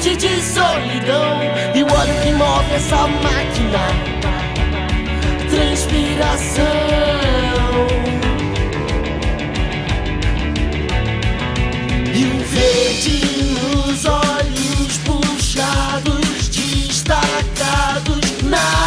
semente 0.00 0.16
de 0.16 0.42
solidão. 0.42 1.40
E 1.74 1.82
o 1.82 1.86
óleo 1.86 2.14
que 2.22 2.32
move 2.32 2.74
essa 2.74 3.06
máquina, 3.06 3.78
transpiração. 5.50 6.64
E 12.14 12.24
um 12.24 12.38
verde 12.38 13.20
nos 13.54 14.04
olhos 14.06 14.98
puxados, 15.04 16.48
destacados 16.48 18.42
na 18.42 18.79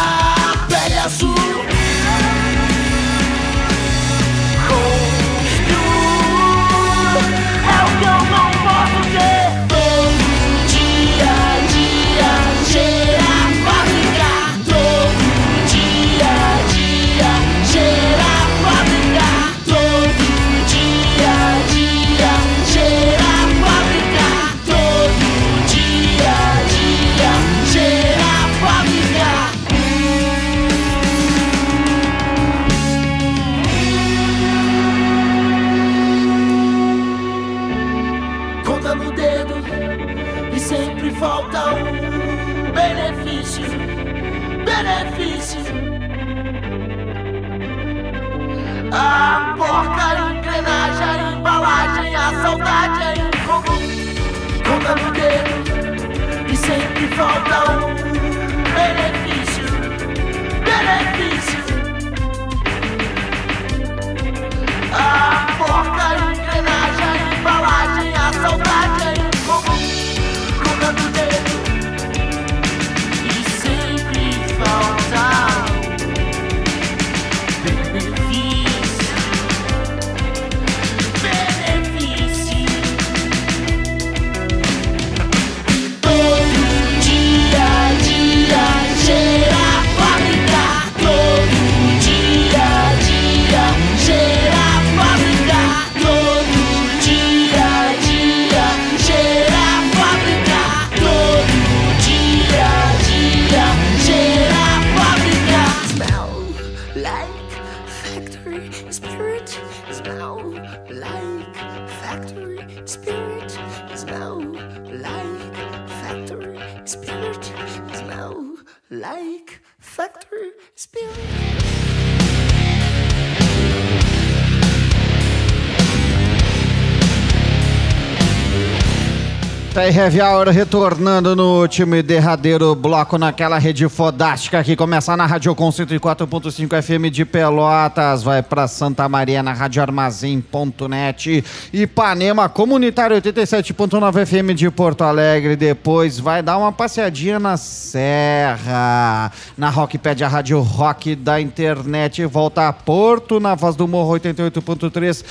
aí, 129.84 129.94
Heavy 129.94 130.20
Hour 130.20 130.48
retornando 130.48 131.36
no 131.36 131.60
último 131.60 131.94
e 131.94 132.02
derradeiro 132.02 132.74
bloco 132.74 133.18
naquela 133.18 133.58
rede 133.58 133.86
fodástica 133.88 134.64
que 134.64 134.74
começa 134.74 135.16
na 135.16 135.26
Rádio 135.26 135.54
Com 135.54 135.68
104.5 135.68 136.82
FM 136.82 137.12
de 137.12 137.24
Pelotas, 137.24 138.22
vai 138.22 138.42
pra 138.42 138.66
Santa 138.66 139.06
Maria 139.08 139.42
na 139.42 139.52
Rádio 139.52 139.82
Armazém.net, 139.82 141.44
Ipanema 141.72 142.48
Comunitário 142.48 143.16
87.9 143.20 144.26
FM 144.26 144.56
de 144.56 144.70
Porto 144.70 145.02
Alegre, 145.04 145.56
depois 145.56 146.18
vai 146.18 146.42
dar 146.42 146.56
uma 146.56 146.72
passeadinha 146.72 147.38
na 147.38 147.56
Serra, 147.56 149.30
na 149.56 149.68
Rockpad, 149.68 150.24
a 150.24 150.28
Rádio 150.28 150.60
Rock 150.60 151.14
da 151.14 151.40
internet, 151.40 152.24
volta 152.24 152.68
a 152.68 152.72
Porto 152.72 153.38
na 153.38 153.54
Voz 153.54 153.76
do 153.76 153.86
Morro 153.86 154.14
88.3 154.14 155.24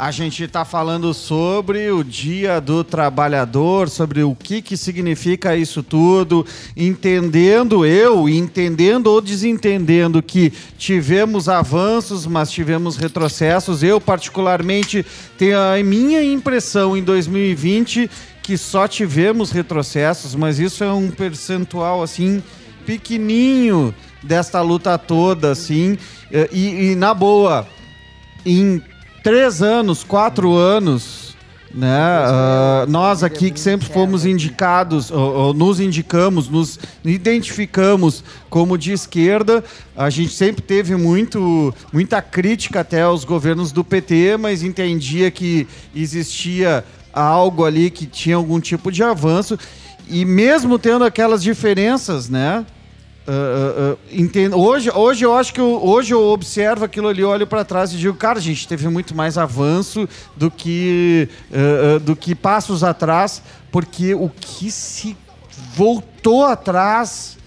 A 0.03 0.11
gente 0.11 0.43
está 0.43 0.65
falando 0.65 1.13
sobre 1.13 1.89
o 1.89 2.03
Dia 2.03 2.59
do 2.59 2.83
Trabalhador, 2.83 3.87
sobre 3.87 4.21
o 4.21 4.35
que, 4.35 4.61
que 4.61 4.75
significa 4.75 5.55
isso 5.55 5.81
tudo, 5.81 6.45
entendendo 6.75 7.85
eu, 7.85 8.27
entendendo 8.27 9.07
ou 9.07 9.21
desentendendo 9.21 10.21
que 10.21 10.51
tivemos 10.77 11.47
avanços, 11.47 12.27
mas 12.27 12.51
tivemos 12.51 12.97
retrocessos. 12.97 13.81
Eu, 13.81 14.01
particularmente, 14.01 15.05
tenho 15.37 15.57
a 15.57 15.81
minha 15.81 16.21
impressão 16.21 16.97
em 16.97 17.01
2020 17.01 18.11
que 18.41 18.57
só 18.57 18.89
tivemos 18.89 19.51
retrocessos, 19.51 20.35
mas 20.35 20.59
isso 20.59 20.83
é 20.83 20.91
um 20.91 21.09
percentual 21.09 22.03
assim 22.03 22.43
pequenininho 22.85 23.95
desta 24.21 24.59
luta 24.59 24.97
toda, 24.97 25.51
assim. 25.51 25.97
E, 26.51 26.91
e 26.91 26.95
na 26.95 27.13
boa, 27.13 27.65
em 28.45 28.81
três 29.23 29.61
anos, 29.61 30.03
quatro 30.03 30.53
anos, 30.53 31.33
né? 31.73 31.87
ah, 31.89 32.85
nós 32.87 33.23
aqui 33.23 33.49
que 33.49 33.59
sempre 33.59 33.87
fomos 33.87 34.25
indicados, 34.25 35.09
ou, 35.09 35.33
ou 35.33 35.53
nos 35.53 35.79
indicamos, 35.79 36.49
nos 36.49 36.77
identificamos 37.03 38.23
como 38.49 38.77
de 38.77 38.91
esquerda, 38.91 39.63
a 39.95 40.09
gente 40.09 40.33
sempre 40.33 40.61
teve 40.61 40.95
muito, 40.95 41.73
muita 41.91 42.21
crítica 42.21 42.81
até 42.81 43.01
aos 43.01 43.23
governos 43.23 43.71
do 43.71 43.83
PT, 43.83 44.37
mas 44.37 44.61
entendia 44.61 45.31
que 45.31 45.67
existia 45.95 46.83
algo 47.13 47.63
ali 47.63 47.89
que 47.89 48.05
tinha 48.05 48.35
algum 48.35 48.59
tipo 48.59 48.91
de 48.91 49.01
avanço. 49.03 49.57
E 50.09 50.25
mesmo 50.25 50.77
tendo 50.77 51.05
aquelas 51.05 51.41
diferenças, 51.41 52.29
né? 52.29 52.65
Ah, 53.25 53.93
ah, 53.93 53.97
entendo- 54.11 54.57
Hoje, 54.59 54.91
hoje 54.93 55.23
eu 55.25 55.33
acho 55.35 55.53
que 55.53 55.59
eu, 55.61 55.79
hoje 55.81 56.13
eu 56.13 56.21
observo 56.21 56.83
aquilo 56.83 57.07
ali, 57.07 57.23
olho 57.23 57.47
para 57.47 57.63
trás 57.63 57.93
e 57.93 57.97
digo, 57.97 58.15
cara, 58.17 58.37
a 58.37 58.41
gente 58.41 58.67
teve 58.67 58.87
muito 58.89 59.15
mais 59.15 59.37
avanço 59.37 60.07
do 60.35 60.51
que 60.51 61.29
ah, 61.53 61.95
ah, 61.95 61.99
do 61.99 62.15
que 62.15 62.35
passos 62.35 62.83
atrás, 62.83 63.41
porque 63.71 64.13
o 64.13 64.29
que 64.29 64.69
se 64.69 65.15
voltou 65.75 66.43
atrás 66.45 67.37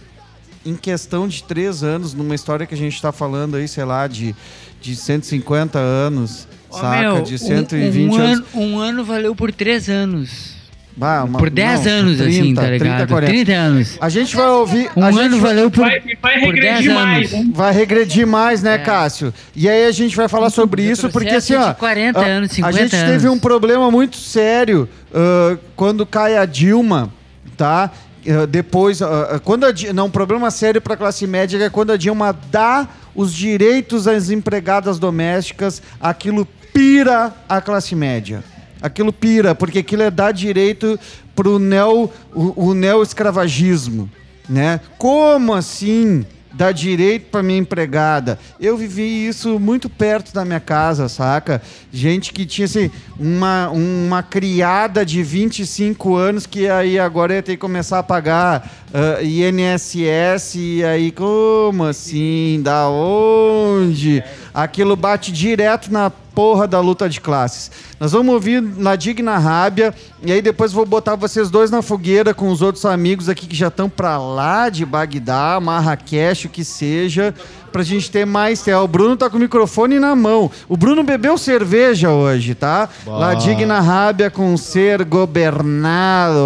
em 0.64 0.74
questão 0.74 1.28
de 1.28 1.42
três 1.44 1.82
anos, 1.82 2.12
numa 2.14 2.34
história 2.34 2.66
que 2.66 2.74
a 2.74 2.78
gente 2.78 2.94
está 2.94 3.12
falando 3.12 3.56
aí, 3.56 3.68
sei 3.68 3.84
lá, 3.84 4.06
de, 4.06 4.34
de 4.80 4.96
150 4.96 5.78
anos, 5.78 6.48
Ó, 6.70 6.80
saca? 6.80 7.12
meu, 7.14 7.22
de 7.22 7.34
um- 7.34 7.38
120 7.38 8.10
um, 8.10 8.16
anos. 8.16 8.38
ano, 8.38 8.46
um 8.54 8.78
ano 8.78 9.04
valeu 9.04 9.36
por 9.36 9.52
três 9.52 9.88
anos. 9.88 10.55
Bah, 10.98 11.24
uma- 11.24 11.38
por 11.38 11.50
10 11.50 11.84
não, 11.84 11.92
anos, 11.92 12.16
30, 12.16 12.30
assim, 12.30 12.54
tá 12.54 12.62
30, 12.62 12.84
ligado? 12.84 13.08
40. 13.08 13.32
30 13.32 13.52
anos. 13.52 13.98
A 14.00 14.08
gente 14.08 14.34
vai 14.34 14.48
ouvir. 14.48 14.90
Um 14.96 15.04
ano 15.04 15.18
vai- 15.18 15.50
valeu 15.50 15.70
por, 15.70 15.80
Vai, 15.82 16.00
vai 16.00 16.40
por 16.40 16.54
10 16.54 16.64
regredir 16.64 16.94
mais, 16.94 17.16
anos. 17.18 17.32
hein? 17.32 17.52
Vai 17.54 17.72
regredir 17.74 18.26
mais, 18.26 18.64
É. 18.64 18.68
né, 18.70 18.78
Cássio? 18.78 19.34
E 19.54 19.68
aí 19.68 19.84
a 19.84 19.92
gente 19.92 20.16
vai 20.16 20.26
falar 20.26 20.48
sobre 20.48 20.82
isso, 20.82 21.10
porque 21.10 21.28
assim, 21.34 21.54
ó. 21.54 21.68
de 21.68 21.74
40 21.78 22.18
a- 22.20 22.24
anos, 22.24 22.50
50 22.52 22.68
A 22.78 22.82
gente 22.82 22.96
anos. 22.96 23.10
teve 23.12 23.28
um 23.28 23.38
problema 23.38 23.90
muito 23.90 24.16
sério 24.16 24.88
ah, 25.14 25.58
quando 25.76 26.06
cai 26.06 26.36
a 26.38 26.46
Dilma, 26.46 27.12
tá? 27.58 27.90
Ah, 28.28 28.46
depois, 28.46 29.02
ah, 29.02 29.38
quando 29.44 29.64
a, 29.66 29.72
não, 29.94 30.06
um 30.06 30.10
problema 30.10 30.50
sério 30.50 30.80
para 30.80 30.94
a 30.94 30.96
classe 30.96 31.26
média 31.26 31.62
é 31.62 31.68
quando 31.68 31.92
a 31.92 31.96
Dilma 31.98 32.34
dá 32.50 32.88
os 33.14 33.34
direitos 33.34 34.08
às 34.08 34.30
empregadas 34.30 34.98
domésticas, 34.98 35.82
aquilo 36.00 36.48
pira 36.72 37.32
a 37.48 37.60
classe 37.60 37.94
média. 37.94 38.42
Aquilo 38.86 39.12
pira, 39.12 39.54
porque 39.54 39.80
aquilo 39.80 40.02
é 40.02 40.10
dar 40.10 40.32
direito 40.32 40.98
para 41.34 41.48
o 41.48 41.58
neo, 41.58 42.10
o, 42.34 42.68
o 42.68 42.74
neo-escravagismo, 42.74 44.10
né? 44.48 44.80
Como 44.96 45.52
assim 45.52 46.24
dar 46.56 46.72
direito 46.72 47.26
para 47.30 47.42
minha 47.42 47.58
empregada? 47.58 48.38
Eu 48.58 48.76
vivi 48.76 49.26
isso 49.26 49.60
muito 49.60 49.90
perto 49.90 50.32
da 50.32 50.44
minha 50.44 50.60
casa, 50.60 51.08
saca? 51.08 51.60
Gente 51.92 52.32
que 52.32 52.46
tinha 52.46 52.64
assim, 52.64 52.90
uma, 53.18 53.68
uma 53.70 54.22
criada 54.22 55.04
de 55.04 55.22
25 55.22 56.14
anos 56.14 56.46
que 56.46 56.68
aí 56.68 56.98
agora 56.98 57.34
ia 57.34 57.42
ter 57.42 57.52
que 57.52 57.58
começar 57.58 57.98
a 57.98 58.02
pagar 58.02 58.85
ah, 58.98 59.22
INSS 59.22 60.54
e 60.54 60.82
aí 60.82 61.12
como 61.12 61.84
assim? 61.84 62.62
Da 62.62 62.88
onde? 62.88 64.24
Aquilo 64.54 64.96
bate 64.96 65.30
direto 65.30 65.92
na 65.92 66.08
porra 66.08 66.66
da 66.66 66.80
luta 66.80 67.06
de 67.06 67.20
classes. 67.20 67.70
Nós 68.00 68.12
vamos 68.12 68.32
ouvir 68.32 68.62
na 68.62 68.96
Digna 68.96 69.36
Rábia 69.36 69.94
e 70.22 70.32
aí 70.32 70.40
depois 70.40 70.72
vou 70.72 70.86
botar 70.86 71.14
vocês 71.14 71.50
dois 71.50 71.70
na 71.70 71.82
fogueira 71.82 72.32
com 72.32 72.48
os 72.48 72.62
outros 72.62 72.86
amigos 72.86 73.28
aqui 73.28 73.46
que 73.46 73.54
já 73.54 73.68
estão 73.68 73.86
pra 73.86 74.16
lá 74.16 74.70
de 74.70 74.86
Bagdá, 74.86 75.60
Marrakech, 75.60 76.46
o 76.46 76.50
que 76.50 76.64
seja, 76.64 77.34
pra 77.70 77.82
gente 77.82 78.10
ter 78.10 78.24
mais 78.24 78.62
tempo. 78.62 78.80
O 78.80 78.88
Bruno 78.88 79.14
tá 79.14 79.28
com 79.28 79.36
o 79.36 79.40
microfone 79.40 80.00
na 80.00 80.16
mão. 80.16 80.50
O 80.70 80.76
Bruno 80.76 81.02
bebeu 81.02 81.36
cerveja 81.36 82.08
hoje, 82.12 82.54
tá? 82.54 82.88
La 83.06 83.34
Digna 83.34 83.78
Rábia 83.78 84.30
com 84.30 84.56
ser 84.56 85.04
governado. 85.04 86.40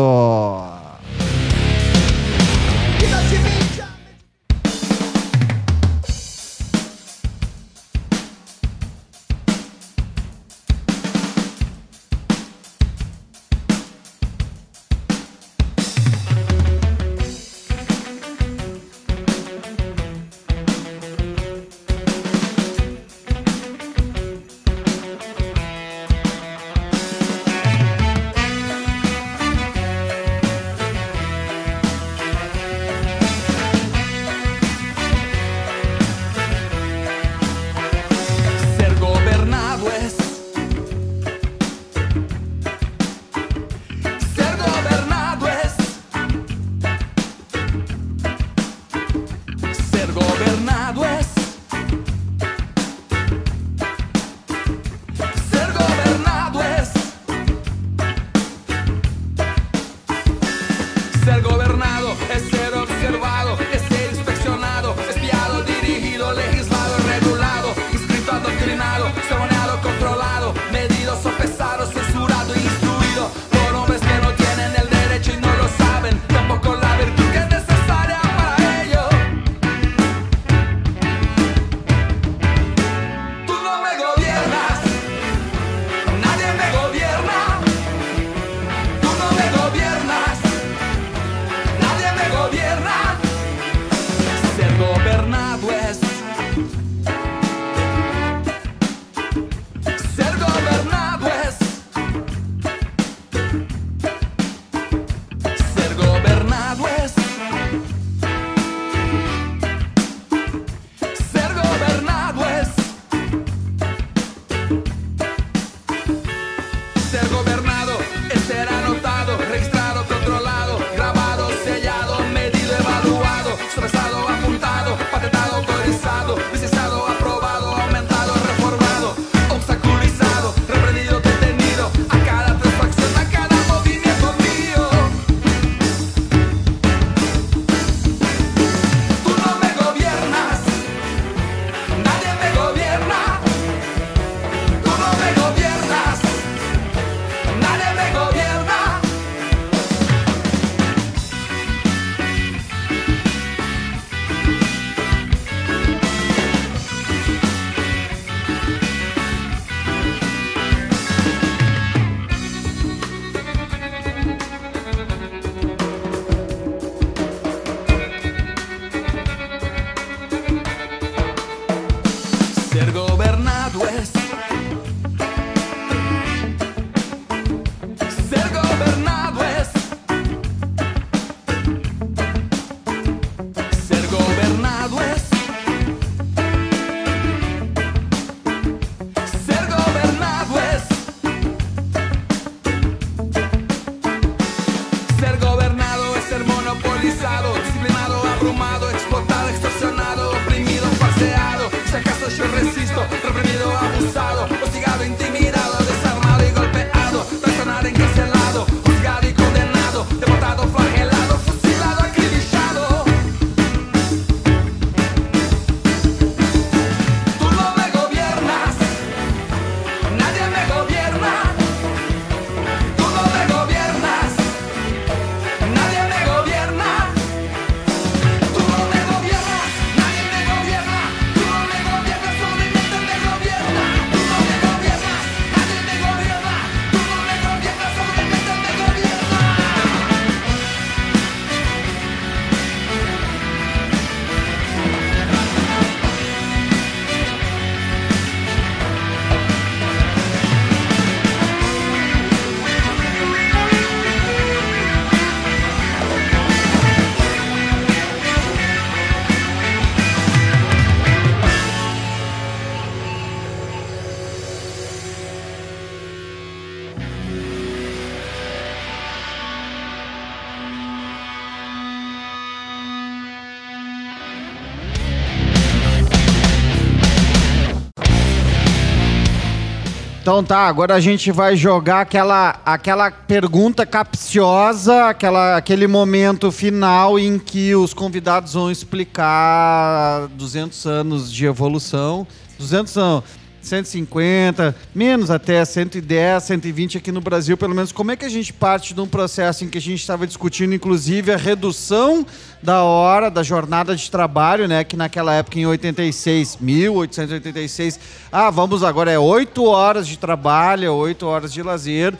Então 280.30 280.44
tá, 280.44 280.68
agora 280.68 280.94
a 280.94 281.00
gente 281.00 281.32
vai 281.32 281.56
jogar 281.56 282.02
aquela, 282.02 282.60
aquela 282.64 283.10
pergunta 283.10 283.84
capciosa, 283.84 285.06
aquela, 285.06 285.56
aquele 285.56 285.88
momento 285.88 286.52
final 286.52 287.18
em 287.18 287.36
que 287.36 287.74
os 287.74 287.92
convidados 287.92 288.52
vão 288.54 288.70
explicar 288.70 290.28
200 290.28 290.86
anos 290.86 291.32
de 291.32 291.46
evolução. 291.46 292.24
200 292.60 292.94
não, 292.94 293.24
150, 293.62 294.74
menos 294.94 295.30
até 295.30 295.64
110, 295.64 296.42
120 296.42 296.98
aqui 296.98 297.12
no 297.12 297.20
Brasil, 297.20 297.56
pelo 297.56 297.74
menos. 297.74 297.92
Como 297.92 298.10
é 298.10 298.16
que 298.16 298.24
a 298.24 298.28
gente 298.28 298.52
parte 298.52 298.94
de 298.94 299.00
um 299.00 299.06
processo 299.06 299.64
em 299.64 299.68
que 299.68 299.78
a 299.78 299.80
gente 299.80 300.00
estava 300.00 300.26
discutindo, 300.26 300.74
inclusive, 300.74 301.32
a 301.32 301.36
redução 301.36 302.26
da 302.62 302.82
hora, 302.82 303.30
da 303.30 303.42
jornada 303.42 303.94
de 303.96 304.10
trabalho, 304.10 304.68
né? 304.68 304.84
Que 304.84 304.96
naquela 304.96 305.34
época, 305.34 305.58
em 305.58 305.66
86, 305.66 306.58
1886, 306.60 308.00
ah, 308.32 308.50
vamos 308.50 308.82
agora, 308.82 309.10
é 309.10 309.18
8 309.18 309.64
horas 309.64 310.06
de 310.06 310.18
trabalho, 310.18 310.92
8 310.92 311.26
horas 311.26 311.52
de 311.52 311.62
lazer. 311.62 312.14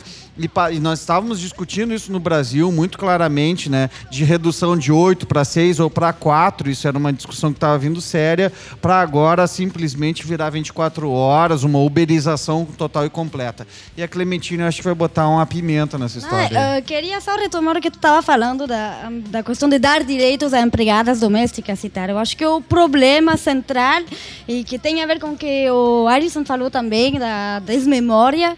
E, 0.45 0.75
e 0.75 0.79
nós 0.79 0.99
estávamos 0.99 1.39
discutindo 1.39 1.93
isso 1.93 2.11
no 2.11 2.19
Brasil 2.19 2.71
muito 2.71 2.97
claramente, 2.97 3.69
né? 3.69 3.89
De 4.09 4.23
redução 4.23 4.77
de 4.77 4.91
8 4.91 5.25
para 5.27 5.43
6 5.43 5.79
ou 5.79 5.89
para 5.89 6.11
4. 6.13 6.69
Isso 6.69 6.87
era 6.87 6.97
uma 6.97 7.13
discussão 7.13 7.51
que 7.51 7.57
estava 7.57 7.77
vindo 7.77 8.01
séria, 8.01 8.51
para 8.81 8.99
agora 8.99 9.47
simplesmente 9.47 10.25
virar 10.25 10.49
24 10.49 11.09
horas, 11.11 11.63
uma 11.63 11.79
uberização 11.79 12.65
total 12.77 13.05
e 13.05 13.09
completa. 13.09 13.67
E 13.95 14.03
a 14.03 14.07
Clementina, 14.07 14.67
acho 14.67 14.77
que 14.77 14.83
vai 14.83 14.95
botar 14.95 15.27
uma 15.27 15.45
pimenta 15.45 15.97
nessa 15.97 16.17
história. 16.17 16.59
Ah, 16.59 16.79
eu 16.79 16.83
queria 16.83 17.19
só 17.21 17.35
retomar 17.35 17.77
o 17.77 17.81
que 17.81 17.91
tu 17.91 17.97
estava 17.97 18.21
falando 18.21 18.67
da, 18.67 19.09
da 19.27 19.43
questão 19.43 19.69
de 19.69 19.79
dar 19.79 20.03
direitos 20.03 20.53
a 20.53 20.61
empregadas 20.61 21.19
domésticas 21.19 21.83
e 21.83 21.89
tal. 21.89 22.09
Eu 22.09 22.17
acho 22.17 22.35
que 22.35 22.45
o 22.45 22.61
problema 22.61 23.37
central, 23.37 24.03
e 24.47 24.63
que 24.63 24.79
tem 24.79 25.03
a 25.03 25.05
ver 25.05 25.19
com 25.19 25.31
o 25.31 25.37
que 25.37 25.69
o 25.69 26.07
Alisson 26.07 26.45
falou 26.45 26.69
também, 26.69 27.19
da 27.19 27.59
desmemória, 27.59 28.55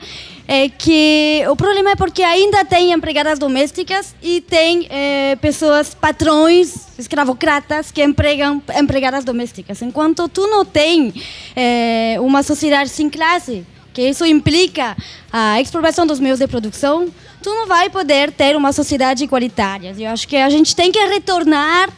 é 0.47 0.67
que 0.67 1.43
o 1.49 1.55
problema 1.55 1.91
é 1.91 1.95
porque 1.95 2.21
ainda 2.21 2.65
tem 2.65 2.91
empregadas 2.91 3.39
domésticas 3.39 4.13
e 4.21 4.41
tem 4.41 4.87
eh, 4.89 5.37
pessoas, 5.41 5.93
patrões, 5.93 6.87
escravocratas, 6.99 7.91
que 7.91 8.03
empregam 8.03 8.61
empregadas 8.77 9.23
domésticas. 9.23 9.81
Enquanto 9.81 10.27
tu 10.27 10.47
não 10.47 10.65
tem 10.65 11.13
eh, 11.55 12.17
uma 12.19 12.43
sociedade 12.43 12.89
sem 12.89 13.09
classe, 13.09 13.65
que 13.93 14.01
isso 14.01 14.25
implica 14.25 14.97
a 15.31 15.61
expropriação 15.61 16.05
dos 16.05 16.19
meios 16.19 16.39
de 16.39 16.47
produção, 16.47 17.07
tu 17.41 17.49
não 17.49 17.67
vai 17.67 17.89
poder 17.89 18.31
ter 18.31 18.55
uma 18.55 18.73
sociedade 18.73 19.23
igualitária. 19.23 19.95
Eu 19.97 20.09
acho 20.09 20.27
que 20.27 20.35
a 20.35 20.49
gente 20.49 20.75
tem 20.75 20.91
que 20.91 20.99
retornar 21.05 21.89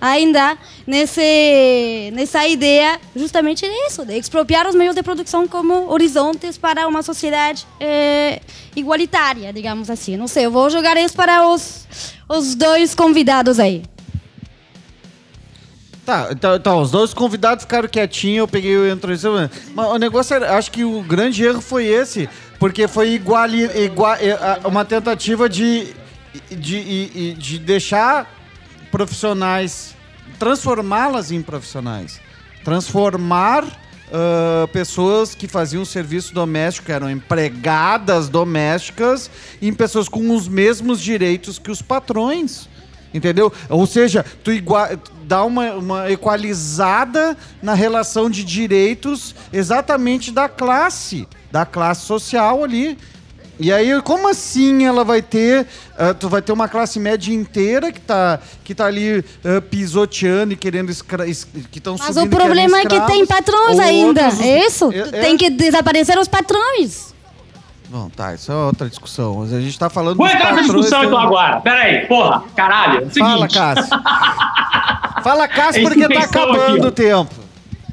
ainda 0.00 0.56
nesse, 0.86 2.10
nessa 2.12 2.46
ideia 2.46 3.00
justamente 3.16 3.66
disso, 3.66 4.04
de 4.04 4.16
expropriar 4.16 4.66
os 4.68 4.74
meios 4.74 4.94
de 4.94 5.02
produção 5.02 5.46
como 5.48 5.90
horizontes 5.90 6.56
para 6.56 6.86
uma 6.86 7.02
sociedade 7.02 7.66
eh, 7.80 8.40
igualitária, 8.76 9.52
digamos 9.52 9.90
assim. 9.90 10.16
Não 10.16 10.28
sei, 10.28 10.46
eu 10.46 10.50
vou 10.50 10.70
jogar 10.70 10.96
isso 10.96 11.14
para 11.14 11.48
os, 11.48 11.86
os 12.28 12.54
dois 12.54 12.94
convidados 12.94 13.58
aí. 13.58 13.82
Tá, 16.06 16.28
então, 16.30 16.54
então, 16.56 16.80
os 16.80 16.90
dois 16.90 17.12
convidados 17.12 17.64
ficaram 17.64 17.86
quietinhos, 17.86 18.38
eu 18.38 18.48
peguei 18.48 18.74
o 18.76 18.90
entrevista. 18.90 19.50
Mas 19.74 19.88
o 19.90 19.98
negócio 19.98 20.34
era, 20.34 20.56
acho 20.56 20.70
que 20.70 20.82
o 20.82 21.02
grande 21.02 21.44
erro 21.44 21.60
foi 21.60 21.84
esse, 21.84 22.26
porque 22.58 22.88
foi 22.88 23.10
iguali, 23.10 23.64
igua- 23.84 24.16
eh, 24.18 24.38
uma 24.64 24.86
tentativa 24.86 25.50
de, 25.50 25.94
de, 26.50 26.56
de, 26.56 27.34
de 27.34 27.58
deixar 27.58 28.37
profissionais 28.98 29.94
transformá-las 30.40 31.30
em 31.30 31.40
profissionais. 31.40 32.20
Transformar 32.64 33.64
ah, 34.12 34.68
pessoas 34.72 35.34
que 35.36 35.46
faziam 35.46 35.84
serviço 35.84 36.34
doméstico, 36.34 36.90
eram 36.90 37.08
empregadas 37.08 38.28
domésticas, 38.28 39.30
em 39.62 39.72
pessoas 39.72 40.08
com 40.08 40.34
os 40.34 40.48
mesmos 40.48 41.00
direitos 41.00 41.58
que 41.60 41.70
os 41.70 41.80
patrões. 41.80 42.68
Entendeu? 43.14 43.52
Ou 43.70 43.86
seja, 43.86 44.24
tu 44.44 44.50
igua- 44.52 44.98
dá 45.22 45.44
uma, 45.44 45.74
uma 45.74 46.10
equalizada 46.10 47.36
na 47.62 47.72
relação 47.74 48.28
de 48.28 48.42
direitos 48.44 49.34
exatamente 49.52 50.30
da 50.32 50.48
classe, 50.48 51.26
da 51.52 51.64
classe 51.64 52.04
social 52.04 52.64
ali. 52.64 52.98
E 53.60 53.72
aí, 53.72 54.00
como 54.02 54.28
assim 54.28 54.86
ela 54.86 55.02
vai 55.04 55.20
ter. 55.20 55.66
ah, 55.98 56.14
tu 56.14 56.28
vai 56.28 56.40
ter 56.40 56.52
uma 56.52 56.68
classe 56.68 57.00
média 57.00 57.32
inteira 57.34 57.90
que 57.90 58.00
tá, 58.00 58.38
que 58.62 58.74
tá 58.74 58.86
ali 58.86 59.24
ah, 59.44 59.60
pisoteando 59.60 60.52
e 60.52 60.56
querendo 60.56 60.90
escra 60.90 61.26
es- 61.28 61.44
que 61.70 61.78
estão 61.78 61.96
Mas 61.98 62.16
o 62.16 62.26
problema 62.28 62.78
é 62.80 62.86
que 62.86 63.00
tem 63.06 63.26
patrões 63.26 63.78
ainda. 63.80 64.20
É 64.40 64.66
isso? 64.66 64.92
É- 64.92 64.98
é- 64.98 65.20
Tem 65.22 65.36
que 65.36 65.50
desaparecer 65.50 66.16
os 66.18 66.28
patrões. 66.28 67.08
Bom, 67.90 68.10
tá, 68.14 68.34
isso 68.34 68.52
é 68.52 68.54
outra 68.54 68.86
discussão. 68.88 69.42
A 69.42 69.46
gente 69.60 69.78
tá 69.78 69.88
falando 69.88 70.18
Vou 70.18 70.26
entrar 70.28 70.52
nessa 70.52 70.64
discussão 70.64 71.04
então 71.04 71.18
agora. 71.18 71.58
Pera 71.60 71.80
aí, 71.80 72.06
porra, 72.06 72.44
caralho. 72.54 73.00
É 73.00 73.06
o 73.06 73.10
seguinte. 73.10 73.18
Fala, 73.18 73.48
Cássio. 73.48 74.00
Fala, 75.24 75.48
Cássio, 75.48 75.80
É 75.80 75.88
porque 75.90 76.08
tá 76.14 76.20
acabando 76.20 76.76
aqui, 76.76 76.86
o 76.86 76.90
tempo. 76.92 77.34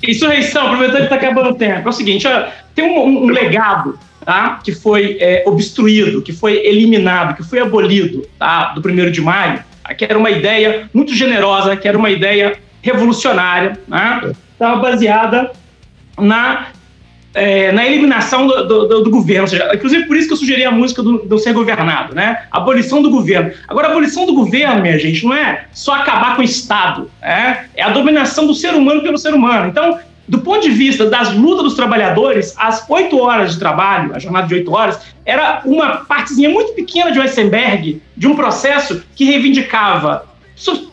Insurreição, 0.07 0.65
aproveitando 0.67 1.03
que 1.03 1.07
tá 1.09 1.15
acabando 1.15 1.49
o 1.51 1.55
tempo. 1.55 1.87
É 1.87 1.89
o 1.89 1.93
seguinte, 1.93 2.27
olha, 2.27 2.53
tem 2.75 2.85
um, 2.85 3.23
um- 3.23 3.27
legado, 3.27 3.97
tá? 4.25 4.59
Que 4.63 4.73
foi 4.73 5.17
é, 5.19 5.43
obstruído, 5.47 6.21
que 6.21 6.33
foi 6.33 6.57
eliminado, 6.65 7.35
que 7.35 7.43
foi 7.43 7.59
abolido, 7.59 8.25
tá? 8.37 8.73
Do 8.73 8.81
primeiro 8.81 9.11
de 9.11 9.21
maio, 9.21 9.63
tá? 9.83 9.93
que 9.93 10.03
era 10.05 10.17
uma 10.17 10.29
ideia 10.29 10.89
muito 10.93 11.13
generosa, 11.15 11.75
que 11.77 11.87
era 11.87 11.97
uma 11.97 12.09
ideia 12.09 12.57
revolucionária, 12.81 13.79
né? 13.87 14.31
Estava 14.53 14.77
baseada 14.81 15.51
na 16.17 16.67
é, 17.33 17.69
na 17.73 17.85
eliminação 17.85 18.47
do, 18.47 18.65
do- 18.65 19.03
do- 19.03 19.09
governo. 19.11 19.45
Seja, 19.45 19.69
inclusive 19.75 20.05
por 20.05 20.15
isso 20.15 20.25
que 20.29 20.33
eu 20.33 20.37
sugeri 20.37 20.63
a 20.63 20.71
música 20.71 21.03
do, 21.03 21.17
do 21.25 21.37
ser 21.37 21.51
governado, 21.51 22.15
né? 22.15 22.43
Abolição 22.49 23.01
do 23.01 23.09
governo. 23.09 23.51
Agora, 23.67 23.89
a 23.89 23.91
abolição 23.91 24.25
do 24.25 24.33
governo, 24.33 24.81
minha 24.81 24.97
gente, 24.97 25.25
não 25.25 25.33
é 25.35 25.65
só 25.73 25.95
acabar 25.95 26.37
com 26.37 26.41
o 26.41 26.45
Estado, 26.45 27.11
né? 27.21 27.65
é 27.75 27.83
a 27.83 27.89
dominação 27.89 28.47
do 28.47 28.53
ser 28.53 28.73
humano 28.73 29.01
pelo 29.03 29.17
ser 29.17 29.33
humano. 29.33 29.67
Então, 29.67 29.99
do 30.27 30.39
ponto 30.39 30.61
de 30.61 30.69
vista 30.69 31.05
das 31.09 31.33
lutas 31.33 31.63
dos 31.63 31.73
trabalhadores, 31.75 32.53
as 32.57 32.83
oito 32.89 33.19
horas 33.19 33.53
de 33.53 33.59
trabalho, 33.59 34.15
a 34.15 34.19
jornada 34.19 34.47
de 34.47 34.55
oito 34.55 34.71
horas, 34.73 34.99
era 35.25 35.61
uma 35.65 35.97
partezinha 35.97 36.49
muito 36.49 36.73
pequena 36.73 37.11
de 37.11 37.19
iceberg 37.19 38.01
de 38.17 38.27
um 38.27 38.35
processo 38.35 39.03
que 39.15 39.25
reivindicava 39.25 40.27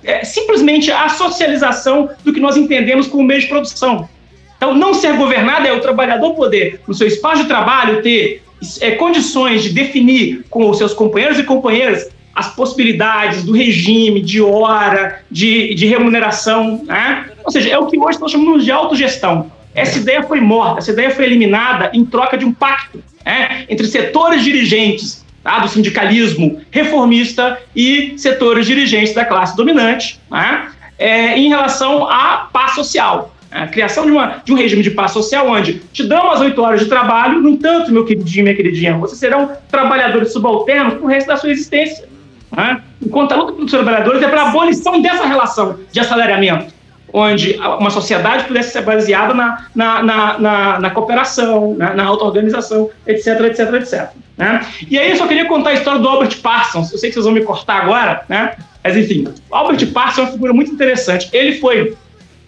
é, 0.05 0.25
simplesmente 0.25 0.91
a 0.91 1.09
socialização 1.09 2.11
do 2.25 2.33
que 2.33 2.41
nós 2.41 2.57
entendemos 2.57 3.07
como 3.07 3.23
meio 3.23 3.41
de 3.41 3.47
produção. 3.47 4.09
Então, 4.57 4.75
não 4.75 4.95
ser 4.95 5.17
governado 5.17 5.67
é 5.67 5.73
o 5.73 5.81
trabalhador 5.81 6.35
poder, 6.35 6.81
no 6.87 6.95
seu 6.95 7.07
espaço 7.07 7.43
de 7.43 7.49
trabalho, 7.49 8.03
ter 8.03 8.43
é, 8.81 8.93
condições 8.93 9.63
de 9.63 9.71
definir 9.71 10.45
com 10.51 10.69
os 10.69 10.79
seus 10.79 10.93
companheiros 10.93 11.39
e 11.39 11.45
companheiras 11.45 12.09
as 12.35 12.55
possibilidades 12.55 13.45
do 13.45 13.53
regime, 13.53 14.23
de 14.23 14.41
hora, 14.41 15.21
de, 15.31 15.75
de 15.75 15.87
remuneração. 15.87 16.83
Né? 16.85 17.31
Ou 17.45 17.51
seja, 17.51 17.71
é 17.71 17.79
o 17.79 17.87
que 17.87 17.99
hoje 17.99 18.21
nós 18.21 18.31
chamamos 18.31 18.65
de 18.65 18.71
autogestão. 18.71 19.51
Essa 19.75 19.99
ideia 19.99 20.23
foi 20.23 20.41
morta, 20.41 20.79
essa 20.79 20.91
ideia 20.91 21.11
foi 21.11 21.25
eliminada 21.25 21.91
em 21.95 22.05
troca 22.05 22.37
de 22.37 22.45
um 22.45 22.53
pacto 22.53 23.03
né, 23.25 23.65
entre 23.69 23.87
setores 23.87 24.43
dirigentes 24.45 25.25
tá, 25.43 25.59
do 25.61 25.69
sindicalismo 25.69 26.61
reformista 26.71 27.59
e 27.75 28.15
setores 28.19 28.67
dirigentes 28.67 29.15
da 29.15 29.25
classe 29.25 29.57
dominante 29.57 30.21
né, 30.31 30.71
é, 30.99 31.39
em 31.39 31.49
relação 31.49 32.09
à 32.09 32.49
paz 32.53 32.75
social. 32.75 33.35
A 33.51 33.67
criação 33.67 34.07
de, 34.07 34.13
uma, 34.13 34.41
de 34.43 34.53
um 34.53 34.57
regime 34.57 34.83
de 34.83 34.91
paz 34.91 35.11
social 35.11 35.47
onde 35.47 35.75
te 35.93 36.03
dão 36.03 36.31
as 36.31 36.41
oito 36.41 36.61
horas 36.63 36.81
de 36.81 36.87
trabalho, 36.87 37.41
no 37.41 37.51
entanto, 37.51 37.93
meu 37.93 38.05
queridinho, 38.05 38.45
minha 38.45 38.57
queridinha, 38.57 38.97
vocês 38.97 39.19
serão 39.19 39.53
trabalhadores 39.71 40.33
subalternos 40.33 40.95
pro 40.95 41.07
resto 41.07 41.27
da 41.27 41.37
sua 41.37 41.51
existência. 41.51 42.09
né? 42.57 42.81
Enquanto 43.05 43.33
a 43.33 43.37
luta 43.37 43.53
dos 43.53 43.71
trabalhadores 43.71 44.23
é 44.23 44.29
para 44.29 44.43
a 44.43 44.49
abolição 44.49 45.03
dessa 45.03 45.27
relação 45.27 45.79
de 45.93 46.01
assalariamento, 46.01 46.73
onde 47.13 47.59
uma 47.79 47.91
sociedade 47.91 48.45
pudesse 48.45 48.73
ser 48.73 48.83
baseada 48.83 49.35
na, 49.35 49.67
na, 49.75 50.03
na, 50.03 50.39
na, 50.39 50.81
na 50.81 50.91
cooperação, 50.91 51.75
na, 51.75 51.93
na 51.93 52.05
auto-organização, 52.05 52.91
etc, 53.07 53.41
etc, 53.41 53.75
etc. 53.75 54.09
né? 54.37 54.67
E 54.89 54.99
aí 54.99 55.11
eu 55.11 55.17
só 55.17 55.27
queria 55.27 55.45
contar 55.45 55.71
a 55.71 55.75
história 55.75 56.01
do 56.01 56.09
Albert 56.09 56.41
Parsons. 56.41 56.91
Eu 56.91 56.99
sei 56.99 57.11
que 57.11 57.15
vocês 57.15 57.25
vão 57.25 57.35
me 57.35 57.43
cortar 57.43 57.83
agora, 57.83 58.25
né? 58.29 58.57
mas 58.83 58.97
enfim, 58.97 59.29
Albert 59.51 59.87
Parsons 59.93 60.19
é 60.19 60.23
uma 60.23 60.33
figura 60.33 60.53
muito 60.53 60.73
interessante. 60.73 61.29
Ele 61.33 61.59
foi 61.59 61.97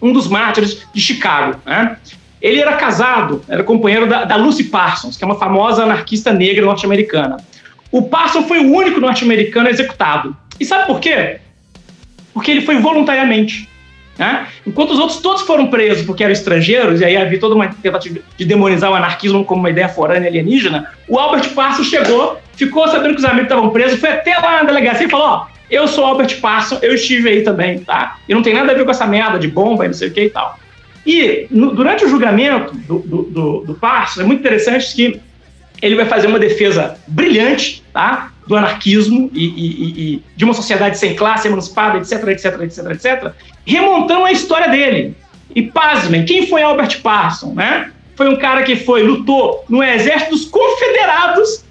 um 0.01 0.11
dos 0.11 0.27
mártires 0.27 0.85
de 0.93 1.01
Chicago. 1.01 1.59
Né? 1.65 1.97
Ele 2.41 2.59
era 2.59 2.73
casado, 2.73 3.43
era 3.47 3.63
companheiro 3.63 4.07
da, 4.07 4.25
da 4.25 4.35
Lucy 4.35 4.65
Parsons, 4.65 5.15
que 5.15 5.23
é 5.23 5.27
uma 5.27 5.37
famosa 5.37 5.83
anarquista 5.83 6.33
negra 6.33 6.65
norte-americana. 6.65 7.37
O 7.91 8.03
Parsons 8.03 8.47
foi 8.47 8.59
o 8.59 8.73
único 8.73 8.99
norte-americano 8.99 9.69
executado. 9.69 10.35
E 10.59 10.65
sabe 10.65 10.87
por 10.87 10.99
quê? 10.99 11.39
Porque 12.33 12.51
ele 12.51 12.61
foi 12.61 12.77
voluntariamente. 12.79 13.69
Né? 14.17 14.47
Enquanto 14.65 14.91
os 14.91 14.99
outros 14.99 15.19
todos 15.19 15.41
foram 15.41 15.67
presos 15.67 16.05
porque 16.05 16.23
eram 16.23 16.31
estrangeiros, 16.31 17.01
e 17.01 17.05
aí 17.05 17.17
havia 17.17 17.39
toda 17.39 17.53
uma 17.53 17.67
tentativa 17.67 18.17
de 18.37 18.45
demonizar 18.45 18.89
o 18.91 18.95
anarquismo 18.95 19.43
como 19.43 19.59
uma 19.59 19.69
ideia 19.69 19.89
forânea 19.89 20.29
alienígena, 20.29 20.89
o 21.07 21.19
Albert 21.19 21.49
Parsons 21.49 21.87
chegou, 21.87 22.39
ficou 22.55 22.87
sabendo 22.87 23.13
que 23.15 23.19
os 23.19 23.25
amigos 23.25 23.43
estavam 23.43 23.69
presos, 23.71 23.99
foi 23.99 24.09
até 24.09 24.37
lá 24.37 24.57
na 24.57 24.63
delegacia 24.63 25.05
e 25.05 25.09
falou: 25.09 25.27
Ó, 25.27 25.45
eu 25.69 25.85
sou 25.87 26.05
Albert 26.05 26.39
Parsons, 26.39 26.81
eu 26.81 26.93
estive 26.95 27.27
aí 27.27 27.41
também, 27.41 27.79
tá? 27.79 28.17
E 28.29 28.33
não 28.33 28.41
tem 28.41 28.53
nada 28.53 28.71
a 28.71 28.75
ver 28.75 28.85
com 28.85 28.91
essa 28.91 29.05
merda 29.05 29.37
de 29.37 29.49
bomba 29.49 29.83
e 29.83 29.89
não 29.89 29.95
sei 29.95 30.07
o 30.07 30.11
que 30.13 30.21
e 30.21 30.29
tal. 30.29 30.57
E 31.05 31.47
no- 31.51 31.75
durante 31.75 32.05
o 32.05 32.09
julgamento 32.09 32.73
do, 32.73 32.99
do, 32.99 33.23
do, 33.23 33.59
do 33.65 33.79
é 34.19 34.23
muito 34.23 34.39
interessante 34.39 34.95
que 34.95 35.19
ele 35.81 35.95
vai 35.95 36.05
fazer 36.05 36.27
uma 36.27 36.39
defesa 36.39 36.97
brilhante 37.07 37.83
tá? 37.93 38.31
do 38.47 38.55
anarquismo 38.55 39.29
e- 39.33 39.45
e- 39.45 40.15
e 40.15 40.23
de 40.35 40.45
uma 40.45 40.53
sociedade 40.53 40.97
sem 40.97 41.15
classe, 41.15 41.47
emancipada, 41.47 41.97
etc, 41.97 42.27
etc, 42.29 42.61
etc, 42.61 42.91
etc, 42.91 43.33
remontando 43.65 44.25
a 44.25 44.31
história 44.31 44.69
dele. 44.69 45.15
E 45.53 45.61
pasmem, 45.63 46.25
quem 46.25 46.47
foi 46.47 46.61
Albert 46.61 47.01
Parson? 47.01 47.53
Né? 47.53 47.91
Foi 48.15 48.29
um 48.29 48.37
cara 48.37 48.63
que 48.63 48.75
foi, 48.75 49.03
lutou 49.03 49.63
no 49.69 49.81
exército 49.83 50.31
dos 50.31 50.45
confederados, 50.45 51.63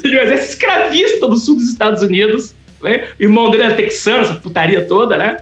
seja, 0.00 0.18
o 0.18 0.20
exército 0.22 0.52
escravista 0.52 1.28
do 1.28 1.36
sul 1.36 1.56
dos 1.56 1.68
Estados 1.68 2.02
Unidos, 2.02 2.54
né? 2.82 3.08
irmão 3.18 3.50
dele 3.50 3.64
era 3.64 3.74
texano, 3.74 4.22
essa 4.22 4.34
putaria 4.34 4.84
toda, 4.84 5.16
né? 5.16 5.38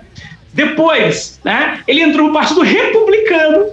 Depois, 0.52 1.38
né, 1.44 1.80
ele 1.86 2.00
entrou 2.00 2.28
no 2.28 2.32
Partido 2.32 2.62
Republicano, 2.62 3.66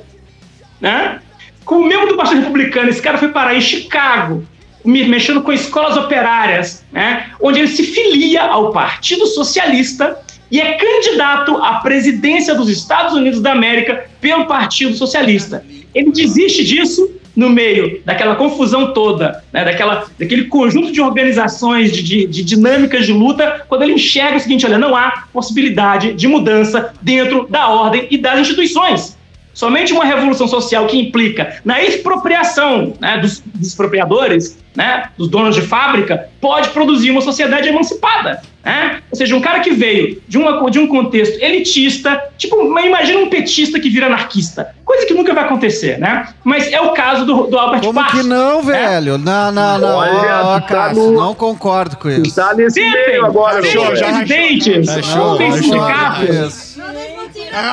né? 0.82 1.20
Como 1.64 1.86
membro 1.86 2.08
do 2.10 2.18
Partido 2.18 2.42
Republicano, 2.42 2.90
esse 2.90 3.02
cara 3.02 3.18
foi 3.18 3.30
parar 3.30 3.56
em 3.56 3.62
Chicago, 3.62 4.46
me- 4.84 5.06
mexendo 5.06 5.42
com 5.42 5.54
escolas 5.54 5.96
operárias, 5.96 6.84
né? 6.92 7.32
Onde 7.40 7.60
ele 7.60 7.70
se 7.70 7.84
filia 7.84 8.44
ao 8.44 8.74
Partido 8.74 9.26
Socialista 9.28 10.18
e 10.54 10.62
é 10.62 10.74
candidato 10.74 11.58
à 11.58 11.80
presidência 11.80 12.54
dos 12.54 12.70
Estados 12.70 13.16
Unidos 13.16 13.42
da 13.42 13.52
América 13.54 14.06
pelo 14.22 14.46
Partido 14.46 14.94
Socialista. 14.96 15.66
Ele 15.96 16.12
desiste 16.12 16.64
disso 16.64 17.10
no 17.36 17.50
meio 17.50 18.00
daquela 18.06 18.36
confusão 18.36 18.94
toda, 18.94 19.44
né, 19.52 19.66
daquela, 19.66 20.06
daquele 20.20 20.44
conjunto 20.44 20.92
de 20.92 21.02
organizações, 21.02 21.92
de, 21.92 22.04
de- 22.04 22.28
de 22.28 22.44
dinâmicas 22.44 23.08
de 23.08 23.14
luta, 23.14 23.66
quando 23.68 23.82
ele 23.82 23.94
enxerga 23.94 24.38
o 24.38 24.40
seguinte: 24.40 24.64
olha, 24.68 24.78
não 24.78 24.96
há 24.96 25.24
possibilidade 25.34 26.14
de 26.14 26.28
mudança 26.28 26.94
dentro 27.02 27.48
da 27.50 27.70
ordem 27.70 28.06
e 28.12 28.18
das 28.20 28.40
instituições. 28.40 29.13
Somente 29.54 29.94
uma 29.94 30.04
revolução 30.06 30.48
social 30.48 30.88
que 30.88 30.98
implica 31.00 31.58
na 31.64 31.82
expropriação 31.84 32.94
né, 33.00 33.18
dos, 33.20 33.40
dos 33.40 33.68
expropriadores, 33.68 34.58
né, 34.76 35.10
dos 35.18 35.28
donos 35.30 35.56
de 35.56 35.62
fábrica, 35.62 36.28
pode 36.42 36.70
produzir 36.70 37.12
uma 37.12 37.22
sociedade 37.22 37.68
emancipada. 37.70 38.42
Né? 38.64 39.02
Ou 39.12 39.18
seja, 39.18 39.36
um 39.36 39.42
cara 39.42 39.60
que 39.60 39.72
veio 39.72 40.22
de, 40.28 40.38
uma, 40.38 40.70
de 40.72 40.80
um 40.80 40.88
contexto 40.88 41.38
elitista, 41.44 42.20
tipo, 42.38 42.56
imagina 42.80 43.20
um 43.20 43.30
petista 43.30 43.80
que 43.80 43.90
vira 43.90 44.06
anarquista. 44.08 44.74
Coisa 44.86 45.06
que 45.06 45.14
nunca 45.14 45.34
vai 45.34 45.44
acontecer, 45.44 46.00
né? 46.00 46.30
Mas 46.44 46.72
é 46.72 46.80
o 46.80 46.92
caso 46.92 47.26
do, 47.26 47.48
do 47.48 47.58
Albert 47.58 47.82
Como 47.82 47.94
Parsons. 48.00 48.22
que 48.22 48.28
não, 48.28 48.62
velho? 48.64 49.18
Não, 49.18 49.52
não, 49.52 49.78
não. 49.80 49.96
Olha, 49.98 50.60
tá 50.60 50.62
Cássio, 50.62 51.12
no- 51.12 51.20
não 51.20 51.36
concordo 51.36 51.98
com 51.98 52.10
isso. 52.10 52.36
Tá 52.36 52.54
nesse 52.54 52.80
Tentem, 52.80 53.08
meio 53.08 53.26
agora, 53.26 53.62
meu 53.62 53.72
velho. 53.72 53.98
presidentes, 53.98 54.66
tentem 54.88 54.96
achou 54.96 55.38
sindicatos. 55.38 56.73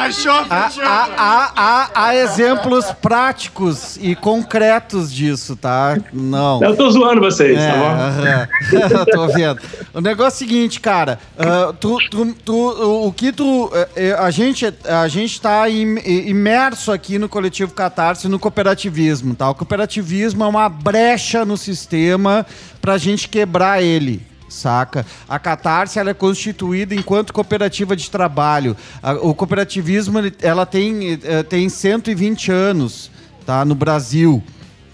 Isso. 0.08 0.28
Há, 0.30 0.68
há- 0.86 1.08
há- 1.16 1.52
há- 1.56 1.90
há 1.94 2.16
exemplos 2.16 2.86
práticos 3.00 3.96
e 4.00 4.14
concretos 4.14 5.12
disso, 5.12 5.56
tá? 5.56 5.98
Não. 6.12 6.62
Eu 6.62 6.76
tô 6.76 6.90
zoando 6.90 7.20
vocês, 7.20 7.58
É, 7.58 7.70
tá 7.72 7.76
bom? 7.78 9.04
tô 9.12 9.26
vendo. 9.28 9.60
O 9.94 10.00
negócio 10.00 10.42
é 10.44 10.46
o 10.46 10.48
seguinte, 10.48 10.80
cara. 10.80 11.18
ah, 11.38 11.72
tu, 11.78 11.96
tu- 12.10 12.34
tu- 12.44 13.06
o- 13.06 13.12
que 13.12 13.32
tu. 13.32 13.70
eh, 13.74 13.88
eh, 13.96 14.16
a, 14.18 14.30
gente, 14.30 14.72
a 14.84 15.08
gente 15.08 15.40
tá 15.40 15.68
im- 15.68 15.98
imerso 16.28 16.92
aqui 16.92 17.18
no 17.18 17.28
coletivo 17.28 17.72
Catarse 17.72 18.28
no 18.28 18.38
cooperativismo, 18.38 19.34
tá? 19.34 19.48
O 19.50 19.54
cooperativismo 19.54 20.44
é 20.44 20.46
uma 20.46 20.68
brecha 20.68 21.44
no 21.44 21.56
sistema 21.56 22.46
pra 22.80 22.98
gente 22.98 23.28
quebrar 23.28 23.82
ele. 23.82 24.29
Saca? 24.50 25.06
A 25.28 25.38
Catarse 25.38 25.98
ela 25.98 26.10
é 26.10 26.14
constituída 26.14 26.94
enquanto 26.94 27.32
cooperativa 27.32 27.96
de 27.96 28.10
trabalho. 28.10 28.76
O 29.22 29.34
cooperativismo 29.34 30.18
ela 30.42 30.66
tem, 30.66 31.18
eh, 31.22 31.42
tem 31.42 31.68
120 31.68 32.50
anos 32.52 33.10
tá, 33.46 33.64
no 33.64 33.74
Brasil. 33.74 34.42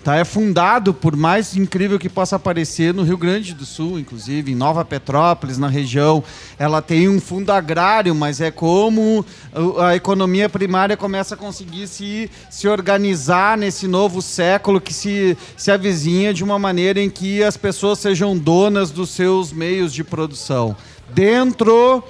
Tá, 0.06 0.14
é 0.14 0.24
fundado, 0.24 0.94
por 0.94 1.16
mais 1.16 1.56
incrível 1.56 1.98
que 1.98 2.08
possa 2.08 2.38
parecer, 2.38 2.94
no 2.94 3.02
Rio 3.02 3.18
Grande 3.18 3.52
do 3.52 3.66
Sul, 3.66 3.98
inclusive, 3.98 4.52
em 4.52 4.54
Nova 4.54 4.84
Petrópolis, 4.84 5.58
na 5.58 5.66
região. 5.66 6.22
Ela 6.56 6.80
tem 6.80 7.08
um 7.08 7.20
fundo 7.20 7.50
agrário, 7.50 8.14
mas 8.14 8.40
é 8.40 8.52
como 8.52 9.26
a 9.80 9.96
economia 9.96 10.48
primária 10.48 10.96
começa 10.96 11.34
a 11.34 11.36
conseguir 11.36 11.88
se, 11.88 12.30
se 12.48 12.68
organizar 12.68 13.58
nesse 13.58 13.88
novo 13.88 14.22
século 14.22 14.80
que 14.80 14.94
se, 14.94 15.36
se 15.56 15.72
avizinha 15.72 16.32
de 16.32 16.44
uma 16.44 16.56
maneira 16.56 17.00
em 17.00 17.10
que 17.10 17.42
as 17.42 17.56
pessoas 17.56 17.98
sejam 17.98 18.38
donas 18.38 18.92
dos 18.92 19.10
seus 19.10 19.52
meios 19.52 19.92
de 19.92 20.04
produção. 20.04 20.76
Dentro 21.12 22.04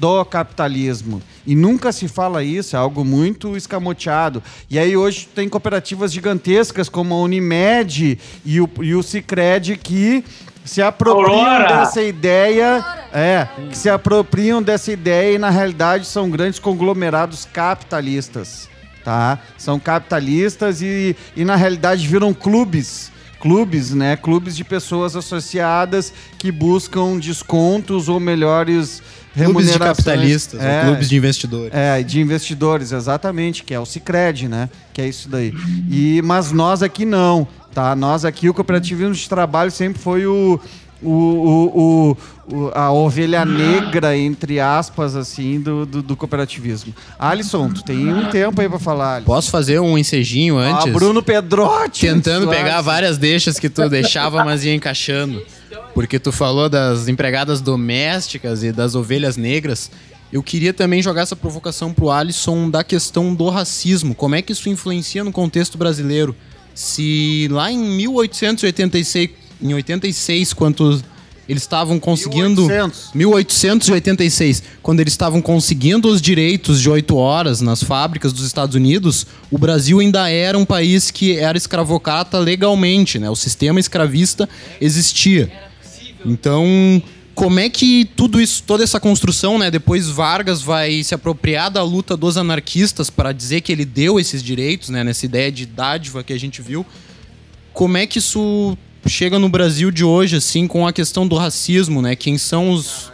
do 0.00 0.24
capitalismo. 0.24 1.22
E 1.46 1.54
nunca 1.54 1.92
se 1.92 2.08
fala 2.08 2.42
isso, 2.42 2.74
é 2.74 2.78
algo 2.78 3.04
muito 3.04 3.54
escamoteado. 3.54 4.42
E 4.70 4.78
aí 4.78 4.96
hoje 4.96 5.28
tem 5.34 5.46
cooperativas 5.46 6.10
gigantescas 6.10 6.88
como 6.88 7.14
a 7.14 7.18
Unimed 7.18 8.18
e 8.44 8.60
o, 8.60 8.70
e 8.80 8.94
o 8.94 9.02
Cicred 9.02 9.76
que 9.76 10.24
se 10.64 10.80
apropriam 10.80 11.40
Aurora! 11.40 11.80
dessa 11.80 12.02
ideia, 12.02 12.84
é, 13.12 13.46
que 13.68 13.76
se 13.76 13.90
apropriam 13.90 14.62
dessa 14.62 14.90
ideia 14.90 15.34
e 15.34 15.38
na 15.38 15.50
realidade 15.50 16.06
são 16.06 16.30
grandes 16.30 16.58
conglomerados 16.58 17.44
capitalistas, 17.44 18.68
tá? 19.04 19.38
São 19.58 19.78
capitalistas 19.78 20.80
e, 20.80 21.14
e 21.36 21.44
na 21.44 21.56
realidade 21.56 22.06
viram 22.06 22.32
clubes 22.32 23.10
clubes, 23.40 23.92
né? 23.94 24.16
Clubes 24.16 24.54
de 24.54 24.62
pessoas 24.62 25.16
associadas 25.16 26.12
que 26.38 26.52
buscam 26.52 27.18
descontos 27.18 28.06
ou 28.06 28.20
melhores 28.20 29.02
Clubes 29.34 29.72
de 29.72 29.78
capitalistas, 29.78 30.60
ou 30.60 30.84
clubes 30.86 31.08
de 31.08 31.16
investidores. 31.16 31.70
É, 31.72 32.02
de 32.02 32.20
investidores, 32.20 32.92
exatamente, 32.92 33.62
que 33.62 33.72
é 33.72 33.78
o 33.78 33.86
Cicred, 33.86 34.48
né? 34.48 34.68
Que 34.92 35.02
é 35.02 35.08
isso 35.08 35.28
daí. 35.28 35.52
E, 35.90 36.20
mas 36.24 36.50
nós 36.50 36.82
aqui 36.82 37.04
não, 37.04 37.46
tá? 37.72 37.94
Nós 37.94 38.24
aqui, 38.24 38.48
o 38.48 38.54
cooperativismo 38.54 39.14
de 39.14 39.28
trabalho 39.28 39.70
sempre 39.70 40.02
foi 40.02 40.26
o, 40.26 40.58
o, 41.00 41.10
o, 41.10 42.16
o- 42.52 42.70
a 42.74 42.90
ovelha 42.90 43.44
negra, 43.44 44.16
entre 44.18 44.58
aspas, 44.58 45.14
assim, 45.14 45.60
do, 45.60 45.86
do, 45.86 46.02
do 46.02 46.16
cooperativismo. 46.16 46.92
Alisson, 47.16 47.70
tu 47.70 47.84
tem 47.84 48.12
um 48.12 48.28
tempo 48.30 48.60
aí 48.60 48.68
pra 48.68 48.78
falar. 48.80 49.14
Alisson. 49.14 49.26
Posso 49.26 49.50
fazer 49.52 49.78
um 49.80 49.96
encejinho 49.96 50.58
antes? 50.58 50.86
Ah, 50.88 50.90
Bruno 50.90 51.22
Pedrotti. 51.22 52.00
Tentando 52.06 52.48
pegar 52.48 52.80
várias 52.80 53.16
deixas 53.16 53.58
que 53.60 53.68
tu 53.68 53.88
deixava, 53.88 54.44
mas 54.44 54.64
ia 54.64 54.74
encaixando. 54.74 55.40
Porque 55.94 56.18
tu 56.18 56.32
falou 56.32 56.68
das 56.68 57.08
empregadas 57.08 57.60
domésticas 57.60 58.62
e 58.62 58.72
das 58.72 58.94
ovelhas 58.94 59.36
negras. 59.36 59.90
Eu 60.32 60.42
queria 60.42 60.72
também 60.72 61.02
jogar 61.02 61.22
essa 61.22 61.34
provocação 61.34 61.92
pro 61.92 62.10
Alisson 62.10 62.70
da 62.70 62.84
questão 62.84 63.34
do 63.34 63.48
racismo. 63.48 64.14
Como 64.14 64.34
é 64.34 64.42
que 64.42 64.52
isso 64.52 64.68
influencia 64.68 65.24
no 65.24 65.32
contexto 65.32 65.76
brasileiro? 65.76 66.36
Se 66.74 67.48
lá 67.50 67.70
em 67.70 67.78
1886, 67.78 69.30
em 69.60 69.74
86, 69.74 70.52
quando 70.52 71.02
eles 71.48 71.64
estavam 71.64 71.98
conseguindo 71.98 72.62
1800. 72.62 73.10
1886, 73.12 74.62
quando 74.80 75.00
eles 75.00 75.12
estavam 75.12 75.42
conseguindo 75.42 76.06
os 76.06 76.22
direitos 76.22 76.80
de 76.80 76.88
oito 76.88 77.16
horas 77.16 77.60
nas 77.60 77.82
fábricas 77.82 78.32
dos 78.32 78.46
Estados 78.46 78.76
Unidos, 78.76 79.26
o 79.50 79.58
Brasil 79.58 79.98
ainda 79.98 80.30
era 80.30 80.56
um 80.56 80.64
país 80.64 81.10
que 81.10 81.36
era 81.36 81.58
escravocrata 81.58 82.38
legalmente, 82.38 83.18
né? 83.18 83.28
O 83.28 83.34
sistema 83.34 83.80
escravista 83.80 84.48
existia. 84.80 85.69
Então, 86.24 87.02
como 87.34 87.58
é 87.58 87.68
que 87.68 88.04
tudo 88.16 88.40
isso, 88.40 88.62
toda 88.66 88.84
essa 88.84 89.00
construção, 89.00 89.58
né? 89.58 89.70
Depois 89.70 90.08
Vargas 90.08 90.62
vai 90.62 91.02
se 91.02 91.14
apropriar 91.14 91.70
da 91.70 91.82
luta 91.82 92.16
dos 92.16 92.36
anarquistas 92.36 93.08
para 93.08 93.32
dizer 93.32 93.62
que 93.62 93.72
ele 93.72 93.84
deu 93.84 94.20
esses 94.20 94.42
direitos, 94.42 94.88
né? 94.90 95.02
Nessa 95.02 95.24
ideia 95.24 95.50
de 95.50 95.66
dádiva 95.66 96.22
que 96.22 96.32
a 96.32 96.38
gente 96.38 96.60
viu. 96.60 96.84
Como 97.72 97.96
é 97.96 98.06
que 98.06 98.18
isso 98.18 98.76
chega 99.06 99.38
no 99.38 99.48
Brasil 99.48 99.90
de 99.90 100.04
hoje, 100.04 100.36
assim, 100.36 100.66
com 100.66 100.86
a 100.86 100.92
questão 100.92 101.26
do 101.26 101.36
racismo, 101.36 102.02
né? 102.02 102.14
Quem 102.14 102.36
são 102.36 102.70
os, 102.72 103.10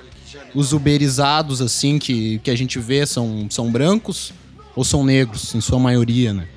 os 0.54 0.72
uberizados, 0.72 1.60
assim, 1.62 1.98
que, 1.98 2.40
que 2.42 2.50
a 2.50 2.56
gente 2.56 2.78
vê? 2.78 3.06
São, 3.06 3.46
são 3.48 3.70
brancos 3.70 4.32
ou 4.74 4.84
são 4.84 5.04
negros, 5.04 5.54
em 5.54 5.60
sua 5.60 5.78
maioria, 5.78 6.32
né? 6.32 6.48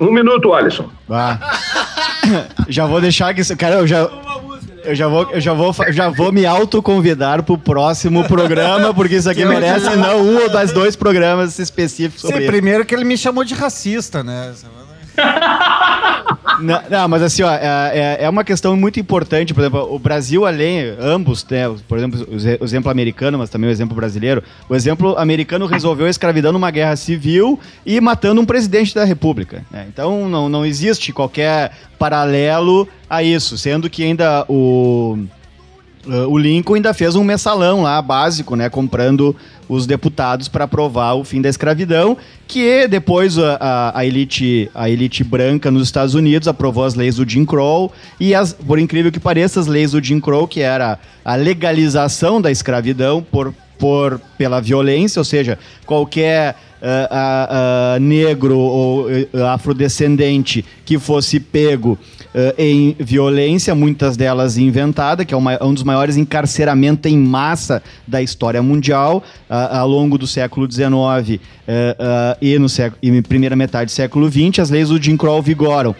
Um 0.00 0.12
minuto, 0.12 0.54
Alisson. 0.54 0.88
Ah. 1.10 1.58
já 2.68 2.86
vou 2.86 3.00
deixar 3.00 3.34
que 3.34 3.40
isso. 3.40 3.56
Cara, 3.56 3.76
eu 3.76 3.86
já. 3.86 4.08
Eu 4.88 4.94
já 4.94 5.06
vou, 5.06 5.30
eu 5.30 5.40
já 5.40 5.52
vou, 5.52 5.74
já 5.90 6.08
vou 6.08 6.32
me 6.32 6.46
autoconvidar 6.46 7.42
pro 7.42 7.58
próximo 7.58 8.24
programa, 8.24 8.94
porque 8.94 9.16
isso 9.16 9.28
aqui 9.28 9.44
merece 9.46 9.94
não 9.96 10.22
um 10.22 10.40
ou 10.40 10.48
das 10.48 10.72
dois 10.72 10.96
programas 10.96 11.58
específicos 11.58 12.22
sobre 12.22 12.40
Sim, 12.40 12.46
primeiro 12.46 12.86
que 12.86 12.94
ele 12.94 13.04
me 13.04 13.18
chamou 13.18 13.44
de 13.44 13.52
racista, 13.52 14.24
né? 14.24 14.54
Não, 16.60 16.82
não, 16.90 17.08
mas 17.08 17.22
assim, 17.22 17.42
ó, 17.42 17.50
é, 17.52 17.90
é- 17.94 18.18
é 18.24 18.28
uma 18.28 18.44
questão 18.44 18.76
muito 18.76 18.98
importante. 19.00 19.54
Por 19.54 19.60
exemplo, 19.60 19.94
o 19.94 19.98
Brasil, 19.98 20.44
além, 20.46 20.80
ambos, 21.00 21.44
né, 21.48 21.64
por 21.86 21.98
exemplo, 21.98 22.26
o 22.60 22.64
exemplo 22.64 22.90
americano, 22.90 23.38
mas 23.38 23.50
também 23.50 23.68
o 23.68 23.72
exemplo 23.72 23.94
brasileiro. 23.94 24.42
O 24.68 24.74
exemplo 24.74 25.16
americano 25.18 25.66
resolveu 25.66 26.06
a 26.06 26.10
escravidão 26.10 26.52
numa 26.52 26.70
guerra 26.70 26.96
civil 26.96 27.58
e 27.86 28.00
matando 28.00 28.40
um 28.40 28.46
presidente 28.46 28.94
da 28.94 29.04
república. 29.04 29.64
né? 29.70 29.86
Então 29.88 30.28
não, 30.28 30.48
não 30.48 30.64
existe 30.66 31.12
qualquer 31.12 31.72
paralelo 31.98 32.88
a 33.08 33.22
isso, 33.22 33.56
sendo 33.58 33.88
que 33.90 34.02
ainda 34.04 34.44
o. 34.48 35.18
Uh, 36.06 36.26
o 36.28 36.38
Lincoln 36.38 36.74
ainda 36.74 36.94
fez 36.94 37.16
um 37.16 37.24
mensalão 37.24 37.82
lá, 37.82 38.00
básico, 38.00 38.54
né? 38.56 38.70
Comprando 38.70 39.34
os 39.68 39.86
deputados 39.86 40.48
para 40.48 40.64
aprovar 40.64 41.14
o 41.14 41.24
fim 41.24 41.42
da 41.42 41.48
escravidão, 41.48 42.16
que 42.46 42.86
depois 42.88 43.38
a, 43.38 43.56
a- 43.60 43.98
a 43.98 44.06
elite, 44.06 44.70
a 44.74 44.88
elite 44.88 45.22
branca 45.22 45.70
nos 45.70 45.82
Estados 45.82 46.14
Unidos 46.14 46.48
aprovou 46.48 46.84
as 46.84 46.94
leis 46.94 47.16
do 47.16 47.28
Jim 47.28 47.44
Crow, 47.44 47.92
e 48.18 48.34
as, 48.34 48.52
por 48.54 48.78
incrível 48.78 49.12
que 49.12 49.20
pareça, 49.20 49.60
as 49.60 49.66
leis 49.66 49.90
do 49.92 50.02
Jim 50.02 50.20
Crow, 50.20 50.46
que 50.48 50.60
era 50.60 50.98
a 51.24 51.34
legalização 51.34 52.40
da 52.40 52.50
escravidão 52.50 53.22
por, 53.22 53.52
por, 53.78 54.18
pela 54.38 54.60
violência, 54.60 55.20
ou 55.20 55.24
seja, 55.24 55.58
qualquer 55.84 56.56
ah, 56.80 57.94
ah, 57.96 57.98
negro 58.00 58.56
ou 58.56 59.06
ah, 59.34 59.52
afrodescendente 59.54 60.64
que 60.86 60.98
fosse 60.98 61.38
pego 61.40 61.98
ah, 62.34 62.54
em 62.58 62.94
violência, 62.98 63.74
muitas 63.74 64.16
delas 64.16 64.56
inventada, 64.58 65.24
que 65.24 65.32
é 65.34 65.36
uma- 65.36 65.62
um 65.62 65.72
dos 65.74 65.82
maiores 65.82 66.16
encarceramentos 66.16 67.10
em 67.10 67.16
massa 67.18 67.82
da 68.06 68.22
história 68.22 68.62
mundial, 68.62 69.22
ah, 69.48 69.78
ao 69.80 69.88
longo 69.88 70.16
do 70.18 70.26
século 70.26 70.70
XIX 70.70 70.88
ah, 71.66 71.96
ah, 71.98 72.36
e, 72.40 72.58
no 72.58 72.68
século, 72.68 72.98
e 73.02 73.22
primeira 73.22 73.56
metade 73.56 73.86
do 73.86 73.94
século 73.94 74.30
XX, 74.30 74.58
as 74.60 74.70
leis 74.70 74.88
do 74.88 75.02
Jim 75.02 75.16
Crow 75.16 75.40
vigoram 75.42 75.94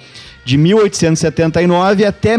de 0.44 0.56
1879 0.56 2.04
até 2.06 2.38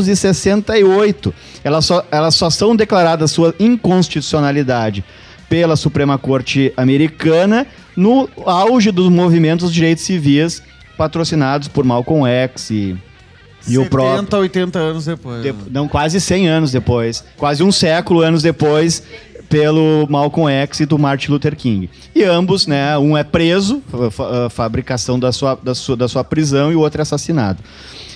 1968. 0.00 1.34
Elas 1.64 1.84
só, 1.84 2.04
elas 2.10 2.34
só 2.34 2.50
são 2.50 2.74
declaradas 2.76 3.30
sua 3.30 3.54
inconstitucionalidade 3.58 5.04
pela 5.48 5.76
Suprema 5.76 6.16
Corte 6.18 6.72
Americana 6.76 7.66
no 7.96 8.28
auge 8.46 8.90
dos 8.90 9.08
movimentos 9.10 9.68
de 9.70 9.74
direitos 9.74 10.04
civis 10.04 10.62
patrocinados 11.02 11.66
por 11.66 11.84
Malcolm 11.84 12.28
X 12.28 12.70
e, 12.70 12.96
e 13.66 13.76
o 13.76 13.86
próprio 13.86 14.16
70, 14.18 14.38
80 14.38 14.78
anos 14.78 15.04
depois. 15.06 15.42
de- 15.42 15.54
não, 15.68 15.88
quase 15.88 16.20
100 16.20 16.48
anos 16.48 16.70
depois, 16.70 17.24
quase 17.36 17.60
um 17.64 17.72
século 17.72 18.20
anos 18.20 18.40
depois, 18.42 19.02
pelo 19.48 20.06
Malcolm 20.08 20.48
X 20.62 20.78
e 20.80 20.86
do 20.86 20.96
Martin 20.98 21.32
Luther 21.32 21.56
King. 21.56 21.90
E 22.14 22.22
ambos, 22.22 22.66
né, 22.68 22.96
um 22.98 23.18
é 23.18 23.24
preso, 23.24 23.82
fa- 23.90 24.10
fa- 24.12 24.46
a 24.46 24.50
fabricação 24.50 25.18
da 25.18 25.32
sua, 25.32 25.58
da, 25.60 25.74
sua, 25.74 25.96
da 25.96 26.06
sua 26.08 26.22
prisão, 26.22 26.70
e 26.70 26.76
o 26.76 26.80
outro 26.80 27.00
é 27.00 27.02
assassinado. 27.02 27.58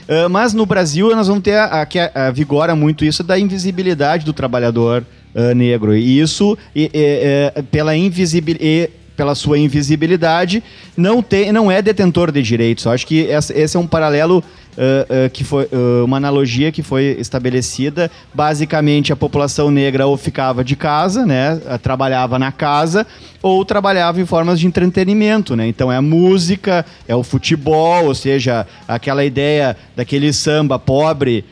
Ah, 0.08 0.28
mas 0.28 0.54
no 0.54 0.64
Brasil 0.64 1.10
nós 1.14 1.26
vamos 1.26 1.42
ter 1.42 1.56
a, 1.56 1.82
a 1.82 1.86
que 1.86 1.98
a- 1.98 2.30
vigora 2.32 2.76
muito 2.76 3.04
isso 3.04 3.24
da 3.24 3.36
invisibilidade 3.36 4.24
do 4.24 4.32
trabalhador 4.32 5.04
ah, 5.34 5.52
negro. 5.54 5.94
E 5.96 6.20
isso, 6.20 6.56
e- 6.74 6.84
e- 6.84 6.90
é, 6.94 7.62
pela 7.70 7.96
invisibilidade 7.96 8.92
pela 9.16 9.34
sua 9.34 9.58
invisibilidade, 9.58 10.62
não, 10.96 11.22
tem, 11.22 11.50
não 11.50 11.70
é 11.70 11.80
detentor 11.80 12.30
de 12.30 12.42
direitos. 12.42 12.84
Eu 12.84 12.92
acho 12.92 13.06
que 13.06 13.20
esse 13.20 13.76
é 13.76 13.80
um 13.80 13.86
paralelo, 13.86 14.44
ah, 14.76 15.06
ah, 15.24 15.28
que 15.30 15.42
foi 15.42 15.66
ah, 15.72 16.04
uma 16.04 16.18
analogia 16.18 16.70
que 16.70 16.82
foi 16.82 17.16
estabelecida. 17.18 18.10
Basicamente, 18.34 19.12
a 19.12 19.16
população 19.16 19.70
negra 19.70 20.06
ou 20.06 20.16
ficava 20.16 20.62
de 20.62 20.76
casa, 20.76 21.24
né, 21.24 21.58
trabalhava 21.82 22.38
na 22.38 22.52
casa, 22.52 23.06
ou 23.42 23.64
trabalhava 23.64 24.20
em 24.20 24.26
formas 24.26 24.60
de 24.60 24.66
entretenimento. 24.66 25.56
Né? 25.56 25.66
Então, 25.66 25.90
é 25.90 25.96
a 25.96 26.02
música, 26.02 26.84
é 27.08 27.16
o 27.16 27.22
futebol, 27.22 28.06
ou 28.06 28.14
seja, 28.14 28.66
aquela 28.86 29.24
ideia 29.24 29.76
daquele 29.96 30.32
samba 30.32 30.78
pobre 30.78 31.44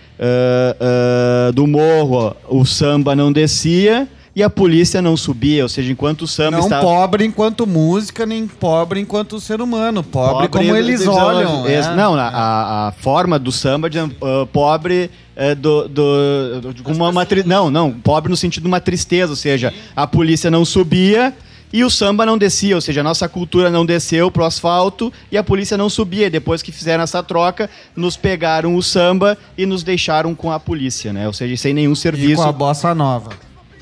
do 1.54 1.66
morro, 1.66 2.34
o 2.48 2.64
samba 2.64 3.16
não 3.16 3.32
descia 3.32 4.08
e 4.36 4.42
a 4.42 4.50
polícia 4.50 5.00
não 5.00 5.16
subia, 5.16 5.62
ou 5.62 5.68
seja, 5.68 5.92
enquanto 5.92 6.22
o 6.22 6.26
samba 6.26 6.56
Não 6.58 6.64
estava... 6.64 6.82
pobre 6.82 7.24
enquanto 7.24 7.66
música, 7.66 8.26
nem 8.26 8.46
pobre 8.48 8.98
enquanto 9.00 9.38
ser 9.40 9.60
humano. 9.60 10.02
Pobre, 10.02 10.48
Pobre 10.48 10.48
como 10.48 10.76
eles 10.76 11.06
olham. 11.06 11.66
Esse- 11.68 11.88
é. 11.90 11.94
Não, 11.94 12.14
a- 12.14 12.28
a, 12.28 12.88
a 12.88 12.92
forma 12.92 13.38
do 13.38 13.52
samba 13.52 13.88
de 13.88 13.98
ah, 13.98 14.08
pobre 14.52 15.10
é, 15.36 15.54
do, 15.54 15.88
do, 15.88 16.60
do- 16.62 16.74
de 16.74 16.82
uma, 16.92 17.08
uma 17.10 17.24
tri- 17.26 17.44
não, 17.44 17.70
não, 17.70 17.92
pobre 17.92 18.28
no 18.30 18.36
sentido 18.36 18.62
de 18.64 18.68
uma 18.68 18.80
tristeza, 18.80 19.30
ou 19.32 19.36
seja, 19.36 19.72
a 19.94 20.06
polícia 20.06 20.50
não 20.50 20.64
subia 20.64 21.32
e 21.72 21.82
o 21.82 21.90
samba 21.90 22.24
não 22.24 22.38
descia, 22.38 22.74
ou 22.76 22.80
seja, 22.80 23.00
a 23.00 23.04
nossa 23.04 23.28
cultura 23.28 23.68
não 23.68 23.84
desceu 23.84 24.30
pro 24.30 24.44
asfalto 24.44 25.12
e 25.30 25.36
a 25.36 25.42
polícia 25.42 25.76
não 25.76 25.88
subia. 25.90 26.26
E 26.26 26.30
Depois 26.30 26.62
que 26.62 26.70
fizeram 26.70 27.02
essa 27.02 27.20
troca, 27.22 27.68
nos 27.96 28.16
pegaram 28.16 28.76
o 28.76 28.82
samba 28.82 29.36
e 29.58 29.66
nos 29.66 29.82
deixaram 29.82 30.34
com 30.36 30.52
a 30.52 30.60
polícia, 30.60 31.12
né? 31.12 31.26
Ou 31.26 31.32
seja, 31.32 31.56
sem 31.56 31.74
nenhum 31.74 31.92
E 31.92 31.96
serviço. 31.96 32.42
com 32.42 32.48
a 32.48 32.52
bossa 32.52 32.94
nova. 32.94 33.30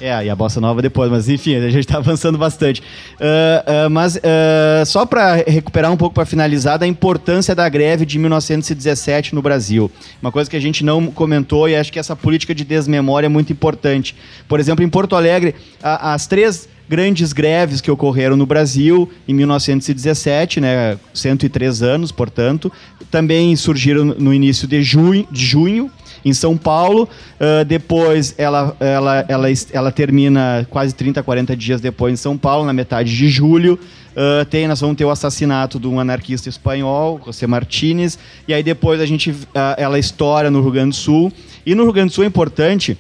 É, 0.04 0.24
e 0.26 0.28
a 0.28 0.34
bossa 0.34 0.60
nova 0.60 0.82
depois, 0.82 1.08
mas 1.08 1.28
enfim, 1.28 1.54
a 1.54 1.70
gente 1.70 1.86
tá 1.86 1.98
avançando 1.98 2.36
bastante. 2.36 2.82
Ah, 3.20 3.84
ah, 3.84 3.88
mas 3.88 4.16
ah, 4.16 4.84
só 4.84 5.06
para 5.06 5.36
recuperar 5.46 5.92
um 5.92 5.96
pouco, 5.96 6.12
para 6.12 6.26
finalizar, 6.26 6.76
da 6.76 6.88
importância 6.88 7.54
da 7.54 7.68
greve 7.68 8.04
de 8.04 8.18
1917 8.18 9.32
no 9.32 9.40
Brasil. 9.40 9.88
Uma 10.20 10.32
coisa 10.32 10.50
que 10.50 10.56
a 10.56 10.60
gente 10.60 10.84
não 10.84 11.06
comentou 11.06 11.68
e 11.68 11.76
acho 11.76 11.92
que 11.92 12.00
essa 12.00 12.16
política 12.16 12.52
de 12.52 12.64
desmemória 12.64 13.26
é 13.26 13.28
muito 13.28 13.52
importante. 13.52 14.16
Por 14.48 14.58
exemplo, 14.58 14.84
em 14.84 14.88
Porto 14.88 15.14
Alegre, 15.14 15.54
a- 15.80 16.14
as 16.14 16.26
três 16.26 16.68
grandes 16.88 17.32
greves 17.32 17.80
que 17.80 17.88
ocorreram 17.90 18.36
no 18.36 18.44
Brasil 18.44 19.08
em 19.28 19.32
1917, 19.32 20.60
né, 20.60 20.98
103 21.14 21.80
anos, 21.80 22.10
portanto, 22.10 22.72
também 23.08 23.54
surgiram 23.54 24.04
no 24.04 24.34
início 24.34 24.66
de 24.66 24.82
junho, 24.82 25.26
de 25.30 25.46
junho 25.46 25.88
em 26.24 26.32
São 26.32 26.56
Paulo. 26.56 27.08
Ah, 27.38 27.64
depois 27.64 28.34
ela, 28.38 28.76
ela, 28.80 29.24
ela, 29.28 29.48
ela 29.72 29.92
termina 29.92 30.66
quase 30.70 30.94
30, 30.94 31.22
40 31.22 31.56
dias 31.56 31.80
depois 31.80 32.12
em 32.12 32.16
São 32.16 32.36
Paulo, 32.36 32.64
na 32.64 32.72
metade 32.72 33.14
de 33.14 33.28
julho. 33.28 33.78
Ah, 34.16 34.44
tem, 34.48 34.68
nós 34.68 34.80
vamos 34.80 34.96
ter 34.96 35.04
o 35.04 35.10
assassinato 35.10 35.78
de 35.78 35.86
um 35.86 35.98
anarquista 35.98 36.48
espanhol, 36.48 37.20
José 37.24 37.46
Martínez. 37.46 38.18
E 38.46 38.54
aí 38.54 38.62
depois 38.62 39.00
a 39.00 39.06
gente, 39.06 39.34
ah, 39.54 39.74
ela 39.78 39.98
estoura 39.98 40.50
no 40.50 40.60
Rio 40.60 40.70
Grande 40.70 40.90
do 40.90 40.96
Sul. 40.96 41.32
E 41.64 41.74
no 41.74 41.84
Rio 41.84 41.92
Grande 41.92 42.10
do 42.10 42.14
Sul 42.14 42.24
é 42.24 42.26
importante 42.26 42.96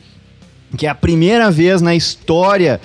que 0.76 0.86
é 0.86 0.88
a 0.88 0.94
primeira 0.94 1.50
vez 1.50 1.82
na 1.82 1.94
história 1.94 2.80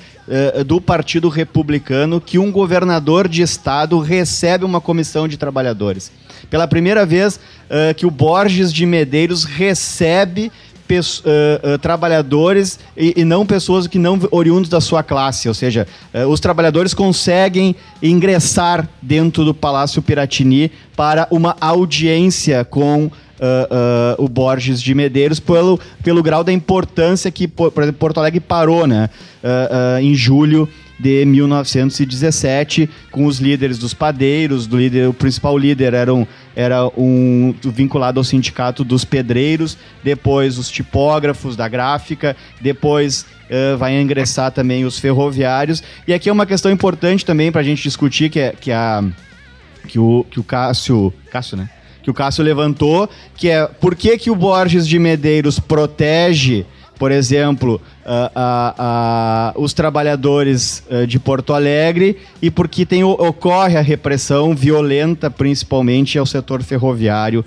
do 0.65 0.81
Partido 0.81 1.29
Republicano 1.29 2.19
que 2.19 2.37
um 2.37 2.51
governador 2.51 3.29
de 3.29 3.41
estado 3.41 3.97
recebe 4.01 4.65
uma 4.65 4.81
comissão 4.81 5.25
de 5.25 5.37
trabalhadores. 5.37 6.11
Pela 6.49 6.67
primeira 6.67 7.05
vez 7.05 7.39
eh, 7.69 7.93
que 7.93 8.05
o 8.05 8.11
Borges 8.11 8.71
de 8.71 8.85
Medeiros 8.85 9.43
recebe 9.43 10.51
eh, 10.89 11.01
eh, 11.63 11.77
trabalhadores 11.79 12.79
e, 12.95 13.13
e 13.17 13.25
não 13.25 13.45
pessoas 13.45 13.87
que 13.87 13.99
não 13.99 14.17
oriundos 14.31 14.69
da 14.69 14.79
sua 14.79 15.03
classe, 15.03 15.49
ou 15.49 15.53
seja, 15.53 15.85
eh, 16.13 16.25
os 16.25 16.39
trabalhadores 16.39 16.93
conseguem 16.93 17.75
ingressar 18.01 18.87
dentro 19.01 19.43
do 19.43 19.53
Palácio 19.53 20.01
Piratini 20.01 20.71
para 20.95 21.27
uma 21.29 21.57
audiência 21.59 22.63
com 22.63 23.11
ah, 23.39 23.67
ah, 23.69 24.15
o 24.17 24.29
Borges 24.29 24.81
de 24.81 24.95
Medeiros 24.95 25.41
pelo, 25.41 25.77
pelo 26.01 26.23
grau 26.23 26.41
da 26.41 26.53
importância 26.53 27.29
que, 27.29 27.49
por 27.49 27.69
por 27.69 27.83
exemplo, 27.83 27.99
Porto 27.99 28.19
Alegre 28.19 28.39
parou, 28.39 28.87
né? 28.87 29.09
ah, 29.43 30.01
em 30.01 30.15
julho 30.15 30.69
de 30.99 31.25
1917, 31.25 32.89
com 33.11 33.25
os 33.25 33.39
líderes 33.39 33.77
dos 33.77 33.93
padeiros, 33.93 34.65
do 34.65 34.77
líder, 34.77 35.07
o 35.07 35.13
principal 35.13 35.57
líder 35.57 35.93
era 35.93 36.13
um, 36.13 36.25
era 36.55 36.87
um 36.97 37.53
vinculado 37.63 38.19
ao 38.19 38.23
sindicato 38.23 38.83
dos 38.83 39.05
pedreiros, 39.05 39.77
depois 40.03 40.57
os 40.57 40.69
tipógrafos 40.69 41.55
da 41.55 41.67
gráfica, 41.67 42.35
depois 42.59 43.25
ah, 43.49 43.75
vai 43.77 43.99
ingressar 43.99 44.51
também 44.51 44.85
os 44.85 44.99
ferroviários. 44.99 45.83
E 46.07 46.13
aqui 46.13 46.29
é 46.29 46.31
uma 46.31 46.45
questão 46.45 46.71
importante 46.71 47.25
também 47.25 47.51
para 47.51 47.61
a 47.61 47.63
gente 47.63 47.81
discutir, 47.81 48.29
que 48.29 48.39
é, 48.39 48.53
que, 48.59 48.71
a, 48.71 49.03
que, 49.87 49.99
o, 49.99 50.25
que 50.29 50.39
o 50.39 50.43
Cássio. 50.43 51.13
Cássio, 51.31 51.57
né? 51.57 51.69
que 52.03 52.11
o 52.11 52.13
Cássio 52.13 52.41
levantou, 52.41 53.09
que 53.35 53.49
é 53.49 53.67
por 53.67 53.93
que, 53.93 54.17
que 54.17 54.31
o 54.31 54.35
Borges 54.35 54.87
de 54.87 54.97
Medeiros 54.97 55.59
protege, 55.59 56.65
por 56.97 57.11
exemplo, 57.11 57.79
ah, 58.05 58.31
ah, 58.35 58.75
ah, 58.77 59.53
os 59.55 59.73
trabalhadores 59.73 60.83
de 61.07 61.19
Porto 61.19 61.53
Alegre 61.53 62.17
e 62.41 62.49
porque 62.49 62.85
tem, 62.85 63.03
ocorre 63.03 63.77
a 63.77 63.81
repressão 63.81 64.55
violenta, 64.55 65.29
principalmente 65.29 66.17
ao 66.17 66.25
setor 66.25 66.63
ferroviário 66.63 67.43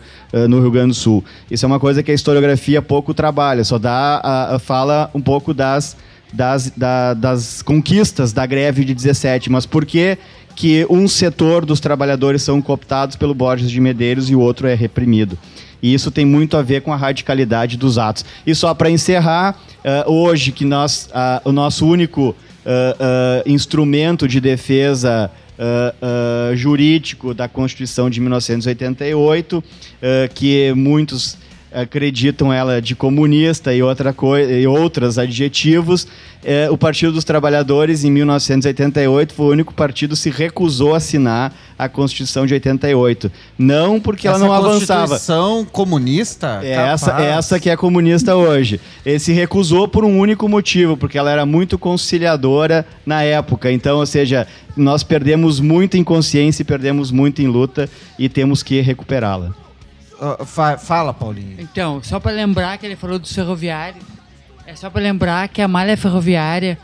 no 0.49 0.61
Rio 0.61 0.71
Grande 0.71 0.89
do 0.89 0.95
Sul. 0.95 1.25
Isso 1.51 1.65
é 1.65 1.69
uma 1.69 1.81
coisa 1.81 2.03
que 2.03 2.11
a 2.11 2.15
historiografia 2.15 2.81
pouco 2.81 3.13
trabalha, 3.13 3.65
só 3.65 3.79
dá, 3.79 4.59
fala 4.63 5.11
um 5.15 5.21
pouco 5.21 5.53
das, 5.53 5.97
das, 6.33 6.71
da- 6.77 7.15
das 7.15 7.63
conquistas 7.63 8.33
da 8.33 8.47
greve 8.47 8.85
de 8.85 8.95
17, 8.95 9.51
mas 9.51 9.67
por 9.67 9.85
que 9.85 10.17
que 10.57 10.85
um 10.91 11.09
setor 11.09 11.65
dos 11.65 11.81
trabalhadores 11.81 12.43
são 12.43 12.61
cooptados 12.61 13.17
pelo 13.17 13.33
Borges 13.33 13.71
de 13.71 13.81
Medeiros 13.81 14.29
e 14.29 14.35
o 14.35 14.41
outro 14.41 14.67
é 14.67 14.75
reprimido. 14.75 15.39
E 15.83 15.93
isso 15.95 16.11
tem 16.11 16.25
muito 16.25 16.57
a 16.57 16.63
ver 16.63 16.83
com 16.83 16.93
a 16.93 16.97
radicalidade 16.97 17.77
dos 17.77 17.99
atos. 17.99 18.25
E 18.47 18.55
só 18.55 18.75
para 18.75 18.91
encerrar, 18.91 19.59
eh, 19.83 20.05
hoje 20.07 20.53
que 20.53 20.65
nós, 20.65 21.09
ah, 21.13 21.41
o 21.45 21.53
nosso 21.53 21.87
único 21.87 22.35
ah, 22.67 23.43
instrumento 23.47 24.29
de 24.29 24.41
defesa 24.41 25.31
jurídico 26.55 27.35
da 27.35 27.47
Constituição 27.47 28.09
de 28.09 28.21
1988, 28.21 29.65
ah, 30.03 30.29
que 30.35 30.73
muitos 30.75 31.37
acreditam 31.73 32.53
ela 32.53 32.81
de 32.81 32.95
comunista 32.95 33.73
e 33.75 33.83
outra 33.83 34.15
e 34.59 34.67
outros 34.67 35.19
adjetivos. 35.19 36.07
É, 36.43 36.71
o 36.71 36.79
Partido 36.79 37.13
dos 37.13 37.23
Trabalhadores 37.23 38.03
em 38.03 38.11
1988 38.11 39.35
foi 39.35 39.47
o 39.47 39.51
único 39.51 39.75
partido 39.75 40.15
que 40.15 40.21
se 40.21 40.31
recusou 40.31 40.95
a 40.95 40.97
assinar 40.97 41.55
a 41.79 41.89
Constituição 41.89 42.47
de 42.47 42.55
88. 42.55 43.31
Não 43.59 44.01
porque 44.01 44.27
ela 44.27 44.37
Essa 44.37 44.47
não 44.47 44.53
avançava. 44.53 45.01
Constituição 45.09 45.67
comunista? 45.71 46.61
É 46.63 46.73
essa, 46.73 47.21
é 47.21 47.27
essa 47.27 47.61
que 47.61 47.69
é 47.69 47.77
comunista 47.77 48.35
hoje. 48.37 48.81
Ele 49.05 49.19
se 49.19 49.33
recusou 49.33 49.87
por 49.87 50.05
um 50.05 50.19
único 50.19 50.49
motivo, 50.49 50.97
porque 50.97 51.19
ela 51.19 51.31
era 51.31 51.45
muito 51.45 51.79
conciliadora 51.79 52.87
na 53.05 53.23
época. 53.23 53.71
Então, 53.71 53.99
ou 53.99 54.07
seja, 54.07 54.47
nós 54.77 55.03
perdemos 55.03 55.61
muito 55.61 55.97
em 55.99 56.05
consciência 56.05 56.63
e 56.63 56.65
perdemos 56.65 57.11
muito 57.11 57.43
em 57.43 57.47
luta 57.47 57.89
e 58.19 58.29
temos 58.29 58.63
que 58.63 58.81
recuperá-la. 58.81 59.55
Ah, 60.21 60.45
fa- 60.45 60.77
fala, 60.79 61.15
Paulinho. 61.15 61.57
Então, 61.59 62.03
só 62.03 62.21
para 62.21 62.33
lembrar 62.33 62.77
que 62.79 62.85
ele 62.87 62.97
falou 62.97 63.19
dos 63.19 63.33
ferroviários, 63.33 64.05
é 64.67 64.75
só 64.77 64.91
para 64.91 65.01
lembrar 65.03 65.49
que 65.49 65.63
a 65.63 65.67
malha 65.69 65.97
ferroviária 65.97 66.79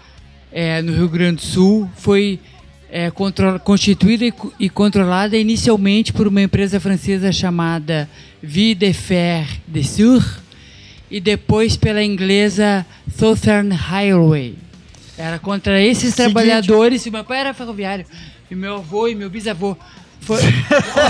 é, 0.51 0.81
no 0.81 0.93
Rio 0.95 1.09
Grande 1.09 1.37
do 1.37 1.43
Sul 1.43 1.91
foi 1.97 2.41
é, 2.91 3.11
constituída 3.63 4.25
e, 4.25 4.33
e 4.59 4.71
controlada 4.71 5.37
inicialmente 5.37 6.13
por 6.13 6.27
uma 6.27 6.41
empresa 6.41 6.81
francesa 6.81 7.31
chamada 7.31 8.09
Vie 8.43 8.75
de 8.75 8.93
Fer 8.93 9.47
de 9.69 9.85
Sur 9.85 10.25
e 11.11 11.21
depois 11.21 11.77
pela 11.77 12.03
inglesa 12.03 12.87
Southern 13.17 13.71
Highway. 13.75 14.55
Era 15.19 15.39
contra 15.39 15.81
esses 15.81 16.15
trabalhadores. 16.15 17.05
e 17.07 17.11
Meu 17.11 17.25
pai 17.25 17.41
era 17.41 17.55
ferroviário. 17.55 18.07
E 18.51 18.55
meu 18.55 18.77
avô 18.77 19.09
e 19.09 19.15
meu 19.15 19.29
bisavô. 19.31 19.77
Foi, 20.21 20.41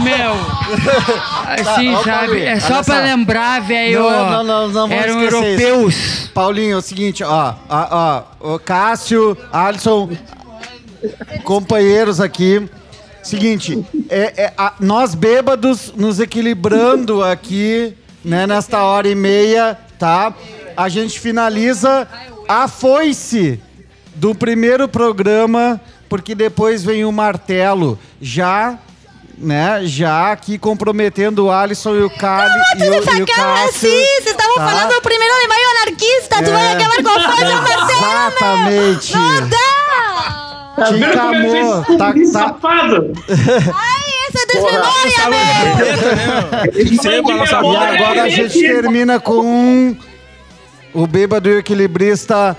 meu, 0.03 0.33
assim, 1.49 1.93
Tá, 1.93 1.99
ó, 1.99 2.05
sabe? 2.05 2.43
É 2.43 2.61
só 2.61 2.83
pra 2.83 3.01
lembrar, 3.01 3.63
velho. 3.63 4.03
Não, 4.03 4.11
não, 4.11 4.45
não, 4.45 4.67
não 4.67 4.73
vamos 4.73 4.97
Eram 4.97 5.23
esquecer 5.25 5.55
isso. 5.55 5.63
europeus. 5.63 6.31
Paulinho, 6.35 6.75
é 6.75 6.77
o 6.77 6.83
seguinte, 6.83 7.25
ó, 7.25 7.55
ó, 7.69 8.25
ó, 8.41 8.55
o 8.55 8.59
Cássio, 8.59 9.37
Alisson, 9.51 10.11
companheiros 11.45 12.21
aqui. 12.21 12.69
Seguinte, 13.23 13.85
é, 14.09 14.45
é, 14.45 14.53
a- 14.57 14.75
nós 14.79 15.15
bêbados 15.15 15.93
nos 15.97 16.21
equilibrando 16.21 17.25
aqui, 17.25 17.95
né, 18.25 18.47
nesta 18.47 18.83
hora 18.85 19.09
e 19.09 19.15
meia, 19.15 19.77
tá? 19.99 20.33
A 20.77 20.89
gente 20.89 21.19
finaliza 21.19 22.07
a 22.49 22.69
foice 22.69 23.61
do 24.15 24.35
primeiro 24.35 24.87
programa, 24.87 25.81
porque 26.09 26.35
depois 26.35 26.85
vem 26.85 27.05
o 27.05 27.11
martelo, 27.11 27.99
já, 28.21 28.79
né, 29.39 29.81
já 29.85 30.33
aqui 30.33 30.59
comprometendo 30.59 31.45
o 31.47 31.51
Alisson 31.53 31.95
e 31.97 32.03
o 32.03 32.11
Cali 32.11 32.51
e, 32.79 32.83
o- 32.83 32.95
e 32.95 32.99
o 32.99 33.03
Sacana, 33.05 33.27
Cássio. 33.27 33.91
sim, 33.91 33.91
vocês 33.91 34.27
estavam 34.27 34.55
tá? 34.57 34.67
falando 34.69 34.95
do 34.95 35.01
primeiro 35.03 35.35
maio 35.49 35.71
anarquista, 35.83 36.43
tu 36.43 36.51
vai 36.51 36.67
É. 36.67 36.73
acabar 36.73 37.03
com 37.03 37.09
a 37.11 37.21
faixa 37.31 37.57
martela, 37.57 38.27
Exatamente. 38.29 39.15
Não 39.15 39.49
dá! 39.49 39.57
Tá 40.77 40.91
vendo 40.91 41.19
como 41.19 41.35
é 41.35 41.41
que 41.41 41.47
vocês 41.49 41.65
Amor, 41.65 41.87
são 41.87 41.97
tá- 41.99 42.13
tá- 42.13 42.25
safado? 42.33 43.13
Ai, 43.29 44.05
essa 44.29 44.39
é 44.43 44.47
desmemória, 44.47 45.25
meu! 45.31 45.47
Nossa 47.37 47.57
E 47.57 47.59
agora 47.97 48.23
a 48.25 48.29
gente 48.29 48.61
termina 48.61 49.19
com 49.21 49.41
um, 49.41 49.97
o 50.95 51.07
bêbado 51.07 51.49
e 51.49 51.53
o 51.55 51.59
equilibrista. 51.61 52.55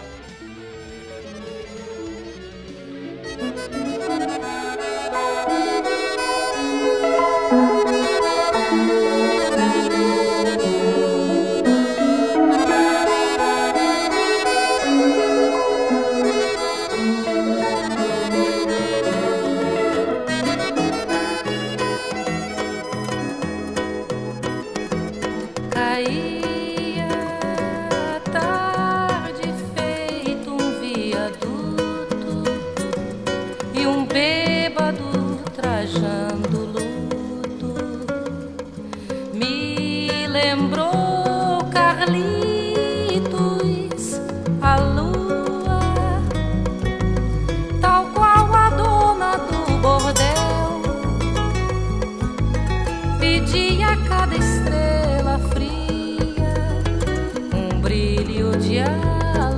Brilho 58.37 58.51
de 58.51 58.79
aluguel. 58.81 59.56